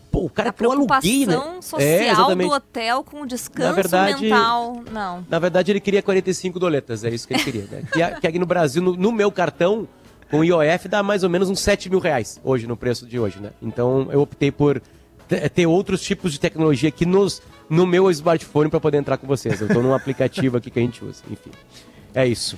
Pô, 0.09 0.23
o 0.23 0.29
cara 0.29 0.49
A 0.49 0.53
que 0.53 0.65
eu 0.65 0.71
aluguei, 0.71 1.25
né? 1.25 1.33
É, 1.35 1.61
social 1.61 1.81
exatamente. 1.81 2.47
do 2.47 2.53
hotel 2.55 3.03
com 3.03 3.21
o 3.23 3.25
descanso 3.27 3.75
verdade- 3.75 4.21
mental. 4.23 4.81
Não. 4.89 5.25
Na 5.29 5.37
verdade, 5.37 5.69
ele 5.71 5.81
queria 5.81 6.01
45 6.01 6.57
doletas, 6.57 7.03
é 7.03 7.09
isso 7.09 7.27
que 7.27 7.33
ele 7.33 7.43
queria. 7.43 7.63
Né? 7.69 7.83
Que, 7.91 8.21
que 8.21 8.25
aqui 8.27 8.39
no 8.39 8.45
Brasil, 8.45 8.81
no, 8.81 8.95
no 8.95 9.11
meu 9.11 9.29
cartão, 9.29 9.85
com 10.29 10.43
IOF, 10.43 10.87
dá 10.87 11.01
mais 11.03 11.23
ou 11.23 11.29
menos 11.29 11.49
uns 11.49 11.59
7 11.59 11.89
mil 11.89 11.99
reais 11.99 12.39
hoje, 12.43 12.67
no 12.67 12.75
preço 12.77 13.05
de 13.05 13.19
hoje, 13.19 13.39
né? 13.39 13.51
Então, 13.61 14.07
eu 14.11 14.21
optei 14.21 14.51
por 14.51 14.81
te- 15.27 15.49
ter 15.49 15.65
outros 15.67 16.01
tipos 16.01 16.31
de 16.33 16.39
tecnologia 16.39 16.89
aqui 16.89 17.05
nos, 17.05 17.41
no 17.69 17.85
meu 17.85 18.09
smartphone 18.11 18.69
para 18.69 18.79
poder 18.79 18.97
entrar 18.97 19.17
com 19.17 19.27
vocês. 19.27 19.59
Eu 19.61 19.67
tô 19.67 19.81
num 19.81 19.93
aplicativo 19.93 20.57
aqui 20.57 20.69
que 20.69 20.79
a 20.79 20.81
gente 20.81 21.03
usa, 21.03 21.23
enfim. 21.29 21.51
É 22.13 22.25
isso. 22.27 22.57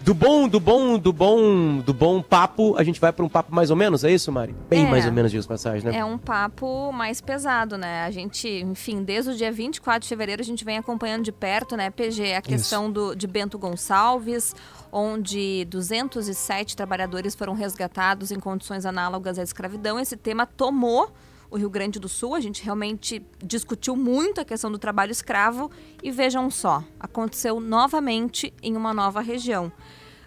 Do 0.00 0.14
bom, 0.14 0.46
do 0.46 0.60
bom, 0.60 0.96
do 0.96 1.12
bom, 1.12 1.78
do 1.78 1.92
bom 1.92 2.22
papo, 2.22 2.76
a 2.78 2.84
gente 2.84 3.00
vai 3.00 3.12
para 3.12 3.24
um 3.24 3.28
papo 3.28 3.52
mais 3.52 3.68
ou 3.68 3.74
menos, 3.76 4.04
é 4.04 4.12
isso, 4.12 4.30
Mari? 4.30 4.54
Bem 4.70 4.86
É. 4.86 4.88
mais 4.88 5.04
ou 5.04 5.10
menos, 5.12 5.28
dias 5.32 5.44
passagem, 5.44 5.90
né? 5.90 5.98
É 5.98 6.04
um 6.04 6.16
papo 6.16 6.92
mais 6.92 7.20
pesado, 7.20 7.76
né? 7.76 8.04
A 8.04 8.10
gente, 8.12 8.48
enfim, 8.48 9.02
desde 9.02 9.32
o 9.32 9.34
dia 9.36 9.50
24 9.50 10.02
de 10.02 10.08
fevereiro 10.08 10.40
a 10.40 10.44
gente 10.44 10.64
vem 10.64 10.78
acompanhando 10.78 11.24
de 11.24 11.32
perto, 11.32 11.76
né, 11.76 11.90
PG, 11.90 12.34
a 12.34 12.40
questão 12.40 12.88
do, 12.92 13.16
de 13.16 13.26
Bento 13.26 13.58
Gonçalves, 13.58 14.54
onde 14.92 15.64
207 15.66 16.76
trabalhadores 16.76 17.34
foram 17.34 17.54
resgatados 17.54 18.30
em 18.30 18.40
condições 18.40 18.86
análogas 18.86 19.38
à 19.38 19.42
escravidão. 19.42 19.98
Esse 19.98 20.16
tema 20.16 20.46
tomou 20.46 21.12
o 21.50 21.56
Rio 21.56 21.70
Grande 21.70 21.98
do 21.98 22.08
Sul. 22.08 22.34
A 22.34 22.40
gente 22.40 22.62
realmente 22.62 23.24
discutiu 23.42 23.96
muito 23.96 24.40
a 24.40 24.44
questão 24.44 24.70
do 24.70 24.78
trabalho 24.78 25.12
escravo 25.12 25.70
e 26.02 26.10
vejam 26.10 26.50
só, 26.50 26.82
aconteceu 26.98 27.60
novamente 27.60 28.52
em 28.62 28.76
uma 28.76 28.92
nova 28.92 29.20
região. 29.20 29.72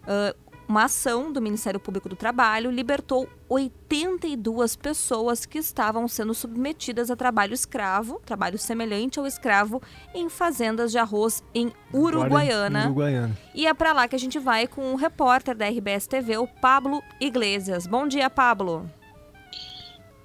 Ah, 0.07 0.35
uma 0.71 0.85
ação 0.85 1.33
do 1.33 1.41
Ministério 1.41 1.81
Público 1.81 2.07
do 2.07 2.15
Trabalho 2.15 2.71
libertou 2.71 3.27
82 3.49 4.77
pessoas 4.77 5.45
que 5.45 5.57
estavam 5.57 6.07
sendo 6.07 6.33
submetidas 6.33 7.11
a 7.11 7.15
trabalho 7.15 7.53
escravo, 7.53 8.21
trabalho 8.25 8.57
semelhante 8.57 9.19
ao 9.19 9.27
escravo, 9.27 9.81
em 10.15 10.29
fazendas 10.29 10.93
de 10.93 10.97
arroz 10.97 11.43
em 11.53 11.73
Uruguaiana. 11.93 12.85
Uruguaiana. 12.85 13.37
E 13.53 13.67
é 13.67 13.73
para 13.73 13.91
lá 13.91 14.07
que 14.07 14.15
a 14.15 14.19
gente 14.19 14.39
vai 14.39 14.65
com 14.65 14.93
o 14.93 14.95
repórter 14.95 15.57
da 15.57 15.67
RBS 15.67 16.07
TV, 16.07 16.37
o 16.37 16.47
Pablo 16.47 17.03
Iglesias. 17.19 17.85
Bom 17.85 18.07
dia, 18.07 18.29
Pablo. 18.29 18.89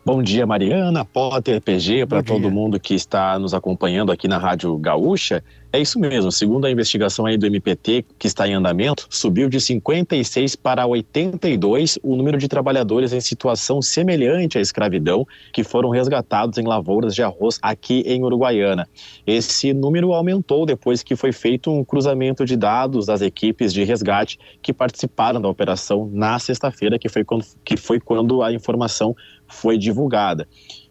Bom 0.06 0.22
dia, 0.22 0.46
Mariana, 0.46 1.04
Potter, 1.04 1.60
PG, 1.60 2.06
para 2.06 2.22
todo 2.22 2.48
mundo 2.48 2.78
que 2.78 2.94
está 2.94 3.36
nos 3.40 3.52
acompanhando 3.52 4.12
aqui 4.12 4.28
na 4.28 4.38
Rádio 4.38 4.78
Gaúcha. 4.78 5.42
É 5.72 5.80
isso 5.80 5.98
mesmo, 5.98 6.30
segundo 6.30 6.64
a 6.64 6.70
investigação 6.70 7.26
aí 7.26 7.36
do 7.36 7.44
MPT, 7.44 8.04
que 8.16 8.28
está 8.28 8.46
em 8.46 8.54
andamento, 8.54 9.06
subiu 9.10 9.48
de 9.48 9.60
56 9.60 10.54
para 10.54 10.86
82 10.86 11.98
o 12.04 12.14
número 12.14 12.38
de 12.38 12.46
trabalhadores 12.46 13.12
em 13.12 13.20
situação 13.20 13.82
semelhante 13.82 14.56
à 14.56 14.60
escravidão 14.60 15.26
que 15.52 15.64
foram 15.64 15.90
resgatados 15.90 16.56
em 16.56 16.62
lavouras 16.62 17.12
de 17.12 17.22
arroz 17.24 17.58
aqui 17.60 18.04
em 18.06 18.22
Uruguaiana. 18.22 18.88
Esse 19.26 19.74
número 19.74 20.12
aumentou 20.12 20.64
depois 20.64 21.02
que 21.02 21.16
foi 21.16 21.32
feito 21.32 21.68
um 21.68 21.84
cruzamento 21.84 22.44
de 22.44 22.56
dados 22.56 23.06
das 23.06 23.22
equipes 23.22 23.74
de 23.74 23.82
resgate 23.82 24.38
que 24.62 24.72
participaram 24.72 25.40
da 25.40 25.48
operação 25.48 26.08
na 26.12 26.38
sexta-feira, 26.38 26.96
que 26.96 27.08
foi 27.08 27.24
quando, 27.24 27.44
que 27.64 27.76
foi 27.76 27.98
quando 27.98 28.40
a 28.40 28.52
informação 28.52 29.16
foi 29.48 29.78
divulgada. 29.78 30.46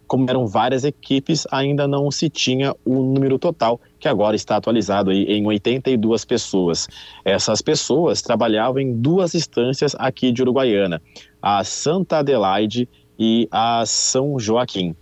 Como 0.07 0.29
eram 0.29 0.45
várias 0.45 0.83
equipes, 0.83 1.47
ainda 1.51 1.87
não 1.87 2.11
se 2.11 2.29
tinha 2.29 2.75
o 2.85 3.01
número 3.01 3.39
total, 3.39 3.81
que 3.99 4.07
agora 4.07 4.35
está 4.35 4.55
atualizado 4.55 5.11
em 5.11 5.45
82 5.45 6.25
pessoas. 6.25 6.87
Essas 7.23 7.61
pessoas 7.61 8.21
trabalhavam 8.21 8.79
em 8.79 8.93
duas 8.93 9.33
instâncias 9.33 9.95
aqui 9.97 10.31
de 10.31 10.43
Uruguaiana, 10.43 11.01
a 11.41 11.63
Santa 11.63 12.19
Adelaide 12.19 12.87
e 13.17 13.47
a 13.51 13.83
São 13.85 14.37
Joaquim. 14.39 14.95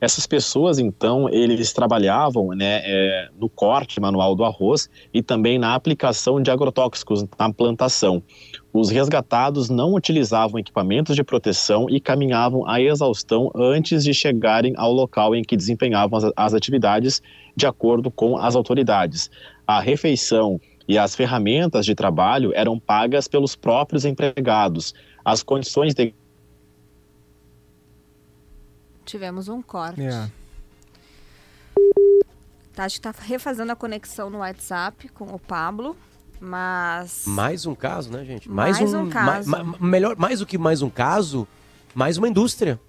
Essas 0.00 0.26
pessoas, 0.26 0.78
então, 0.78 1.28
eles 1.28 1.72
trabalhavam 1.72 2.48
né, 2.48 2.80
é, 2.84 3.28
no 3.38 3.48
corte 3.48 4.00
manual 4.00 4.34
do 4.34 4.44
arroz 4.44 4.88
e 5.12 5.22
também 5.22 5.58
na 5.58 5.74
aplicação 5.74 6.40
de 6.40 6.50
agrotóxicos 6.50 7.24
na 7.38 7.52
plantação. 7.52 8.22
Os 8.72 8.88
resgatados 8.88 9.68
não 9.68 9.94
utilizavam 9.94 10.58
equipamentos 10.58 11.16
de 11.16 11.24
proteção 11.24 11.86
e 11.90 12.00
caminhavam 12.00 12.66
à 12.68 12.80
exaustão 12.80 13.50
antes 13.54 14.04
de 14.04 14.14
chegarem 14.14 14.74
ao 14.76 14.92
local 14.92 15.34
em 15.34 15.42
que 15.42 15.56
desempenhavam 15.56 16.18
as, 16.18 16.32
as 16.36 16.54
atividades, 16.54 17.20
de 17.56 17.66
acordo 17.66 18.10
com 18.10 18.38
as 18.38 18.54
autoridades. 18.54 19.30
A 19.66 19.80
refeição 19.80 20.60
e 20.90 20.98
as 20.98 21.14
ferramentas 21.14 21.86
de 21.86 21.94
trabalho 21.94 22.52
eram 22.54 22.76
pagas 22.76 23.28
pelos 23.28 23.54
próprios 23.54 24.04
empregados. 24.04 24.92
As 25.24 25.40
condições 25.42 25.94
de. 25.94 26.12
Tivemos 29.10 29.48
um 29.48 29.60
corte. 29.60 30.00
É. 30.02 30.30
Tá, 32.74 32.84
acho 32.84 33.00
que 33.00 33.08
está 33.08 33.24
refazendo 33.24 33.72
a 33.72 33.76
conexão 33.76 34.30
no 34.30 34.38
WhatsApp 34.38 35.08
com 35.08 35.24
o 35.24 35.38
Pablo. 35.38 35.96
Mas. 36.40 37.24
Mais 37.26 37.66
um 37.66 37.74
caso, 37.74 38.10
né, 38.10 38.24
gente? 38.24 38.48
Mais 38.48 38.80
um 38.94 39.10
caso. 39.10 39.50
ma- 39.50 39.64
ma- 39.64 39.76
melhor, 39.80 40.16
mais 40.16 40.38
do 40.38 40.46
que 40.46 40.56
mais 40.56 40.80
um 40.80 40.88
caso, 40.88 41.46
mais 41.94 42.16
uma 42.16 42.28
indústria. 42.28 42.80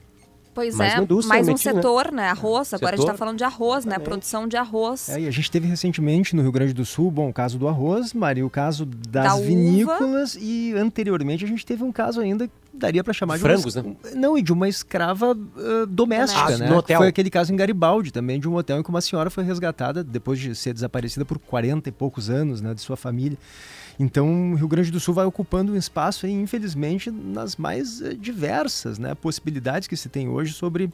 Pois 0.53 0.75
mais 0.75 0.93
é, 0.93 0.95
uma 0.97 1.03
indústria 1.03 1.29
mais 1.35 1.47
um 1.47 1.51
metido, 1.53 1.75
setor, 1.75 2.11
né? 2.11 2.29
Arroz. 2.29 2.73
Agora 2.73 2.93
a 2.93 2.97
gente 2.97 3.05
está 3.07 3.17
falando 3.17 3.37
de 3.37 3.43
arroz, 3.43 3.83
né? 3.83 3.97
Produção 3.97 4.47
de 4.47 4.55
arroz. 4.57 5.09
É, 5.09 5.21
e 5.21 5.27
a 5.27 5.31
gente 5.31 5.49
teve 5.49 5.65
recentemente 5.67 6.35
no 6.35 6.41
Rio 6.43 6.51
Grande 6.51 6.73
do 6.73 6.85
Sul, 6.85 7.09
bom, 7.09 7.29
o 7.29 7.33
caso 7.33 7.57
do 7.57 7.67
arroz, 7.67 8.13
Maria, 8.13 8.45
o 8.45 8.49
caso 8.49 8.85
das 8.85 9.23
Da 9.25 9.35
uva. 9.35 9.45
vinícolas 9.45 10.37
e 10.39 10.73
anteriormente 10.77 11.43
a 11.43 11.47
gente 11.47 11.65
teve 11.65 11.83
um 11.83 11.91
caso 11.91 12.19
ainda 12.21 12.49
daria 12.73 13.03
para 13.03 13.13
chamar 13.13 13.35
de 13.37 13.41
Frangos, 13.43 13.75
uma, 13.75 13.95
Não, 14.15 14.37
e 14.37 14.41
de 14.41 14.51
uma 14.53 14.67
escrava 14.69 15.31
ah, 15.31 15.85
doméstica, 15.87 16.41
Doméstica. 16.45 16.57
né? 16.57 16.69
No 16.69 16.77
hotel. 16.77 16.97
Foi 16.99 17.07
aquele 17.07 17.29
caso 17.29 17.51
em 17.53 17.55
Garibaldi 17.55 18.11
também, 18.11 18.39
de 18.39 18.47
um 18.49 18.55
hotel 18.55 18.79
em 18.79 18.83
que 18.83 18.89
uma 18.89 19.01
senhora 19.01 19.29
foi 19.29 19.43
resgatada 19.43 20.03
depois 20.03 20.39
de 20.39 20.55
ser 20.55 20.73
desaparecida 20.73 21.25
por 21.25 21.37
40 21.39 21.89
e 21.89 21.91
poucos 21.91 22.29
anos, 22.29 22.61
né, 22.61 22.73
de 22.73 22.81
sua 22.81 22.95
família. 22.97 23.37
Então, 23.99 24.53
o 24.53 24.55
Rio 24.55 24.67
Grande 24.67 24.89
do 24.89 24.99
Sul 24.99 25.13
vai 25.13 25.25
ocupando 25.25 25.73
um 25.73 25.75
espaço, 25.77 26.25
aí, 26.25 26.31
infelizmente, 26.31 27.11
nas 27.11 27.55
mais 27.57 28.01
eh, 28.01 28.13
diversas 28.15 28.97
né, 28.97 29.13
possibilidades 29.13 29.87
que 29.87 29.95
se 29.95 30.09
tem 30.09 30.27
hoje 30.29 30.53
sobre 30.53 30.89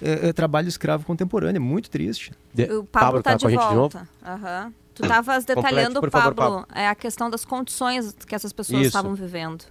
eh, 0.00 0.32
trabalho 0.32 0.68
escravo 0.68 1.04
contemporâneo. 1.04 1.56
É 1.56 1.60
muito 1.60 1.90
triste. 1.90 2.32
De- 2.54 2.70
O 2.72 2.84
Pablo, 2.84 3.22
tá, 3.22 3.30
tá 3.32 3.36
de 3.36 3.42
com 3.42 3.48
a 3.48 3.50
gente 3.50 3.60
de 3.60 3.66
novo? 3.66 3.76
volta. 3.78 4.08
Aham. 4.24 4.72
Tu 4.94 5.02
estavas 5.02 5.44
Complete, 5.44 5.56
detalhando, 5.56 6.00
por 6.00 6.10
favor, 6.10 6.34
Pablo, 6.34 6.66
é 6.74 6.88
a 6.88 6.94
questão 6.94 7.28
das 7.28 7.44
condições 7.44 8.14
que 8.26 8.34
essas 8.34 8.52
pessoas 8.52 8.78
Isso. 8.80 8.86
estavam 8.88 9.14
vivendo. 9.14 9.64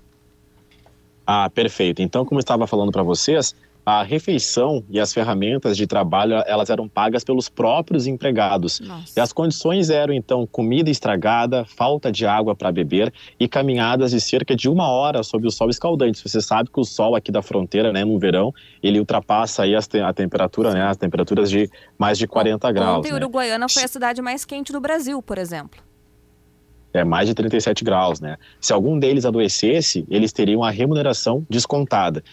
Ah, 1.26 1.50
perfeito. 1.50 2.02
Então, 2.02 2.26
como 2.26 2.40
eu 2.40 2.44
estava 2.44 2.68
falando 2.68 2.92
para 2.92 3.04
vocês, 3.04 3.54
a 3.86 4.02
refeição 4.02 4.84
e 4.90 5.00
as 5.00 5.14
ferramentas 5.14 5.78
de 5.78 5.86
trabalho 5.86 6.42
elas 6.48 6.72
eram 6.72 6.90
pagas 6.90 7.24
pelos 7.24 7.48
próprios 7.48 8.08
empregados. 8.08 8.80
E 8.80 8.84
Nossa. 8.86 9.22
as 9.22 9.32
condições 9.32 9.92
eram 9.92 10.12
então 10.12 10.48
comida 10.48 10.90
estragada, 10.90 11.66
falta 11.66 12.12
de 12.12 12.26
água 12.26 12.56
para 12.56 12.72
beber 12.72 13.14
e 13.40 13.48
caminhadas 13.48 14.10
de 14.10 14.20
cerca 14.20 14.56
de 14.56 14.68
uma 14.68 14.90
hora 14.90 15.22
sob 15.22 15.46
o 15.48 15.52
sol 15.52 15.70
escaldante. 15.70 16.20
Você 16.28 16.42
sabe 16.42 16.70
que 16.72 16.80
o 16.80 16.84
sol 16.84 17.16
aqui 17.16 17.32
da 17.32 17.44
fronteira, 17.44 17.94
né, 17.94 18.04
no 18.04 18.18
verão, 18.18 18.52
ele 18.82 19.00
ultrapassa 19.00 19.62
aí 19.64 19.76
as 19.76 19.88
te- 19.88 20.00
a 20.00 20.12
temperatura, 20.12 20.74
né, 20.74 20.82
as 20.82 20.98
temperaturas 20.98 21.48
de 21.50 21.70
mais 21.96 22.18
de 22.18 22.28
40 22.28 22.72
graus. 22.72 22.98
Ontem, 23.00 23.12
né? 23.12 23.18
Uruguaiana 23.20 23.70
foi 23.70 23.84
a 23.84 23.88
cidade 23.88 24.20
mais 24.20 24.44
quente 24.46 24.72
do 24.72 24.80
Brasil, 24.82 25.22
por 25.22 25.38
exemplo. 25.38 25.80
É 26.96 27.04
mais 27.04 27.28
de 27.28 27.34
37 27.34 27.84
graus, 27.84 28.20
né? 28.20 28.38
Se 28.60 28.74
algum 28.74 28.98
deles 28.98 29.26
adoecesse, 29.26 30.06
eles 30.10 30.32
teriam 30.32 30.64
a 30.64 30.70
remuneração 30.70 31.46
descontada. 31.50 32.24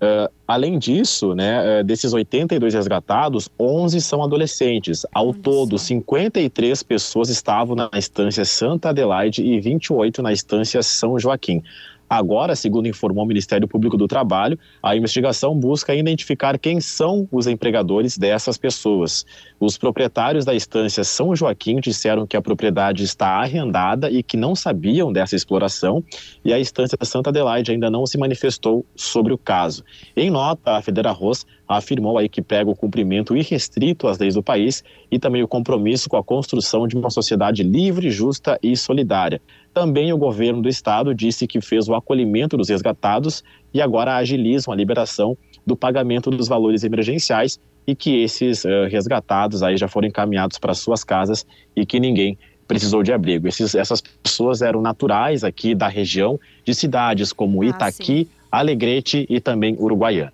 Ah, 0.00 0.30
além 0.48 0.78
disso, 0.78 1.34
né, 1.34 1.80
ah, 1.80 1.82
desses 1.82 2.12
82 2.12 2.72
resgatados, 2.72 3.50
11 3.58 4.00
são 4.00 4.22
adolescentes. 4.22 5.04
Ao 5.12 5.28
Olha 5.28 5.38
todo, 5.42 5.78
só. 5.78 5.84
53 5.84 6.82
pessoas 6.82 7.28
estavam 7.28 7.76
na 7.76 7.90
estância 7.94 8.44
Santa 8.44 8.88
Adelaide 8.88 9.42
e 9.42 9.60
28 9.60 10.22
na 10.22 10.32
estância 10.32 10.82
São 10.82 11.18
Joaquim. 11.18 11.62
Agora, 12.10 12.56
segundo 12.56 12.88
informou 12.88 13.22
o 13.22 13.28
Ministério 13.28 13.68
Público 13.68 13.96
do 13.96 14.08
Trabalho, 14.08 14.58
a 14.82 14.96
investigação 14.96 15.56
busca 15.56 15.94
identificar 15.94 16.58
quem 16.58 16.80
são 16.80 17.28
os 17.30 17.46
empregadores 17.46 18.18
dessas 18.18 18.58
pessoas. 18.58 19.24
Os 19.60 19.78
proprietários 19.78 20.44
da 20.44 20.52
estância 20.52 21.04
São 21.04 21.36
Joaquim 21.36 21.76
disseram 21.76 22.26
que 22.26 22.36
a 22.36 22.42
propriedade 22.42 23.04
está 23.04 23.40
arrendada 23.40 24.10
e 24.10 24.24
que 24.24 24.36
não 24.36 24.56
sabiam 24.56 25.12
dessa 25.12 25.36
exploração, 25.36 26.02
e 26.44 26.52
a 26.52 26.58
estância 26.58 26.98
Santa 27.02 27.30
Adelaide 27.30 27.70
ainda 27.70 27.88
não 27.88 28.04
se 28.04 28.18
manifestou 28.18 28.84
sobre 28.96 29.32
o 29.32 29.38
caso. 29.38 29.84
Em 30.16 30.30
nota, 30.30 30.78
a 30.78 30.82
Federarroz 30.82 31.46
afirmou 31.68 32.18
aí 32.18 32.28
que 32.28 32.42
pega 32.42 32.68
o 32.68 32.74
cumprimento 32.74 33.36
irrestrito 33.36 34.08
às 34.08 34.18
leis 34.18 34.34
do 34.34 34.42
país 34.42 34.82
e 35.08 35.20
também 35.20 35.44
o 35.44 35.48
compromisso 35.48 36.08
com 36.08 36.16
a 36.16 36.24
construção 36.24 36.88
de 36.88 36.96
uma 36.96 37.10
sociedade 37.10 37.62
livre, 37.62 38.10
justa 38.10 38.58
e 38.60 38.76
solidária. 38.76 39.40
Também 39.72 40.12
o 40.12 40.18
governo 40.18 40.60
do 40.62 40.68
estado 40.68 41.14
disse 41.14 41.46
que 41.46 41.60
fez 41.60 41.88
o 41.88 41.94
acolhimento 41.94 42.56
dos 42.56 42.68
resgatados 42.68 43.44
e 43.72 43.80
agora 43.80 44.16
agilizam 44.16 44.72
a 44.72 44.76
liberação 44.76 45.36
do 45.66 45.76
pagamento 45.76 46.30
dos 46.30 46.48
valores 46.48 46.82
emergenciais 46.82 47.58
e 47.86 47.94
que 47.94 48.20
esses 48.22 48.64
eh, 48.64 48.88
resgatados 48.88 49.62
aí 49.62 49.76
já 49.76 49.86
foram 49.88 50.08
encaminhados 50.08 50.58
para 50.58 50.74
suas 50.74 51.04
casas 51.04 51.46
e 51.76 51.86
que 51.86 52.00
ninguém 52.00 52.36
precisou 52.66 53.02
de 53.02 53.12
abrigo. 53.12 53.46
Esses- 53.48 53.74
essas 53.74 54.00
pessoas 54.00 54.60
eram 54.62 54.80
naturais 54.80 55.44
aqui 55.44 55.74
da 55.74 55.88
região 55.88 56.38
de 56.64 56.74
cidades 56.74 57.32
como 57.32 57.62
Ah, 57.62 57.66
Itaqui, 57.66 58.28
Alegrete 58.50 59.24
e 59.28 59.40
também 59.40 59.76
Uruguaiana. 59.78 60.32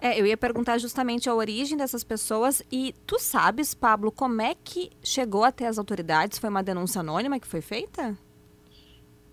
É, 0.00 0.18
eu 0.18 0.26
ia 0.26 0.36
perguntar 0.36 0.78
justamente 0.78 1.28
a 1.28 1.34
origem 1.34 1.76
dessas 1.76 2.02
pessoas 2.02 2.62
e 2.72 2.94
tu 3.06 3.18
sabes, 3.18 3.74
Pablo, 3.74 4.10
como 4.10 4.40
é 4.40 4.54
que 4.64 4.90
chegou 5.04 5.44
até 5.44 5.66
as 5.66 5.78
autoridades? 5.78 6.38
Foi 6.38 6.48
uma 6.48 6.62
denúncia 6.62 7.00
anônima 7.00 7.38
que 7.38 7.46
foi 7.46 7.60
feita? 7.60 8.16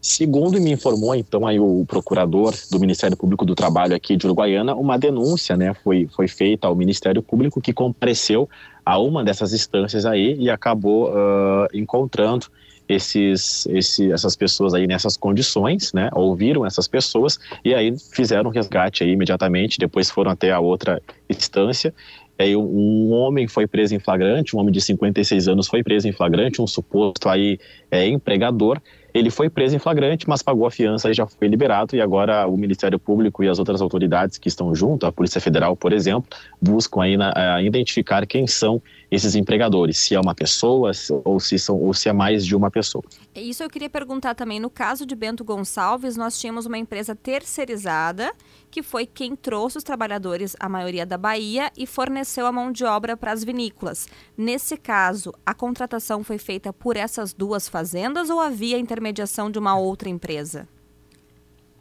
Segundo 0.01 0.61
me 0.61 0.71
informou 0.71 1.15
então 1.15 1.45
aí 1.45 1.59
o 1.59 1.83
procurador 1.87 2.53
do 2.71 2.79
Ministério 2.79 3.17
Público 3.17 3.45
do 3.45 3.55
Trabalho 3.55 3.95
aqui 3.95 4.15
de 4.15 4.25
Uruguaiana, 4.25 4.75
uma 4.75 4.97
denúncia, 4.97 5.57
né, 5.57 5.73
foi 5.83 6.07
foi 6.15 6.27
feita 6.27 6.67
ao 6.67 6.75
Ministério 6.75 7.21
Público 7.21 7.59
que 7.59 7.73
compareceu 7.73 8.47
a 8.85 8.99
uma 8.99 9.23
dessas 9.23 9.53
instâncias 9.53 10.05
aí 10.05 10.35
e 10.39 10.49
acabou 10.49 11.11
ah, 11.13 11.67
encontrando 11.73 12.45
esses, 12.87 13.65
esse, 13.67 14.11
essas 14.11 14.35
pessoas 14.35 14.73
aí 14.73 14.87
nessas 14.87 15.17
condições, 15.17 15.91
né, 15.91 16.09
ouviram 16.13 16.65
essas 16.65 16.87
pessoas 16.87 17.37
e 17.65 17.73
aí 17.73 17.93
fizeram 18.13 18.49
resgate 18.49 19.03
aí 19.03 19.11
imediatamente, 19.11 19.77
depois 19.77 20.09
foram 20.09 20.31
até 20.31 20.51
a 20.51 20.59
outra 20.59 21.01
instância 21.29 21.93
Aí 22.39 22.55
um 22.55 23.11
homem 23.11 23.47
foi 23.47 23.65
preso 23.65 23.95
em 23.95 23.99
flagrante, 23.99 24.55
um 24.55 24.59
homem 24.59 24.71
de 24.71 24.79
56 24.79 25.47
anos 25.47 25.67
foi 25.67 25.81
preso 25.81 26.07
em 26.07 26.11
flagrante, 26.11 26.61
um 26.61 26.67
suposto 26.67 27.27
aí 27.27 27.57
é, 27.89 28.07
empregador. 28.07 28.79
Ele 29.17 29.31
foi 29.31 29.49
preso 29.49 29.75
em 29.75 29.79
flagrante, 29.79 30.29
mas 30.29 30.43
pagou 30.43 30.67
a 30.67 30.71
fiança 30.71 31.09
e 31.09 31.13
já 31.13 31.25
foi 31.25 31.47
liberado. 31.47 31.95
E 31.95 32.01
agora 32.01 32.47
o 32.47 32.55
Ministério 32.55 32.99
Público 32.99 33.43
e 33.43 33.49
as 33.49 33.57
outras 33.57 33.81
autoridades 33.81 34.37
que 34.37 34.47
estão 34.47 34.75
junto, 34.75 35.05
a 35.05 35.11
Polícia 35.11 35.41
Federal, 35.41 35.75
por 35.75 35.91
exemplo, 35.91 36.29
buscam 36.61 37.01
aí 37.01 37.17
na- 37.17 37.33
a 37.55 37.61
identificar 37.63 38.25
quem 38.27 38.45
são 38.45 38.81
esses 39.09 39.35
empregadores, 39.35 39.97
se 39.97 40.15
é 40.15 40.19
uma 40.19 40.35
pessoa 40.35 40.91
ou 41.23 41.39
se 41.39 41.57
são 41.57 41.77
ou 41.79 41.93
se 41.93 42.09
é 42.09 42.13
mais 42.13 42.45
de 42.45 42.55
uma 42.55 42.69
pessoa. 42.69 43.03
Isso 43.35 43.63
eu 43.63 43.69
queria 43.69 43.89
perguntar 43.89 44.35
também. 44.35 44.59
No 44.59 44.69
caso 44.69 45.05
de 45.05 45.15
Bento 45.15 45.43
Gonçalves, 45.43 46.17
nós 46.17 46.39
tínhamos 46.39 46.65
uma 46.65 46.77
empresa 46.77 47.15
terceirizada 47.15 48.33
que 48.69 48.83
foi 48.83 49.05
quem 49.05 49.35
trouxe 49.35 49.77
os 49.77 49.83
trabalhadores, 49.83 50.55
a 50.59 50.67
maioria 50.67 51.05
da 51.05 51.17
Bahia, 51.17 51.71
e 51.77 51.87
forneceu 51.87 52.45
a 52.45 52.51
mão 52.51 52.71
de 52.71 52.83
obra 52.83 53.15
para 53.15 53.31
as 53.31 53.43
vinícolas. 53.43 54.07
Nesse 54.37 54.75
caso, 54.75 55.33
a 55.45 55.53
contratação 55.53 56.23
foi 56.23 56.37
feita 56.37 56.73
por 56.73 56.97
essas 56.97 57.33
duas 57.33 57.69
fazendas 57.69 58.29
ou 58.29 58.39
havia 58.39 58.77
intermediação 58.77 59.49
de 59.49 59.57
uma 59.57 59.77
outra 59.77 60.09
empresa? 60.09 60.67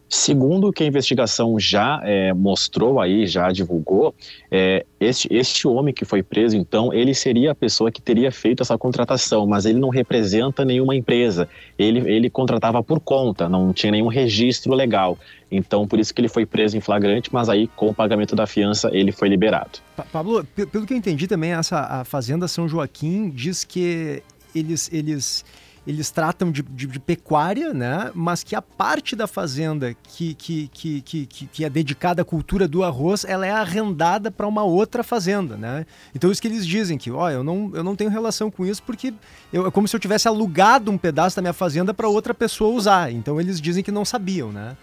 Segundo 0.09 0.69
o 0.69 0.73
que 0.73 0.85
a 0.85 0.87
investigação 0.87 1.59
já 1.59 2.01
é, 2.05 2.33
mostrou 2.33 3.01
aí, 3.01 3.27
já 3.27 3.51
divulgou, 3.51 4.15
é, 4.51 4.87
este, 5.01 5.29
este 5.33 5.67
homem 5.67 5.93
que 5.93 6.05
foi 6.05 6.23
preso, 6.23 6.57
então, 6.57 6.93
ele 6.93 7.13
seria 7.13 7.51
a 7.51 7.55
pessoa 7.55 7.91
que 7.91 8.01
teria 8.01 8.31
feito 8.31 8.63
essa 8.63 8.79
contratação, 8.79 9.47
mas 9.47 9.67
ele 9.67 9.81
não 9.81 9.89
representa 9.89 10.65
nenhuma 10.65 10.95
empresa. 10.95 11.49
Ele, 11.77 12.09
ele 12.09 12.31
contratava 12.31 12.83
por 12.85 13.01
conta, 13.01 13.49
não 13.49 13.73
tinha 13.73 13.91
nenhum 13.91 14.07
registro 14.07 14.73
legal. 14.75 15.19
Então, 15.51 15.89
por 15.89 15.99
isso 15.99 16.15
que 16.15 16.21
ele 16.21 16.29
foi 16.29 16.47
preso 16.47 16.77
em 16.77 16.81
flagrante, 16.81 17.31
mas 17.33 17.49
aí, 17.49 17.67
com 17.67 17.89
o 17.89 17.95
pagamento 17.95 18.37
da 18.37 18.47
fiança, 18.47 18.89
ele 18.93 19.11
foi 19.11 19.29
liberado. 19.29 19.81
Pablo, 20.13 20.45
pelo 20.45 20.87
que 20.87 20.93
eu 20.93 20.97
entendi 20.99 21.27
também, 21.27 21.53
essa 21.53 21.81
a 21.81 22.05
Fazenda 22.05 22.47
São 22.47 22.69
Joaquim 22.69 23.29
diz 23.31 23.65
que 23.65 24.23
eles, 24.55 24.91
eles 24.93 25.45
eles 25.87 26.11
tratam 26.11 26.51
de, 26.51 26.63
de, 26.63 26.87
de, 26.87 26.99
pecuária, 26.99 27.73
né? 27.73 28.11
Mas 28.15 28.43
que 28.43 28.57
a 28.57 28.61
parte 28.61 29.15
da 29.15 29.27
fazenda 29.27 29.95
que, 30.03 30.35
que, 30.35 30.69
que, 30.73 31.01
que, 31.01 31.27
que 31.27 31.65
é 31.65 31.71
dedicada 31.71 32.23
à 32.23 32.25
cultura 32.25 32.67
do 32.67 32.83
arroz, 32.83 33.25
ela 33.25 33.47
é 33.47 33.53
arrendada 33.53 34.31
para 34.31 34.47
uma 34.47 34.65
outra 34.65 35.05
fazenda, 35.05 35.57
né? 35.57 35.87
Então 36.15 36.31
isso 36.31 36.43
que 36.43 36.49
eles 36.49 36.67
dizem 36.67 36.99
que, 36.99 37.11
ó, 37.11 37.31
eu 37.31 37.45
não, 37.45 37.71
eu 37.75 37.85
não 37.85 37.95
tenho 37.95 38.11
relação 38.11 38.51
com 38.51 38.67
isso 38.67 38.83
porque 38.83 39.15
eu, 39.53 39.67
é 39.67 39.71
como 39.71 39.87
se 39.87 39.95
eu 39.95 40.01
tivesse 40.01 40.27
alugado 40.27 40.91
um 40.91 40.99
pedaço 40.99 41.37
da 41.37 41.43
minha 41.43 41.53
fazenda 41.53 41.95
para 41.95 42.09
outra 42.09 42.35
pessoa 42.35 42.75
usar. 42.75 43.13
Então 43.13 43.41
eles 43.41 43.61
dizem 43.61 43.85
que 43.85 43.93
não 43.93 44.05
sabiam, 44.05 44.51
né? 44.51 44.77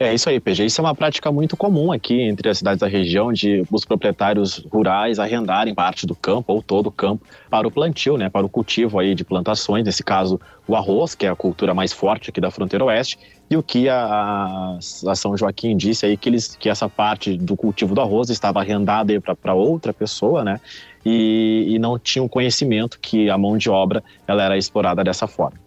É 0.00 0.14
isso 0.14 0.28
aí, 0.28 0.38
PG. 0.38 0.66
Isso 0.66 0.80
é 0.80 0.84
uma 0.84 0.94
prática 0.94 1.32
muito 1.32 1.56
comum 1.56 1.90
aqui 1.90 2.20
entre 2.20 2.48
as 2.48 2.58
cidades 2.58 2.78
da 2.78 2.86
região 2.86 3.32
de 3.32 3.64
os 3.68 3.84
proprietários 3.84 4.64
rurais 4.70 5.18
arrendarem 5.18 5.74
parte 5.74 6.06
do 6.06 6.14
campo 6.14 6.52
ou 6.52 6.62
todo 6.62 6.86
o 6.86 6.92
campo 6.92 7.26
para 7.50 7.66
o 7.66 7.70
plantio, 7.70 8.16
né, 8.16 8.28
para 8.28 8.46
o 8.46 8.48
cultivo 8.48 9.00
aí 9.00 9.12
de 9.12 9.24
plantações, 9.24 9.84
nesse 9.84 10.04
caso 10.04 10.40
o 10.68 10.76
arroz, 10.76 11.16
que 11.16 11.26
é 11.26 11.28
a 11.28 11.34
cultura 11.34 11.74
mais 11.74 11.92
forte 11.92 12.30
aqui 12.30 12.40
da 12.40 12.48
fronteira 12.48 12.84
oeste, 12.84 13.18
e 13.50 13.56
o 13.56 13.62
que 13.62 13.88
a, 13.88 14.78
a 14.78 15.14
São 15.16 15.36
Joaquim 15.36 15.76
disse 15.76 16.06
aí 16.06 16.16
que 16.16 16.28
eles 16.28 16.54
que 16.54 16.68
essa 16.68 16.88
parte 16.88 17.36
do 17.36 17.56
cultivo 17.56 17.92
do 17.92 18.00
arroz 18.00 18.30
estava 18.30 18.60
arrendada 18.60 19.20
para 19.20 19.54
outra 19.54 19.92
pessoa, 19.92 20.44
né? 20.44 20.60
E, 21.04 21.66
e 21.70 21.78
não 21.78 21.98
tinham 21.98 22.28
conhecimento 22.28 23.00
que 23.00 23.30
a 23.30 23.38
mão 23.38 23.56
de 23.56 23.70
obra 23.70 24.04
ela 24.28 24.44
era 24.44 24.56
explorada 24.56 25.02
dessa 25.02 25.26
forma. 25.26 25.58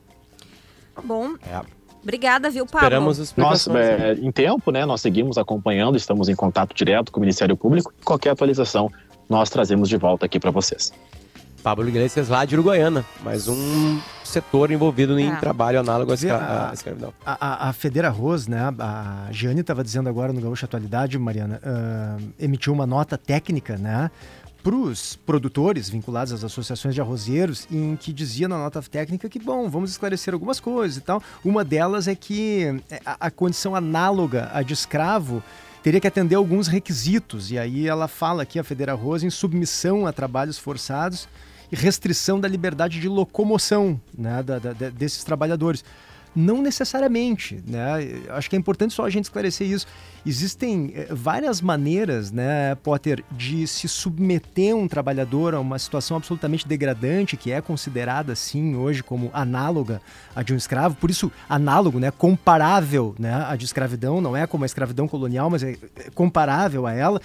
Bom, 1.03 1.33
é. 1.41 1.80
Obrigada, 2.01 2.49
viu, 2.49 2.65
Pablo? 2.65 2.79
Esperamos 2.79 3.19
explicações. 3.19 3.67
Nós, 3.67 3.85
é, 4.01 4.13
em 4.13 4.31
tempo, 4.31 4.71
né, 4.71 4.85
nós 4.85 5.01
seguimos 5.01 5.37
acompanhando, 5.37 5.95
estamos 5.95 6.29
em 6.29 6.35
contato 6.35 6.75
direto 6.75 7.11
com 7.11 7.19
o 7.19 7.21
Ministério 7.21 7.55
Público. 7.55 7.93
Qualquer 8.03 8.31
atualização, 8.31 8.91
nós 9.29 9.49
trazemos 9.49 9.87
de 9.87 9.97
volta 9.97 10.25
aqui 10.25 10.39
para 10.39 10.51
vocês. 10.51 10.91
Pablo 11.61 11.87
Iglesias 11.87 12.27
lá 12.27 12.43
de 12.43 12.55
Uruguaiana, 12.55 13.05
mais 13.23 13.47
um 13.47 13.99
setor 14.23 14.71
envolvido 14.71 15.19
em 15.19 15.31
é. 15.31 15.35
trabalho 15.35 15.79
análogo 15.79 16.11
à, 16.11 16.15
escra 16.15 16.69
à 16.69 16.73
escravidão. 16.73 17.13
A, 17.23 17.65
a, 17.65 17.69
a 17.69 17.73
Federa 17.73 18.09
Rose, 18.09 18.49
né, 18.49 18.73
a 18.79 19.27
Jane 19.31 19.61
estava 19.61 19.83
dizendo 19.83 20.09
agora 20.09 20.33
no 20.33 20.41
Gaúcho 20.41 20.65
Atualidade, 20.65 21.19
Mariana, 21.19 21.61
uh, 21.63 22.33
emitiu 22.39 22.73
uma 22.73 22.87
nota 22.87 23.15
técnica, 23.15 23.77
né, 23.77 24.09
para 24.63 24.75
os 24.75 25.15
produtores 25.15 25.89
vinculados 25.89 26.31
às 26.31 26.43
associações 26.43 26.93
de 26.93 27.01
arrozeiros, 27.01 27.67
em 27.71 27.95
que 27.95 28.13
dizia 28.13 28.47
na 28.47 28.57
nota 28.57 28.81
técnica 28.81 29.27
que, 29.27 29.39
bom, 29.39 29.69
vamos 29.69 29.91
esclarecer 29.91 30.33
algumas 30.33 30.59
coisas 30.59 30.97
e 30.97 31.01
tal. 31.01 31.21
Uma 31.43 31.63
delas 31.63 32.07
é 32.07 32.15
que 32.15 32.81
é, 32.89 33.01
a, 33.05 33.27
a 33.27 33.31
condição 33.31 33.75
análoga 33.75 34.49
à 34.53 34.61
de 34.61 34.73
escravo 34.73 35.43
teria 35.81 35.99
que 35.99 36.07
atender 36.07 36.35
alguns 36.35 36.67
requisitos. 36.67 37.51
E 37.51 37.57
aí 37.57 37.87
ela 37.87 38.07
fala 38.07 38.43
aqui, 38.43 38.59
a 38.59 38.63
Federa 38.63 38.93
Rosa, 38.93 39.25
em 39.25 39.29
submissão 39.29 40.05
a 40.05 40.13
trabalhos 40.13 40.57
forçados 40.57 41.27
e 41.71 41.75
restrição 41.75 42.39
da 42.39 42.47
liberdade 42.47 42.99
de 42.99 43.07
locomoção 43.07 43.99
né, 44.15 44.43
da, 44.43 44.59
da, 44.59 44.73
desses 44.89 45.23
trabalhadores. 45.23 45.83
Não 46.35 46.61
necessariamente, 46.61 47.61
né? 47.67 48.21
Acho 48.29 48.49
que 48.49 48.55
é 48.55 48.59
importante 48.59 48.93
só 48.93 49.05
a 49.05 49.09
gente 49.09 49.25
esclarecer 49.25 49.67
isso. 49.67 49.85
Existem 50.23 50.93
eh, 50.95 51.07
várias 51.09 51.61
maneiras, 51.61 52.31
né, 52.31 52.75
Potter, 52.75 53.23
de 53.31 53.65
se 53.65 53.87
submeter 53.87 54.75
um 54.75 54.87
trabalhador 54.87 55.55
a 55.55 55.59
uma 55.59 55.79
situação 55.79 56.17
absolutamente 56.17 56.67
degradante, 56.67 57.35
que 57.35 57.51
é 57.51 57.59
considerada, 57.59 58.35
sim, 58.35 58.75
hoje 58.75 59.01
como 59.01 59.31
análoga 59.33 59.99
à 60.35 60.43
de 60.43 60.53
um 60.53 60.57
escravo. 60.57 60.95
Por 60.95 61.09
isso, 61.09 61.31
análogo, 61.49 61.99
né, 61.99 62.11
comparável 62.11 63.15
né, 63.17 63.33
à 63.47 63.55
de 63.55 63.65
escravidão, 63.65 64.21
não 64.21 64.37
é 64.37 64.45
como 64.45 64.63
a 64.63 64.67
escravidão 64.67 65.07
colonial, 65.07 65.49
mas 65.49 65.63
é, 65.63 65.71
é 65.71 66.09
comparável 66.13 66.85
a 66.85 66.93
ela 66.93 67.19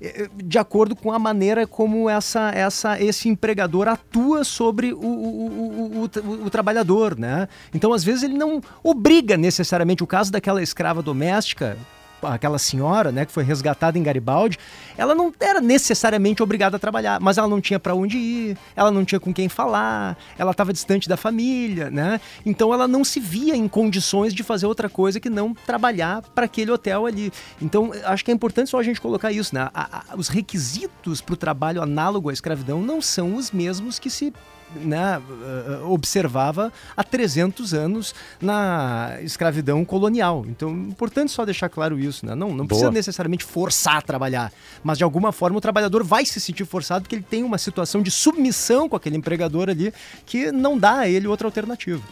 eh, 0.00 0.24
eh, 0.24 0.30
de 0.42 0.58
acordo 0.58 0.96
com 0.96 1.12
a 1.12 1.20
maneira 1.20 1.68
como 1.68 2.10
essa, 2.10 2.50
essa, 2.50 3.00
esse 3.00 3.28
empregador 3.28 3.86
atua 3.86 4.42
sobre 4.42 4.92
o, 4.92 4.98
o, 4.98 6.04
o, 6.04 6.44
o, 6.46 6.50
trabalhador, 6.50 7.16
né? 7.16 7.46
Então, 7.72 7.92
às 7.92 8.02
vezes, 8.02 8.24
ele 8.24 8.36
não 8.36 8.60
obriga 8.82 9.36
necessariamente 9.36 10.02
o 10.02 10.06
caso 10.06 10.32
daquela 10.32 10.60
escrava 10.60 11.00
doméstica 11.00 11.76
aquela 12.22 12.58
senhora, 12.58 13.10
né, 13.12 13.24
que 13.24 13.32
foi 13.32 13.44
resgatada 13.44 13.98
em 13.98 14.02
Garibaldi, 14.02 14.58
ela 14.96 15.14
não 15.14 15.32
era 15.40 15.60
necessariamente 15.60 16.42
obrigada 16.42 16.76
a 16.76 16.78
trabalhar, 16.78 17.20
mas 17.20 17.38
ela 17.38 17.48
não 17.48 17.60
tinha 17.60 17.78
para 17.78 17.94
onde 17.94 18.16
ir, 18.16 18.58
ela 18.74 18.90
não 18.90 19.04
tinha 19.04 19.20
com 19.20 19.32
quem 19.32 19.48
falar, 19.48 20.16
ela 20.38 20.50
estava 20.50 20.72
distante 20.72 21.08
da 21.08 21.16
família, 21.16 21.90
né? 21.90 22.20
Então 22.44 22.72
ela 22.72 22.86
não 22.86 23.04
se 23.04 23.20
via 23.20 23.56
em 23.56 23.68
condições 23.68 24.34
de 24.34 24.42
fazer 24.42 24.66
outra 24.66 24.88
coisa 24.88 25.20
que 25.20 25.30
não 25.30 25.54
trabalhar 25.54 26.22
para 26.22 26.44
aquele 26.44 26.70
hotel 26.70 27.06
ali. 27.06 27.32
Então 27.60 27.92
acho 28.04 28.24
que 28.24 28.30
é 28.30 28.34
importante 28.34 28.70
só 28.70 28.78
a 28.78 28.82
gente 28.82 29.00
colocar 29.00 29.32
isso, 29.32 29.54
né? 29.54 29.68
A, 29.72 29.98
a, 30.12 30.16
os 30.16 30.28
requisitos 30.28 31.20
para 31.20 31.34
o 31.34 31.36
trabalho 31.36 31.82
análogo 31.82 32.30
à 32.30 32.32
escravidão 32.32 32.80
não 32.82 33.00
são 33.00 33.34
os 33.34 33.50
mesmos 33.50 33.98
que 33.98 34.10
se 34.10 34.32
né, 34.76 35.20
eh, 35.42 35.80
observava 35.84 36.72
há 36.96 37.02
300 37.04 37.74
anos 37.74 38.14
na 38.40 39.18
escravidão 39.22 39.84
colonial. 39.84 40.44
Então, 40.46 40.70
é 40.70 40.72
importante 40.72 41.32
só 41.32 41.44
deixar 41.44 41.68
claro 41.68 41.98
isso, 41.98 42.24
né? 42.26 42.34
Não, 42.34 42.54
não 42.54 42.66
precisa 42.66 42.90
necessariamente 42.90 43.44
forçar 43.44 43.96
a 43.96 44.02
trabalhar, 44.02 44.52
mas 44.82 44.98
de 44.98 45.04
alguma 45.04 45.32
forma 45.32 45.58
o 45.58 45.60
trabalhador 45.60 46.04
vai 46.04 46.24
se 46.24 46.40
sentir 46.40 46.64
forçado 46.64 47.02
porque 47.02 47.14
ele 47.14 47.26
tem 47.28 47.42
uma 47.42 47.58
situação 47.58 48.02
de 48.02 48.10
submissão 48.10 48.88
com 48.88 48.96
aquele 48.96 49.16
empregador 49.16 49.68
ali 49.68 49.92
que 50.26 50.50
não 50.52 50.78
dá 50.78 51.00
a 51.00 51.08
ele 51.08 51.26
outra 51.26 51.46
alternativa. 51.46 52.02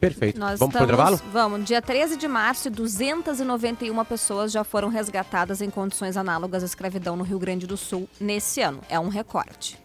Perfeito. 0.00 0.38
Nós 0.38 0.58
vamos 0.58 0.74
estamos, 0.74 0.74
para 0.74 0.82
o 0.82 0.84
intervalo? 0.84 1.20
Vamos. 1.32 1.64
Dia 1.64 1.80
13 1.80 2.16
de 2.16 2.28
março, 2.28 2.70
291 2.70 4.04
pessoas 4.04 4.52
já 4.52 4.62
foram 4.62 4.88
resgatadas 4.88 5.62
em 5.62 5.70
condições 5.70 6.16
análogas 6.16 6.62
à 6.62 6.66
escravidão 6.66 7.16
no 7.16 7.24
Rio 7.24 7.38
Grande 7.38 7.66
do 7.66 7.76
Sul 7.76 8.08
nesse 8.20 8.60
ano. 8.60 8.80
É 8.88 9.00
um 9.00 9.08
recorde. 9.08 9.78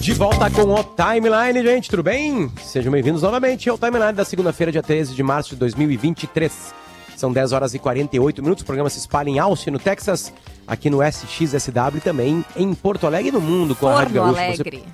De 0.00 0.14
volta 0.14 0.50
com 0.50 0.62
o 0.62 0.82
Timeline, 0.82 1.62
gente, 1.62 1.90
tudo 1.90 2.02
bem? 2.02 2.50
Sejam 2.62 2.90
bem-vindos 2.90 3.20
novamente 3.20 3.68
ao 3.68 3.76
Timeline 3.76 4.14
da 4.14 4.24
segunda-feira, 4.24 4.72
dia 4.72 4.82
13 4.82 5.14
de 5.14 5.22
março 5.22 5.50
de 5.50 5.56
2023. 5.56 6.72
São 7.18 7.30
10 7.30 7.52
horas 7.52 7.74
e 7.74 7.78
48 7.78 8.42
minutos. 8.42 8.62
O 8.62 8.64
programa 8.64 8.88
se 8.88 8.98
espalha 8.98 9.28
em 9.28 9.38
Austin, 9.38 9.68
no 9.68 9.78
Texas, 9.78 10.32
aqui 10.66 10.88
no 10.88 11.02
SXSW 11.02 11.98
e 11.98 12.00
também 12.00 12.42
em 12.56 12.72
Porto 12.72 13.06
Alegre 13.06 13.30
no 13.30 13.42
mundo 13.42 13.74
com 13.74 13.80
Forno 13.80 13.94
a 13.94 14.00
Rádio 14.00 14.14
Gaúcha. 14.14 14.40
Alegre. 14.40 14.84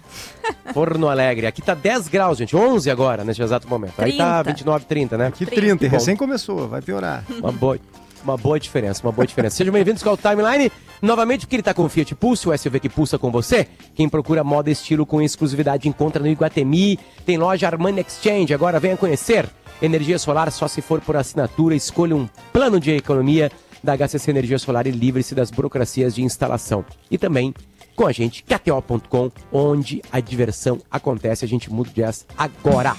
Você... 0.42 0.74
Forno 0.74 1.08
Alegre. 1.08 1.46
Aqui 1.46 1.62
tá 1.62 1.74
10 1.74 2.08
graus, 2.08 2.38
gente. 2.38 2.56
11 2.56 2.90
agora, 2.90 3.22
nesse 3.22 3.40
exato 3.40 3.68
momento. 3.68 3.94
30. 3.94 4.10
Aí 4.10 4.18
tá 4.18 4.42
29, 4.42 4.86
30, 4.86 5.16
né? 5.16 5.26
Aqui 5.28 5.46
30, 5.46 5.60
30. 5.60 5.88
recém 5.88 6.16
começou, 6.16 6.66
vai 6.66 6.82
piorar. 6.82 7.22
Uma 7.30 7.52
boa, 7.52 7.78
uma 8.26 8.36
boa 8.36 8.58
diferença, 8.58 9.02
uma 9.04 9.12
boa 9.12 9.26
diferença. 9.26 9.56
Sejam 9.56 9.72
bem-vindos 9.72 10.04
ao 10.04 10.16
Timeline. 10.16 10.70
Novamente, 11.00 11.42
porque 11.46 11.56
ele 11.56 11.60
está 11.60 11.72
com 11.72 11.84
o 11.84 11.88
Fiat 11.88 12.14
Pulse, 12.16 12.48
o 12.48 12.58
SUV 12.58 12.80
que 12.80 12.88
pulsa 12.88 13.18
com 13.18 13.30
você. 13.30 13.68
Quem 13.94 14.08
procura 14.08 14.42
moda 14.42 14.68
e 14.68 14.72
estilo 14.72 15.06
com 15.06 15.22
exclusividade 15.22 15.88
encontra 15.88 16.20
no 16.20 16.28
Iguatemi. 16.28 16.98
Tem 17.24 17.36
loja 17.36 17.68
Armani 17.68 18.00
Exchange, 18.00 18.52
agora 18.52 18.80
venha 18.80 18.96
conhecer. 18.96 19.48
Energia 19.80 20.18
solar 20.18 20.50
só 20.50 20.66
se 20.66 20.82
for 20.82 21.00
por 21.00 21.16
assinatura. 21.16 21.74
Escolha 21.74 22.16
um 22.16 22.28
plano 22.52 22.80
de 22.80 22.90
economia 22.90 23.52
da 23.84 23.96
HCC 23.96 24.30
Energia 24.30 24.58
Solar 24.58 24.86
e 24.86 24.90
livre-se 24.90 25.34
das 25.34 25.50
burocracias 25.50 26.14
de 26.14 26.22
instalação. 26.22 26.84
E 27.10 27.16
também 27.16 27.54
com 27.94 28.06
a 28.06 28.12
gente, 28.12 28.42
KTO.com, 28.42 29.30
onde 29.52 30.02
a 30.10 30.18
diversão 30.18 30.80
acontece. 30.90 31.44
A 31.44 31.48
gente 31.48 31.70
muda 31.72 31.90
o 31.90 31.92
jazz 31.92 32.26
agora. 32.36 32.96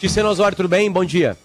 Ticeno 0.00 0.28
Osório, 0.28 0.56
tudo 0.56 0.68
bem? 0.68 0.90
Bom 0.90 1.04
dia. 1.04 1.36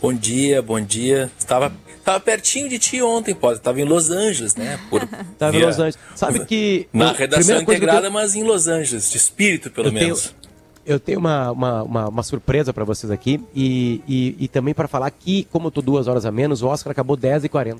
Bom 0.00 0.12
dia, 0.12 0.60
bom 0.60 0.80
dia. 0.80 1.30
Estava 1.38 1.72
Tava 2.06 2.20
pertinho 2.20 2.68
de 2.68 2.78
ti 2.78 3.02
ontem, 3.02 3.34
pode. 3.34 3.60
Tava 3.60 3.80
em 3.80 3.84
Los 3.84 4.12
Angeles, 4.12 4.54
né? 4.54 4.78
Por, 4.88 5.04
Tava 5.36 5.50
via... 5.50 5.62
em 5.62 5.66
Los 5.66 5.74
Angeles. 5.74 5.98
Sabe 6.14 6.44
que. 6.46 6.86
Na 6.92 7.10
redação 7.10 7.60
integrada, 7.60 8.02
tenho... 8.02 8.12
mas 8.12 8.36
em 8.36 8.44
Los 8.44 8.68
Angeles, 8.68 9.10
de 9.10 9.16
espírito, 9.16 9.72
pelo 9.72 9.88
eu 9.88 9.92
menos. 9.92 10.22
Tenho, 10.22 10.36
eu 10.86 11.00
tenho 11.00 11.18
uma, 11.18 11.50
uma, 11.50 11.82
uma, 11.82 12.08
uma 12.08 12.22
surpresa 12.22 12.72
para 12.72 12.84
vocês 12.84 13.10
aqui 13.10 13.44
e, 13.52 14.00
e, 14.06 14.36
e 14.38 14.46
também 14.46 14.72
para 14.72 14.86
falar 14.86 15.10
que, 15.10 15.48
como 15.50 15.66
eu 15.66 15.70
tô 15.72 15.82
duas 15.82 16.06
horas 16.06 16.24
a 16.24 16.30
menos, 16.30 16.62
o 16.62 16.68
Oscar 16.68 16.92
acabou 16.92 17.16
10h40. 17.16 17.78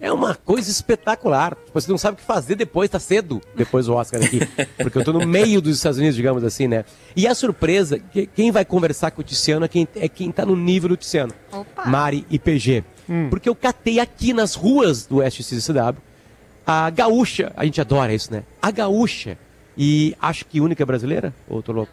É 0.00 0.12
uma 0.12 0.34
coisa 0.34 0.70
espetacular. 0.70 1.56
Você 1.74 1.90
não 1.90 1.98
sabe 1.98 2.14
o 2.14 2.18
que 2.18 2.24
fazer 2.24 2.54
depois, 2.54 2.88
tá 2.88 3.00
cedo 3.00 3.40
depois 3.56 3.86
do 3.86 3.94
Oscar 3.94 4.22
aqui. 4.22 4.40
Porque 4.78 4.98
eu 4.98 5.04
tô 5.04 5.12
no 5.12 5.26
meio 5.26 5.60
dos 5.60 5.76
Estados 5.76 5.98
Unidos, 5.98 6.14
digamos 6.14 6.44
assim, 6.44 6.68
né? 6.68 6.84
E 7.16 7.26
a 7.26 7.34
surpresa, 7.34 8.00
quem 8.34 8.52
vai 8.52 8.64
conversar 8.64 9.10
com 9.10 9.20
o 9.20 9.24
Tiziano 9.24 9.64
é 9.64 9.68
quem, 9.68 9.88
é 9.96 10.08
quem 10.08 10.30
tá 10.30 10.46
no 10.46 10.54
nível 10.54 10.90
do 10.90 10.96
Tiziano. 10.96 11.32
Opa. 11.52 11.86
Mari 11.86 12.24
e 12.30 12.38
PG. 12.38 12.84
Hum. 13.10 13.28
Porque 13.28 13.48
eu 13.48 13.54
catei 13.54 13.98
aqui 13.98 14.32
nas 14.32 14.54
ruas 14.54 15.04
do 15.06 15.16
Oeste 15.16 15.42
CCW 15.42 16.08
a 16.70 16.90
gaúcha, 16.90 17.50
a 17.56 17.64
gente 17.64 17.80
adora 17.80 18.12
isso, 18.12 18.30
né? 18.30 18.42
A 18.60 18.70
gaúcha 18.70 19.38
E 19.74 20.14
acho 20.20 20.44
que 20.44 20.60
única 20.60 20.84
brasileira? 20.84 21.32
Ou 21.48 21.62
tô 21.62 21.72
louco? 21.72 21.90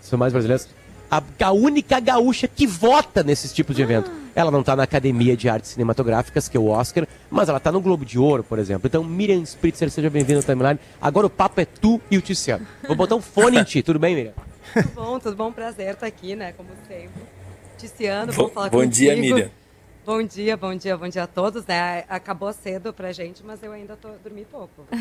São 0.00 0.18
mais 0.18 0.32
brasileiras? 0.32 0.68
A, 1.08 1.22
a 1.44 1.52
única 1.52 2.00
gaúcha 2.00 2.48
que 2.48 2.66
vota 2.66 3.22
nesses 3.22 3.52
tipos 3.52 3.76
de 3.76 3.82
evento. 3.82 4.10
Ela 4.34 4.50
não 4.50 4.60
está 4.60 4.74
na 4.74 4.84
Academia 4.84 5.36
de 5.36 5.48
Artes 5.48 5.70
Cinematográficas, 5.72 6.48
que 6.48 6.56
é 6.56 6.60
o 6.60 6.68
Oscar, 6.68 7.06
mas 7.30 7.48
ela 7.48 7.58
está 7.58 7.70
no 7.70 7.80
Globo 7.80 8.04
de 8.04 8.18
Ouro, 8.18 8.42
por 8.42 8.58
exemplo. 8.58 8.86
Então, 8.86 9.04
Miriam 9.04 9.42
Spritzer, 9.42 9.90
seja 9.90 10.08
bem-vinda 10.08 10.40
ao 10.40 10.44
Timeline. 10.44 10.80
Agora 11.00 11.26
o 11.26 11.30
papo 11.30 11.60
é 11.60 11.66
tu 11.66 12.00
e 12.10 12.16
o 12.16 12.22
Tiziano. 12.22 12.66
Vou 12.86 12.96
botar 12.96 13.14
um 13.14 13.20
fone 13.20 13.58
em 13.58 13.64
ti, 13.64 13.82
tudo 13.82 13.98
bem, 13.98 14.14
Miriam? 14.14 14.32
Tudo 14.72 14.88
bom, 14.94 15.18
tudo 15.18 15.36
bom. 15.36 15.52
Prazer 15.52 15.92
estar 15.92 16.06
aqui, 16.06 16.34
né? 16.34 16.52
Como 16.52 16.70
sempre. 16.88 17.10
Tiziano, 17.76 18.32
vou 18.32 18.48
falar 18.48 18.70
Bom 18.70 18.78
contigo. 18.78 18.94
dia, 18.94 19.16
Miriam. 19.16 19.50
Bom 20.04 20.22
dia, 20.22 20.56
bom 20.56 20.74
dia, 20.74 20.96
bom 20.96 21.08
dia 21.08 21.22
a 21.24 21.26
todos, 21.26 21.66
né? 21.66 22.04
Acabou 22.08 22.52
cedo 22.52 22.92
pra 22.92 23.12
gente, 23.12 23.44
mas 23.44 23.62
eu 23.62 23.70
ainda 23.72 23.96
tô 23.96 24.08
dormi 24.22 24.44
pouco. 24.44 24.86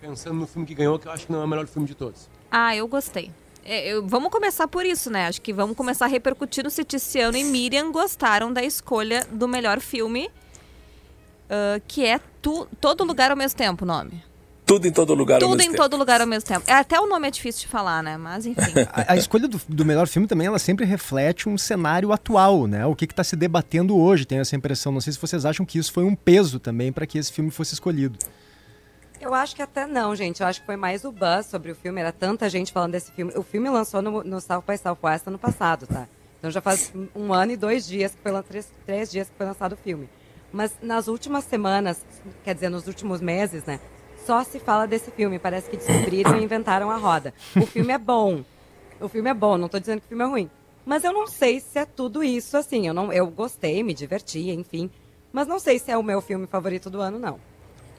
Pensando 0.00 0.34
no 0.40 0.46
filme 0.46 0.66
que 0.66 0.74
ganhou, 0.74 0.98
que 0.98 1.06
eu 1.06 1.12
acho 1.12 1.26
que 1.26 1.32
não 1.32 1.42
é 1.42 1.44
o 1.44 1.48
melhor 1.48 1.66
filme 1.66 1.86
de 1.86 1.94
todos. 1.94 2.28
Ah, 2.50 2.74
eu 2.74 2.88
gostei. 2.88 3.30
É, 3.64 3.88
eu- 3.92 4.06
vamos 4.06 4.30
começar 4.30 4.66
por 4.68 4.84
isso, 4.84 5.08
né? 5.10 5.26
Acho 5.28 5.40
que 5.40 5.52
vamos 5.52 5.76
começar 5.76 6.06
a 6.06 6.08
repercutir 6.08 6.64
no 6.64 6.70
se 6.70 6.82
Tiziano 6.84 7.36
e 7.36 7.44
Miriam 7.44 7.92
gostaram 7.92 8.52
da 8.52 8.62
escolha 8.62 9.26
do 9.30 9.46
melhor 9.46 9.80
filme, 9.80 10.30
ah, 11.48 11.80
que 11.86 12.04
é 12.04 12.20
tu, 12.40 12.66
Todo 12.80 13.04
Lugar 13.04 13.30
ao 13.30 13.36
Mesmo 13.36 13.56
Tempo, 13.56 13.84
o 13.84 13.88
nome. 13.88 14.22
Tudo 14.64 14.86
em 14.86 14.92
todo 14.92 15.12
lugar 15.12 15.34
ao 15.34 15.40
Tudo 15.40 15.50
mesmo 15.58 15.62
em 15.62 15.72
tempo. 15.72 15.82
todo 15.82 15.96
lugar 15.98 16.20
ao 16.20 16.26
mesmo 16.26 16.48
tempo. 16.48 16.64
É, 16.70 16.72
até 16.72 16.98
o 16.98 17.06
nome 17.06 17.26
é 17.26 17.30
difícil 17.32 17.62
de 17.62 17.66
falar, 17.66 18.00
né? 18.02 18.16
Mas 18.16 18.46
enfim. 18.46 18.72
A, 18.94 19.12
a 19.12 19.16
escolha 19.16 19.46
do, 19.48 19.60
do 19.68 19.84
melhor 19.84 20.06
filme 20.06 20.26
também, 20.28 20.46
ela 20.46 20.58
sempre 20.58 20.86
reflete 20.86 21.48
um 21.48 21.58
cenário 21.58 22.12
atual, 22.12 22.66
né? 22.68 22.86
O 22.86 22.94
que 22.94 23.04
está 23.04 23.24
se 23.24 23.34
debatendo 23.34 23.96
hoje, 23.98 24.24
tenho 24.24 24.40
essa 24.40 24.54
impressão. 24.54 24.92
Não 24.92 25.00
sei 25.00 25.12
se 25.12 25.18
vocês 25.18 25.44
acham 25.44 25.66
que 25.66 25.78
isso 25.78 25.92
foi 25.92 26.04
um 26.04 26.14
peso 26.14 26.60
também 26.60 26.92
para 26.92 27.04
que 27.06 27.18
esse 27.18 27.32
filme 27.32 27.50
fosse 27.50 27.74
escolhido. 27.74 28.16
Eu 29.22 29.32
acho 29.34 29.54
que 29.54 29.62
até 29.62 29.86
não, 29.86 30.16
gente. 30.16 30.40
Eu 30.42 30.48
acho 30.48 30.60
que 30.60 30.66
foi 30.66 30.74
mais 30.76 31.04
o 31.04 31.12
buzz 31.12 31.46
sobre 31.46 31.70
o 31.70 31.74
filme. 31.76 32.00
Era 32.00 32.10
tanta 32.12 32.48
gente 32.50 32.72
falando 32.72 32.90
desse 32.92 33.12
filme. 33.12 33.32
O 33.36 33.42
filme 33.42 33.70
lançou 33.70 34.02
no, 34.02 34.24
no 34.24 34.40
South 34.40 34.64
by 34.68 34.76
Southwest 34.76 35.26
ano 35.28 35.38
passado, 35.38 35.86
tá? 35.86 36.08
Então 36.38 36.50
já 36.50 36.60
faz 36.60 36.92
um 37.14 37.32
ano 37.32 37.52
e 37.52 37.56
dois 37.56 37.86
dias, 37.86 38.12
que 38.14 38.20
foi, 38.20 38.42
três, 38.42 38.68
três 38.84 39.10
dias 39.10 39.28
que 39.30 39.36
foi 39.36 39.46
lançado 39.46 39.74
o 39.74 39.76
filme. 39.76 40.08
Mas 40.52 40.72
nas 40.82 41.06
últimas 41.06 41.44
semanas, 41.44 42.04
quer 42.44 42.52
dizer, 42.54 42.68
nos 42.68 42.88
últimos 42.88 43.20
meses, 43.20 43.64
né? 43.64 43.78
Só 44.26 44.42
se 44.42 44.58
fala 44.58 44.86
desse 44.86 45.10
filme. 45.12 45.38
Parece 45.38 45.70
que 45.70 45.76
descobriram 45.76 46.36
e 46.36 46.42
inventaram 46.42 46.90
a 46.90 46.96
roda. 46.96 47.32
O 47.56 47.64
filme 47.64 47.92
é 47.92 47.98
bom. 47.98 48.42
O 49.00 49.08
filme 49.08 49.30
é 49.30 49.34
bom, 49.34 49.56
não 49.56 49.68
tô 49.68 49.78
dizendo 49.78 50.00
que 50.00 50.06
o 50.06 50.08
filme 50.08 50.24
é 50.24 50.26
ruim. 50.26 50.50
Mas 50.84 51.04
eu 51.04 51.12
não 51.12 51.28
sei 51.28 51.60
se 51.60 51.78
é 51.78 51.84
tudo 51.84 52.24
isso, 52.24 52.56
assim. 52.56 52.88
Eu, 52.88 52.94
não, 52.94 53.12
eu 53.12 53.28
gostei, 53.28 53.84
me 53.84 53.94
diverti, 53.94 54.50
enfim. 54.50 54.90
Mas 55.32 55.46
não 55.46 55.60
sei 55.60 55.78
se 55.78 55.92
é 55.92 55.96
o 55.96 56.02
meu 56.02 56.20
filme 56.20 56.48
favorito 56.48 56.90
do 56.90 57.00
ano, 57.00 57.20
não. 57.20 57.38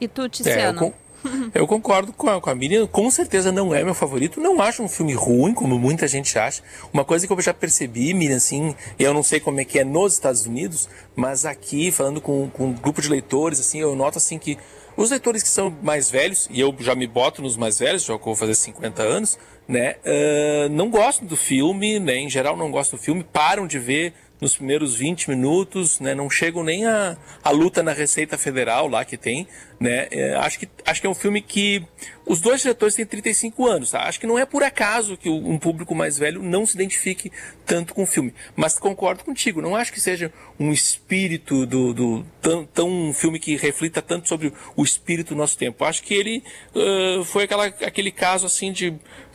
E 0.00 0.06
tu, 0.06 0.22
É, 0.22 0.24
eu, 0.24 0.28
Tiziano? 0.28 0.78
con- 0.78 0.92
eu 1.54 1.66
concordo 1.66 2.12
com 2.12 2.28
a, 2.28 2.40
com 2.40 2.50
a 2.50 2.54
Miriam. 2.54 2.86
Com 2.86 3.10
certeza 3.10 3.50
não 3.50 3.74
é 3.74 3.82
meu 3.84 3.94
favorito. 3.94 4.40
Não 4.40 4.60
acho 4.60 4.82
um 4.82 4.88
filme 4.88 5.14
ruim, 5.14 5.54
como 5.54 5.78
muita 5.78 6.06
gente 6.06 6.38
acha. 6.38 6.62
Uma 6.92 7.04
coisa 7.04 7.26
que 7.26 7.32
eu 7.32 7.40
já 7.40 7.54
percebi, 7.54 8.12
Miriam, 8.14 8.36
assim, 8.36 8.74
eu 8.98 9.12
não 9.12 9.22
sei 9.22 9.40
como 9.40 9.60
é 9.60 9.64
que 9.64 9.78
é 9.78 9.84
nos 9.84 10.14
Estados 10.14 10.46
Unidos, 10.46 10.88
mas 11.16 11.44
aqui, 11.44 11.90
falando 11.90 12.20
com, 12.20 12.48
com 12.50 12.66
um 12.66 12.72
grupo 12.72 13.00
de 13.00 13.08
leitores, 13.08 13.60
assim, 13.60 13.80
eu 13.80 13.94
noto 13.94 14.18
assim 14.18 14.38
que 14.38 14.58
os 14.96 15.10
leitores 15.10 15.42
que 15.42 15.48
são 15.48 15.76
mais 15.82 16.08
velhos, 16.08 16.48
e 16.50 16.60
eu 16.60 16.74
já 16.78 16.94
me 16.94 17.06
boto 17.06 17.42
nos 17.42 17.56
mais 17.56 17.78
velhos, 17.78 18.04
já 18.04 18.16
vou 18.16 18.36
fazer 18.36 18.54
50 18.54 19.02
anos, 19.02 19.38
né, 19.66 19.96
ah, 20.04 20.68
não 20.70 20.88
gostam 20.88 21.26
do 21.26 21.36
filme, 21.36 21.98
né, 21.98 22.16
em 22.16 22.30
geral 22.30 22.56
não 22.56 22.70
gostam 22.70 22.98
do 22.98 23.02
filme, 23.02 23.24
param 23.24 23.66
de 23.66 23.78
ver 23.78 24.14
nos 24.44 24.56
primeiros 24.56 24.94
20 24.94 25.30
minutos, 25.30 25.98
né, 26.00 26.14
não 26.14 26.28
chegam 26.28 26.62
nem 26.62 26.84
a, 26.84 27.16
a 27.42 27.50
luta 27.50 27.82
na 27.82 27.94
Receita 27.94 28.36
Federal 28.36 28.86
lá 28.88 29.02
que 29.02 29.16
tem, 29.16 29.48
né, 29.80 30.06
é, 30.10 30.34
acho, 30.34 30.58
que, 30.58 30.68
acho 30.84 31.00
que 31.00 31.06
é 31.06 31.10
um 31.10 31.14
filme 31.14 31.40
que 31.40 31.82
os 32.26 32.42
dois 32.42 32.60
diretores 32.60 32.94
têm 32.94 33.06
35 33.06 33.66
anos, 33.66 33.90
tá? 33.90 34.02
acho 34.02 34.20
que 34.20 34.26
não 34.26 34.38
é 34.38 34.44
por 34.44 34.62
acaso 34.62 35.16
que 35.16 35.30
um 35.30 35.58
público 35.58 35.94
mais 35.94 36.18
velho 36.18 36.42
não 36.42 36.66
se 36.66 36.74
identifique 36.74 37.32
tanto 37.64 37.94
com 37.94 38.02
o 38.02 38.06
filme, 38.06 38.34
mas 38.54 38.78
concordo 38.78 39.24
contigo, 39.24 39.62
não 39.62 39.74
acho 39.74 39.90
que 39.90 40.00
seja 40.00 40.30
um 40.60 40.70
espírito 40.70 41.64
do, 41.64 41.94
do 41.94 42.26
tão, 42.42 42.66
tão 42.66 42.90
um 42.90 43.14
filme 43.14 43.38
que 43.38 43.56
reflita 43.56 44.02
tanto 44.02 44.28
sobre 44.28 44.52
o 44.76 44.84
espírito 44.84 45.34
do 45.34 45.38
nosso 45.38 45.56
tempo, 45.56 45.86
acho 45.86 46.02
que 46.02 46.12
ele 46.12 46.44
ah, 46.76 47.24
foi 47.24 47.44
aquela, 47.44 47.64
aquele 47.64 48.10
caso 48.10 48.44
assim 48.44 48.72
de 48.72 48.94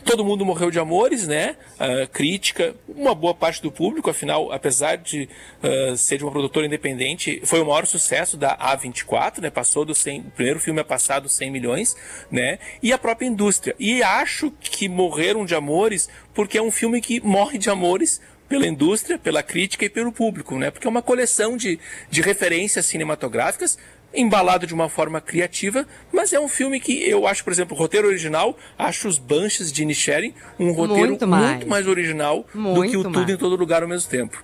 Todo 0.10 0.26
mundo 0.26 0.44
morreu 0.44 0.72
de 0.72 0.80
amores, 0.80 1.28
né? 1.28 1.56
Ah, 1.80 2.08
crítica, 2.12 2.76
uma 2.88 3.14
boa 3.14 3.32
parte 3.32 3.62
do 3.62 3.72
público, 3.72 4.10
afinal, 4.10 4.52
apesar 4.52 4.96
de 4.96 5.30
ah, 5.62 5.96
ser 5.96 6.18
de 6.18 6.24
uma 6.24 6.32
produtora 6.32 6.66
independente, 6.66 7.40
foi 7.46 7.62
o 7.62 7.66
maior 7.68 7.86
sucesso 7.86 8.36
da 8.36 8.58
A24, 8.58 9.38
né? 9.38 9.52
Passou 9.52 9.86
do 9.86 9.94
100, 9.94 10.22
o 10.22 10.32
primeiro 10.32 10.60
filme 10.60 10.80
a 10.80 10.84
passar 10.84 11.20
dos 11.20 11.34
100 11.34 11.52
milhões, 11.52 11.96
né? 12.32 12.58
E 12.82 12.92
a 12.92 12.98
própria 12.98 13.28
indústria. 13.28 13.76
E 13.78 14.02
acho 14.02 14.52
que 14.60 14.90
morreram 14.90 15.46
de 15.46 15.54
amores 15.54 16.10
porque 16.34 16.58
é 16.58 16.62
um 16.62 16.72
filme 16.72 17.02
que 17.02 17.22
morre 17.22 17.60
de 17.60 17.70
amores 17.70 18.20
pela 18.48 18.66
indústria, 18.66 19.20
pela 19.20 19.44
crítica 19.44 19.86
e 19.86 19.90
pelo 19.90 20.12
público, 20.12 20.58
né? 20.58 20.72
Porque 20.72 20.88
é 20.88 20.90
uma 20.90 21.04
coleção 21.04 21.56
de, 21.56 21.80
de 22.10 22.22
referências 22.24 22.88
cinematográficas 22.88 23.78
embalado 24.14 24.66
de 24.66 24.74
uma 24.74 24.90
forma 24.90 25.22
criativa, 25.22 25.86
mas 26.12 26.34
é 26.34 26.40
um 26.40 26.48
filme 26.48 26.80
que 26.80 27.08
eu 27.08 27.28
acho, 27.28 27.44
por 27.44 27.54
exemplo, 27.54 27.76
o 27.76 27.80
roteiro 27.80 28.08
original, 28.08 28.58
acho 28.78 29.08
os 29.08 29.18
Banshees 29.18 29.72
de 29.72 29.84
Inisherin 29.84 30.34
um 30.60 30.72
roteiro 30.72 31.10
Muito 31.10 31.28
muito 31.28 31.28
mais, 31.28 31.66
mais. 31.66 31.88
original 31.88 32.46
do 32.54 32.60
Muito 32.60 32.92
que 32.92 32.98
o 32.98 33.04
Tudo 33.04 33.16
mais. 33.20 33.30
em 33.30 33.38
Todo 33.38 33.56
Lugar 33.56 33.84
ao 33.84 33.90
mesmo 33.90 34.10
tempo. 34.10 34.44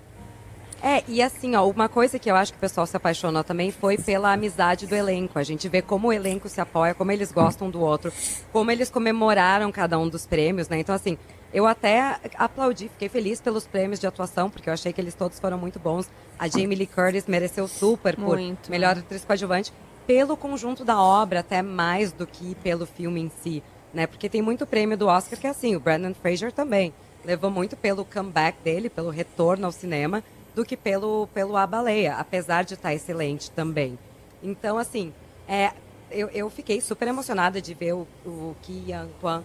É, 0.88 1.03
e 1.07 1.19
assim, 1.19 1.55
ó, 1.55 1.67
uma 1.67 1.89
coisa 1.89 2.19
que 2.19 2.29
eu 2.29 2.36
acho 2.36 2.51
que 2.51 2.59
o 2.59 2.61
pessoal 2.61 2.86
se 2.86 2.95
apaixonou 2.95 3.43
também 3.43 3.71
foi 3.71 3.97
pela 3.97 4.31
amizade 4.31 4.86
do 4.86 4.93
elenco. 4.93 5.39
A 5.39 5.41
gente 5.41 5.67
vê 5.67 5.81
como 5.81 6.09
o 6.09 6.13
elenco 6.13 6.47
se 6.47 6.61
apoia, 6.61 6.93
como 6.93 7.11
eles 7.11 7.31
gostam 7.31 7.71
do 7.71 7.81
outro, 7.81 8.13
como 8.53 8.69
eles 8.69 8.88
comemoraram 8.91 9.71
cada 9.71 9.97
um 9.97 10.07
dos 10.07 10.27
prêmios, 10.27 10.69
né? 10.69 10.77
Então, 10.77 10.93
assim, 10.93 11.17
eu 11.51 11.65
até 11.65 12.19
aplaudi, 12.36 12.88
fiquei 12.88 13.09
feliz 13.09 13.41
pelos 13.41 13.65
prêmios 13.65 13.99
de 13.99 14.05
atuação, 14.05 14.47
porque 14.47 14.69
eu 14.69 14.73
achei 14.75 14.93
que 14.93 15.01
eles 15.01 15.15
todos 15.15 15.39
foram 15.39 15.57
muito 15.57 15.79
bons. 15.79 16.07
A 16.38 16.47
Jamie 16.47 16.77
Lee 16.77 16.86
Curtis 16.86 17.25
mereceu 17.25 17.67
super 17.67 18.15
por 18.15 18.38
Muito. 18.38 18.69
melhor 18.69 18.95
atriz 18.95 19.25
coadjuvante, 19.25 19.73
pelo 20.05 20.38
conjunto 20.38 20.86
da 20.86 21.01
obra, 21.01 21.39
até 21.39 21.63
mais 21.63 22.11
do 22.11 22.27
que 22.27 22.53
pelo 22.61 22.86
filme 22.86 23.21
em 23.21 23.31
si, 23.41 23.63
né? 23.91 24.05
Porque 24.05 24.29
tem 24.29 24.43
muito 24.43 24.67
prêmio 24.67 24.95
do 24.95 25.07
Oscar 25.07 25.39
que 25.39 25.47
é 25.47 25.49
assim, 25.49 25.75
o 25.75 25.79
Brandon 25.79 26.13
Fraser 26.13 26.51
também 26.51 26.93
levou 27.25 27.49
muito 27.49 27.75
pelo 27.75 28.05
comeback 28.05 28.59
dele, 28.63 28.88
pelo 28.88 29.09
retorno 29.09 29.65
ao 29.65 29.71
cinema, 29.71 30.23
do 30.56 30.64
que 30.64 30.78
pelo, 30.78 31.28
pelo 31.34 31.58
A 31.58 31.68
Baleia, 31.68 32.16
apesar 32.16 32.64
de 32.64 32.76
estar 32.76 32.93
excelente 32.93 33.51
também. 33.51 33.99
Então, 34.41 34.78
assim, 34.78 35.14
é, 35.47 35.74
eu, 36.10 36.30
eu 36.30 36.49
fiquei 36.49 36.80
super 36.80 37.08
emocionada 37.08 37.62
de 37.62 37.74
ver 37.74 37.93
o, 37.93 38.08
o 38.26 38.56
Ki 38.62 38.86
Yang 38.88 39.12
Kwan 39.20 39.43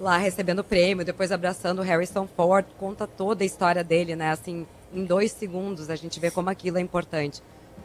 lá 0.00 0.16
recebendo 0.16 0.60
o 0.60 0.64
prêmio, 0.64 1.04
depois 1.04 1.32
abraçando 1.32 1.80
o 1.80 1.82
Harrison 1.82 2.26
Ford, 2.36 2.66
conta 2.78 3.06
toda 3.06 3.42
a 3.42 3.46
história 3.46 3.82
dele, 3.82 4.14
né? 4.16 4.30
Assim, 4.30 4.66
em 4.92 5.04
dois 5.04 5.32
segundos 5.32 5.90
a 5.90 5.96
gente 5.96 6.20
vê 6.20 6.30
como 6.30 6.50
aquilo 6.50 6.78
é 6.78 6.80
importante. 6.80 7.42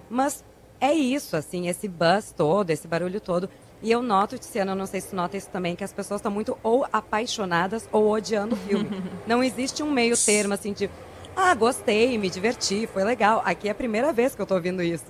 Mas 0.09 0.43
é 0.80 0.93
isso, 0.93 1.36
assim, 1.36 1.67
esse 1.67 1.88
buzz 1.88 2.34
todo, 2.36 2.70
esse 2.70 2.88
barulho 2.88 3.20
todo. 3.20 3.49
E 3.82 3.91
eu 3.91 4.01
noto, 4.01 4.38
Tiziana, 4.38 4.76
não 4.76 4.86
sei 4.86 4.99
se 4.99 5.15
nota 5.15 5.38
isso 5.38 5.49
também, 5.49 5.76
que 5.76 5.84
as 5.84 5.93
pessoas 5.93 6.20
estão 6.20 6.32
muito 6.32 6.57
ou 6.61 6.86
apaixonadas 6.91 7.88
ou 7.91 8.09
odiando 8.09 8.55
o 8.55 8.57
filme. 8.57 8.89
não 9.26 9.43
existe 9.43 9.82
um 9.82 9.89
meio 9.89 10.17
termo, 10.17 10.53
assim, 10.53 10.74
de 10.74 10.89
ah, 11.39 11.55
gostei, 11.55 12.17
me 12.17 12.29
diverti, 12.29 12.87
foi 12.91 13.03
legal. 13.03 13.41
Aqui 13.45 13.67
é 13.67 13.71
a 13.71 13.75
primeira 13.75 14.11
vez 14.13 14.35
que 14.35 14.41
eu 14.41 14.45
tô 14.45 14.55
ouvindo 14.55 14.83
isso. 14.83 15.05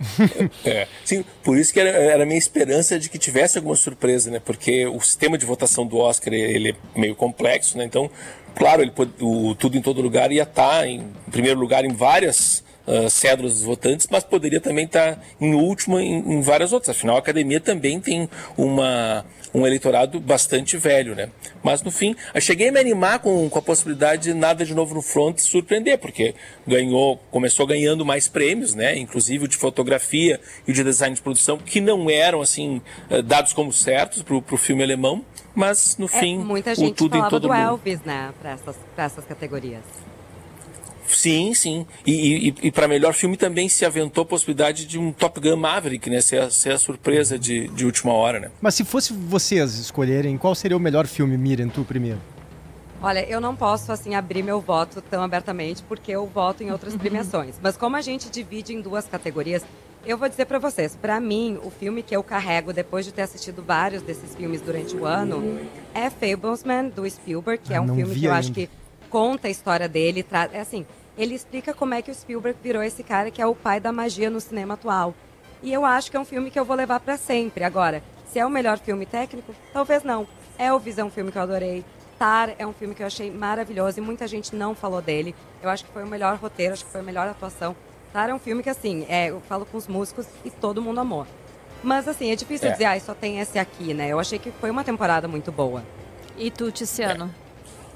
É, 0.64 0.86
sim, 1.04 1.24
por 1.42 1.58
isso 1.58 1.72
que 1.72 1.80
era, 1.80 1.88
era 1.88 2.22
a 2.22 2.26
minha 2.26 2.38
esperança 2.38 2.98
de 3.00 3.08
que 3.08 3.18
tivesse 3.18 3.58
alguma 3.58 3.74
surpresa, 3.74 4.30
né? 4.30 4.40
Porque 4.44 4.86
o 4.86 5.00
sistema 5.00 5.36
de 5.36 5.44
votação 5.44 5.84
do 5.84 5.96
Oscar 5.98 6.32
ele 6.32 6.70
é 6.70 6.98
meio 6.98 7.16
complexo, 7.16 7.76
né? 7.76 7.84
Então, 7.84 8.08
claro, 8.54 8.80
ele 8.82 8.92
pode- 8.92 9.10
o 9.20 9.56
tudo 9.56 9.76
em 9.76 9.82
todo 9.82 10.00
lugar 10.00 10.30
ia 10.30 10.44
estar 10.44 10.86
em 10.86 11.04
primeiro 11.32 11.58
lugar 11.58 11.84
em 11.84 11.92
várias 11.92 12.62
ah, 12.86 13.10
cédulas 13.10 13.54
dos 13.54 13.62
votantes, 13.64 14.06
mas 14.10 14.22
poderia 14.24 14.60
também 14.60 14.84
estar 14.84 15.20
em 15.40 15.52
último 15.54 15.98
em, 15.98 16.18
em 16.34 16.40
várias 16.42 16.72
outras. 16.72 16.96
Afinal, 16.96 17.16
a 17.16 17.18
academia 17.18 17.60
também 17.60 18.00
tem 18.00 18.30
uma 18.56 19.24
um 19.54 19.66
eleitorado 19.66 20.20
bastante 20.20 20.76
velho, 20.76 21.14
né? 21.14 21.30
Mas 21.62 21.82
no 21.82 21.90
fim, 21.90 22.14
eu 22.34 22.40
cheguei 22.40 22.68
a 22.68 22.72
me 22.72 22.80
animar 22.80 23.18
com, 23.20 23.48
com 23.48 23.58
a 23.58 23.62
possibilidade 23.62 24.24
de 24.24 24.34
nada 24.34 24.64
de 24.64 24.74
novo 24.74 24.94
no 24.94 25.02
front 25.02 25.38
surpreender, 25.38 25.98
porque 25.98 26.34
ganhou, 26.66 27.16
começou 27.30 27.66
ganhando 27.66 28.04
mais 28.04 28.28
prêmios, 28.28 28.74
né? 28.74 28.96
Inclusive 28.96 29.44
o 29.44 29.48
de 29.48 29.56
fotografia 29.56 30.40
e 30.66 30.70
o 30.70 30.74
de 30.74 30.84
design 30.84 31.14
de 31.14 31.22
produção, 31.22 31.58
que 31.58 31.80
não 31.80 32.10
eram 32.10 32.40
assim 32.40 32.80
eh, 33.10 33.22
dados 33.22 33.52
como 33.52 33.72
certos 33.72 34.22
para 34.22 34.36
o 34.36 34.56
filme 34.56 34.82
alemão, 34.82 35.24
mas 35.54 35.96
no 35.98 36.06
É, 36.06 36.08
fim 36.08 36.38
muita 36.38 36.72
o 36.72 36.74
gente 36.74 36.94
tudo 36.94 37.14
em 37.14 37.18
falava 37.18 37.30
todo 37.30 37.42
do 37.42 37.48
mundo. 37.48 37.58
Elvis, 37.60 38.00
né, 38.02 38.32
para 38.40 38.50
essas, 38.52 38.76
pra 38.94 39.04
essas 39.04 39.24
categorias. 39.24 39.82
Sim, 41.18 41.52
sim. 41.52 41.84
E, 42.06 42.48
e, 42.48 42.54
e 42.68 42.70
para 42.70 42.86
melhor 42.86 43.12
filme 43.12 43.36
também 43.36 43.68
se 43.68 43.84
aventou 43.84 44.22
a 44.22 44.24
possibilidade 44.24 44.86
de 44.86 44.98
um 44.98 45.10
Top 45.12 45.40
Gun 45.40 45.56
Maverick, 45.56 46.08
né? 46.08 46.20
Ser 46.20 46.42
a, 46.42 46.50
ser 46.50 46.72
a 46.72 46.78
surpresa 46.78 47.36
de, 47.36 47.66
de 47.68 47.84
última 47.84 48.12
hora, 48.12 48.38
né? 48.38 48.50
Mas 48.60 48.76
se 48.76 48.84
fosse 48.84 49.12
vocês 49.12 49.74
escolherem, 49.78 50.38
qual 50.38 50.54
seria 50.54 50.76
o 50.76 50.80
melhor 50.80 51.06
filme, 51.08 51.36
Miriam, 51.36 51.68
tu 51.68 51.82
primeiro? 51.84 52.20
Olha, 53.02 53.28
eu 53.28 53.40
não 53.40 53.56
posso 53.56 53.90
assim 53.90 54.14
abrir 54.14 54.42
meu 54.44 54.60
voto 54.60 55.00
tão 55.00 55.22
abertamente 55.22 55.82
porque 55.88 56.12
eu 56.12 56.24
voto 56.26 56.62
em 56.62 56.70
outras 56.70 56.94
premiações. 56.96 57.56
Mas 57.60 57.76
como 57.76 57.96
a 57.96 58.00
gente 58.00 58.30
divide 58.30 58.72
em 58.72 58.80
duas 58.80 59.06
categorias, 59.06 59.62
Eu 60.06 60.16
vou 60.16 60.28
dizer 60.28 60.46
para 60.46 60.60
vocês, 60.60 60.96
para 60.96 61.18
mim, 61.20 61.58
o 61.62 61.70
filme 61.70 62.02
que 62.04 62.14
eu 62.16 62.22
carrego 62.22 62.72
depois 62.72 63.04
de 63.04 63.12
ter 63.12 63.22
assistido 63.22 63.62
vários 63.62 64.00
desses 64.00 64.34
filmes 64.36 64.60
durante 64.62 64.96
o 64.96 65.04
ano 65.04 65.58
é 65.92 66.08
Fablesman 66.08 66.88
do 66.88 67.04
Spielberg, 67.10 67.62
que 67.64 67.74
Ah, 67.74 67.78
é 67.78 67.80
um 67.80 67.94
filme 67.94 68.14
que 68.14 68.24
eu 68.24 68.30
ainda. 68.30 68.38
acho 68.38 68.52
que 68.52 68.70
conta 69.10 69.48
a 69.48 69.50
história 69.50 69.88
dele, 69.88 70.24
é 70.52 70.60
assim, 70.60 70.86
ele 71.18 71.34
explica 71.34 71.74
como 71.74 71.92
é 71.94 72.00
que 72.00 72.10
o 72.10 72.14
Spielberg 72.14 72.58
virou 72.62 72.82
esse 72.82 73.02
cara 73.02 73.30
que 73.30 73.42
é 73.42 73.46
o 73.46 73.54
pai 73.54 73.80
da 73.80 73.92
magia 73.92 74.30
no 74.30 74.40
cinema 74.40 74.74
atual. 74.74 75.14
E 75.62 75.72
eu 75.72 75.84
acho 75.84 76.10
que 76.10 76.16
é 76.16 76.20
um 76.20 76.24
filme 76.24 76.50
que 76.50 76.58
eu 76.58 76.64
vou 76.64 76.76
levar 76.76 77.00
para 77.00 77.16
sempre. 77.16 77.64
Agora, 77.64 78.02
se 78.26 78.38
é 78.38 78.46
o 78.46 78.50
melhor 78.50 78.78
filme 78.78 79.04
técnico, 79.04 79.52
talvez 79.72 80.04
não. 80.04 80.26
Elvis 80.58 80.98
é 80.98 81.04
um 81.04 81.10
filme 81.10 81.32
que 81.32 81.38
eu 81.38 81.42
adorei. 81.42 81.84
Tar 82.18 82.50
é 82.58 82.66
um 82.66 82.72
filme 82.72 82.94
que 82.94 83.02
eu 83.02 83.06
achei 83.06 83.30
maravilhoso 83.30 83.98
e 83.98 84.00
muita 84.02 84.26
gente 84.26 84.54
não 84.54 84.74
falou 84.74 85.02
dele. 85.02 85.34
Eu 85.62 85.68
acho 85.70 85.84
que 85.84 85.92
foi 85.92 86.02
o 86.04 86.06
melhor 86.06 86.36
roteiro, 86.36 86.72
acho 86.74 86.84
que 86.84 86.90
foi 86.90 87.00
a 87.00 87.04
melhor 87.04 87.28
atuação. 87.28 87.74
Tar 88.12 88.30
é 88.30 88.34
um 88.34 88.38
filme 88.38 88.62
que, 88.62 88.70
assim, 88.70 89.04
é, 89.08 89.30
eu 89.30 89.40
falo 89.42 89.66
com 89.66 89.76
os 89.76 89.86
músicos 89.86 90.26
e 90.44 90.50
todo 90.50 90.80
mundo 90.82 90.98
amou. 91.00 91.26
Mas, 91.82 92.08
assim, 92.08 92.30
é 92.32 92.36
difícil 92.36 92.68
É. 92.68 92.72
dizer, 92.72 92.84
ah, 92.86 92.98
só 93.00 93.14
tem 93.14 93.38
esse 93.38 93.58
aqui, 93.58 93.94
né? 93.94 94.08
Eu 94.08 94.18
achei 94.18 94.38
que 94.38 94.50
foi 94.50 94.70
uma 94.70 94.82
temporada 94.82 95.28
muito 95.28 95.52
boa. 95.52 95.84
E 96.36 96.50
tu, 96.50 96.72
Tiziano? 96.72 97.32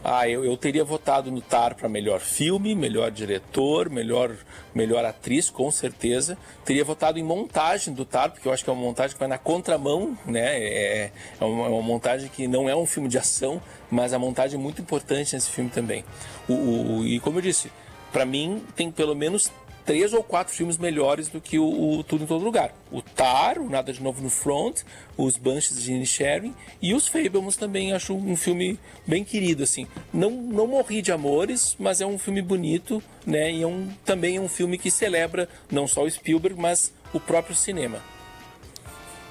Ah, 0.04 0.28
eu, 0.28 0.44
eu 0.44 0.56
teria 0.56 0.82
votado 0.84 1.30
no 1.30 1.40
Tar 1.40 1.76
para 1.76 1.88
melhor 1.88 2.18
filme, 2.20 2.74
melhor 2.74 3.10
diretor, 3.10 3.88
melhor, 3.88 4.34
melhor 4.74 5.04
atriz, 5.04 5.48
com 5.48 5.70
certeza. 5.70 6.36
Teria 6.64 6.84
votado 6.84 7.20
em 7.20 7.22
montagem 7.22 7.94
do 7.94 8.04
Tar, 8.04 8.30
porque 8.32 8.48
eu 8.48 8.52
acho 8.52 8.64
que 8.64 8.70
é 8.70 8.72
uma 8.72 8.82
montagem 8.82 9.12
que 9.14 9.20
vai 9.20 9.28
na 9.28 9.38
contramão, 9.38 10.18
né? 10.26 10.58
É, 10.58 11.10
é, 11.40 11.44
uma, 11.44 11.66
é 11.66 11.68
uma 11.68 11.82
montagem 11.82 12.28
que 12.28 12.48
não 12.48 12.68
é 12.68 12.74
um 12.74 12.84
filme 12.84 13.08
de 13.08 13.16
ação, 13.16 13.62
mas 13.90 14.12
a 14.12 14.18
montagem 14.18 14.58
é 14.58 14.62
muito 14.62 14.82
importante 14.82 15.34
nesse 15.34 15.50
filme 15.50 15.70
também. 15.70 16.04
O, 16.48 16.52
o- 16.98 17.04
e 17.06 17.20
como 17.20 17.38
eu 17.38 17.42
disse, 17.42 17.70
para 18.12 18.26
mim 18.26 18.60
tem 18.74 18.90
pelo 18.90 19.14
menos 19.14 19.52
três 19.84 20.12
ou 20.12 20.22
quatro 20.22 20.54
filmes 20.54 20.76
melhores 20.76 21.28
do 21.28 21.40
que 21.40 21.58
o, 21.58 21.98
o 21.98 22.04
Tudo 22.04 22.24
em 22.24 22.26
Todo 22.26 22.44
Lugar. 22.44 22.72
O 22.90 23.02
Tar, 23.02 23.58
o 23.58 23.68
Nada 23.68 23.92
de 23.92 24.02
Novo 24.02 24.22
no 24.22 24.30
Front, 24.30 24.82
os 25.16 25.36
Banshees 25.36 25.82
de 25.82 25.92
Inisherin 25.92 26.54
e 26.80 26.94
os 26.94 27.06
Fablemans 27.06 27.56
também 27.56 27.92
acho 27.92 28.14
um 28.14 28.36
filme 28.36 28.78
bem 29.06 29.24
querido, 29.24 29.62
assim. 29.62 29.86
Não, 30.12 30.30
não 30.30 30.66
morri 30.66 31.02
de 31.02 31.12
amores, 31.12 31.76
mas 31.78 32.00
é 32.00 32.06
um 32.06 32.18
filme 32.18 32.42
bonito, 32.42 33.02
né? 33.26 33.52
E 33.52 33.62
é 33.62 33.66
um, 33.66 33.88
também 34.04 34.36
é 34.36 34.40
um 34.40 34.48
filme 34.48 34.78
que 34.78 34.90
celebra 34.90 35.48
não 35.70 35.86
só 35.86 36.02
o 36.02 36.10
Spielberg, 36.10 36.60
mas 36.60 36.92
o 37.12 37.20
próprio 37.20 37.54
cinema. 37.54 37.98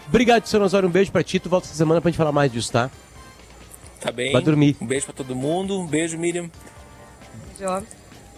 Obrigado, 0.07 0.45
seu 0.45 0.61
Osório. 0.61 0.89
Um 0.89 0.91
beijo 0.91 1.11
pra 1.11 1.23
ti. 1.23 1.39
Tu 1.39 1.49
volta 1.49 1.67
essa 1.67 1.75
semana 1.75 2.01
pra 2.01 2.09
gente 2.11 2.17
falar 2.17 2.31
mais 2.31 2.51
disso, 2.51 2.71
tá? 2.71 2.91
Tá 4.01 4.11
bem? 4.11 4.33
Vai 4.33 4.41
dormir. 4.41 4.75
Um 4.81 4.85
beijo 4.85 5.05
pra 5.05 5.13
todo 5.13 5.35
mundo. 5.35 5.79
Um 5.79 5.87
beijo, 5.87 6.17
Miriam. 6.17 6.49
Beijo. 7.57 7.85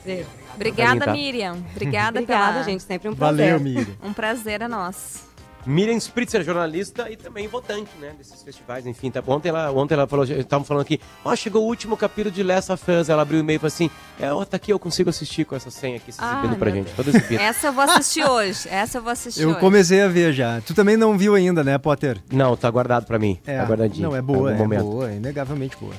Beijo. 0.05 0.42
Obrigada, 0.55 1.05
Tá. 1.05 1.11
Miriam. 1.11 1.57
Obrigada, 1.71 2.19
Obrigada, 2.19 2.51
pela... 2.53 2.63
gente. 2.63 2.83
Sempre 2.83 3.09
um 3.09 3.15
prazer. 3.15 3.51
Valeu, 3.51 3.59
Miriam. 3.59 3.95
Um 4.03 4.13
prazer 4.13 4.61
é 4.61 4.67
nosso. 4.67 5.31
Miriam 5.65 5.95
Spritzer, 5.97 6.43
jornalista 6.43 7.09
e 7.09 7.15
também 7.15 7.47
votante, 7.47 7.89
né, 7.97 8.11
desses 8.17 8.43
festivais, 8.43 8.85
enfim. 8.85 9.09
Tá, 9.09 9.23
ontem, 9.25 9.47
ela, 9.47 9.71
ontem 9.71 9.93
ela 9.93 10.05
falou, 10.05 10.25
estavam 10.25 10.65
falando 10.65 10.81
aqui, 10.81 10.99
ó, 11.23 11.33
chegou 11.37 11.63
o 11.63 11.67
último 11.67 11.95
capítulo 11.95 12.35
de 12.35 12.43
Last 12.43 12.69
of 12.73 12.91
Us. 12.91 13.07
Ela 13.07 13.21
abriu 13.21 13.39
o 13.39 13.41
e-mail 13.41 13.55
e 13.55 13.59
falou 13.59 13.67
assim, 13.69 13.89
é, 14.19 14.29
ó, 14.33 14.43
tá 14.43 14.57
aqui, 14.57 14.73
eu 14.73 14.77
consigo 14.77 15.09
assistir 15.09 15.45
com 15.45 15.55
essa 15.55 15.71
senha 15.71 15.95
aqui, 15.95 16.11
se 16.11 16.21
exibindo 16.21 16.57
pra 16.57 16.69
meu 16.69 16.83
gente, 16.83 16.93
toda 16.93 17.09
exibida. 17.11 17.41
Essa 17.41 17.67
eu 17.67 17.71
vou 17.71 17.83
assistir 17.85 18.25
hoje. 18.29 18.67
Essa 18.69 18.97
eu 18.97 19.01
vou 19.03 19.11
assistir 19.13 19.41
Eu 19.41 19.51
hoje. 19.51 19.59
comecei 19.61 20.01
a 20.01 20.07
ver 20.09 20.33
já. 20.33 20.59
Tu 20.59 20.73
também 20.73 20.97
não 20.97 21.17
viu 21.17 21.33
ainda, 21.33 21.63
né, 21.63 21.77
Potter? 21.77 22.17
Não, 22.29 22.57
tá 22.57 22.69
guardado 22.69 23.05
pra 23.05 23.17
mim, 23.17 23.39
É, 23.47 23.57
tá 23.59 23.63
guardadinho. 23.63 24.09
não, 24.09 24.17
é 24.17 24.21
boa, 24.21 24.49
algum 24.51 24.55
é 24.55 24.57
momento. 24.57 24.83
boa, 24.83 25.11
é 25.11 25.15
inegavelmente 25.15 25.77
boa. 25.79 25.93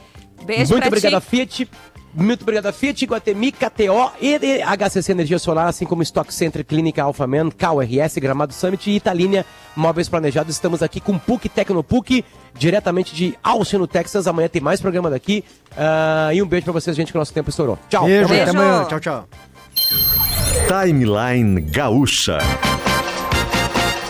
Beijo 0.44 0.72
Muito 0.72 0.82
pra 0.82 0.88
obrigado 0.88 1.14
a 1.14 1.20
ti. 1.22 1.26
Fiat. 1.26 1.70
Muito 2.14 2.42
obrigado 2.42 2.66
a 2.66 2.72
Fiat, 2.72 3.04
Guatemi, 3.06 3.50
KTO, 3.50 4.12
e 4.20 4.38
HCC 4.62 5.12
Energia 5.12 5.38
Solar, 5.38 5.66
assim 5.66 5.84
como 5.84 6.02
Stock 6.02 6.32
Center, 6.32 6.64
Clínica 6.64 7.02
Alphaman, 7.02 7.50
KRS, 7.50 8.20
Gramado 8.20 8.52
Summit 8.52 8.88
e 8.88 8.96
Italínia 8.96 9.44
Móveis 9.74 10.08
Planejados. 10.08 10.54
Estamos 10.54 10.82
aqui 10.82 11.00
com 11.00 11.18
PUC 11.18 11.48
Tecnopuc, 11.48 12.24
diretamente 12.56 13.14
de 13.14 13.36
Austin, 13.42 13.78
no 13.78 13.86
Texas. 13.86 14.28
Amanhã 14.28 14.48
tem 14.48 14.62
mais 14.62 14.80
programa 14.80 15.10
daqui. 15.10 15.44
Ah, 15.76 16.30
e 16.32 16.40
um 16.40 16.46
beijo 16.46 16.64
pra 16.64 16.72
vocês, 16.72 16.96
gente, 16.96 17.10
que 17.10 17.18
o 17.18 17.20
nosso 17.20 17.34
tempo 17.34 17.50
estourou. 17.50 17.78
Tchau. 17.88 18.04
Beijo, 18.04 18.26
amanhã. 18.26 18.42
até 18.42 18.50
amanhã. 18.50 18.84
Tchau, 18.84 19.00
tchau. 19.00 19.28
Timeline 20.68 21.60
Gaúcha. 21.62 22.38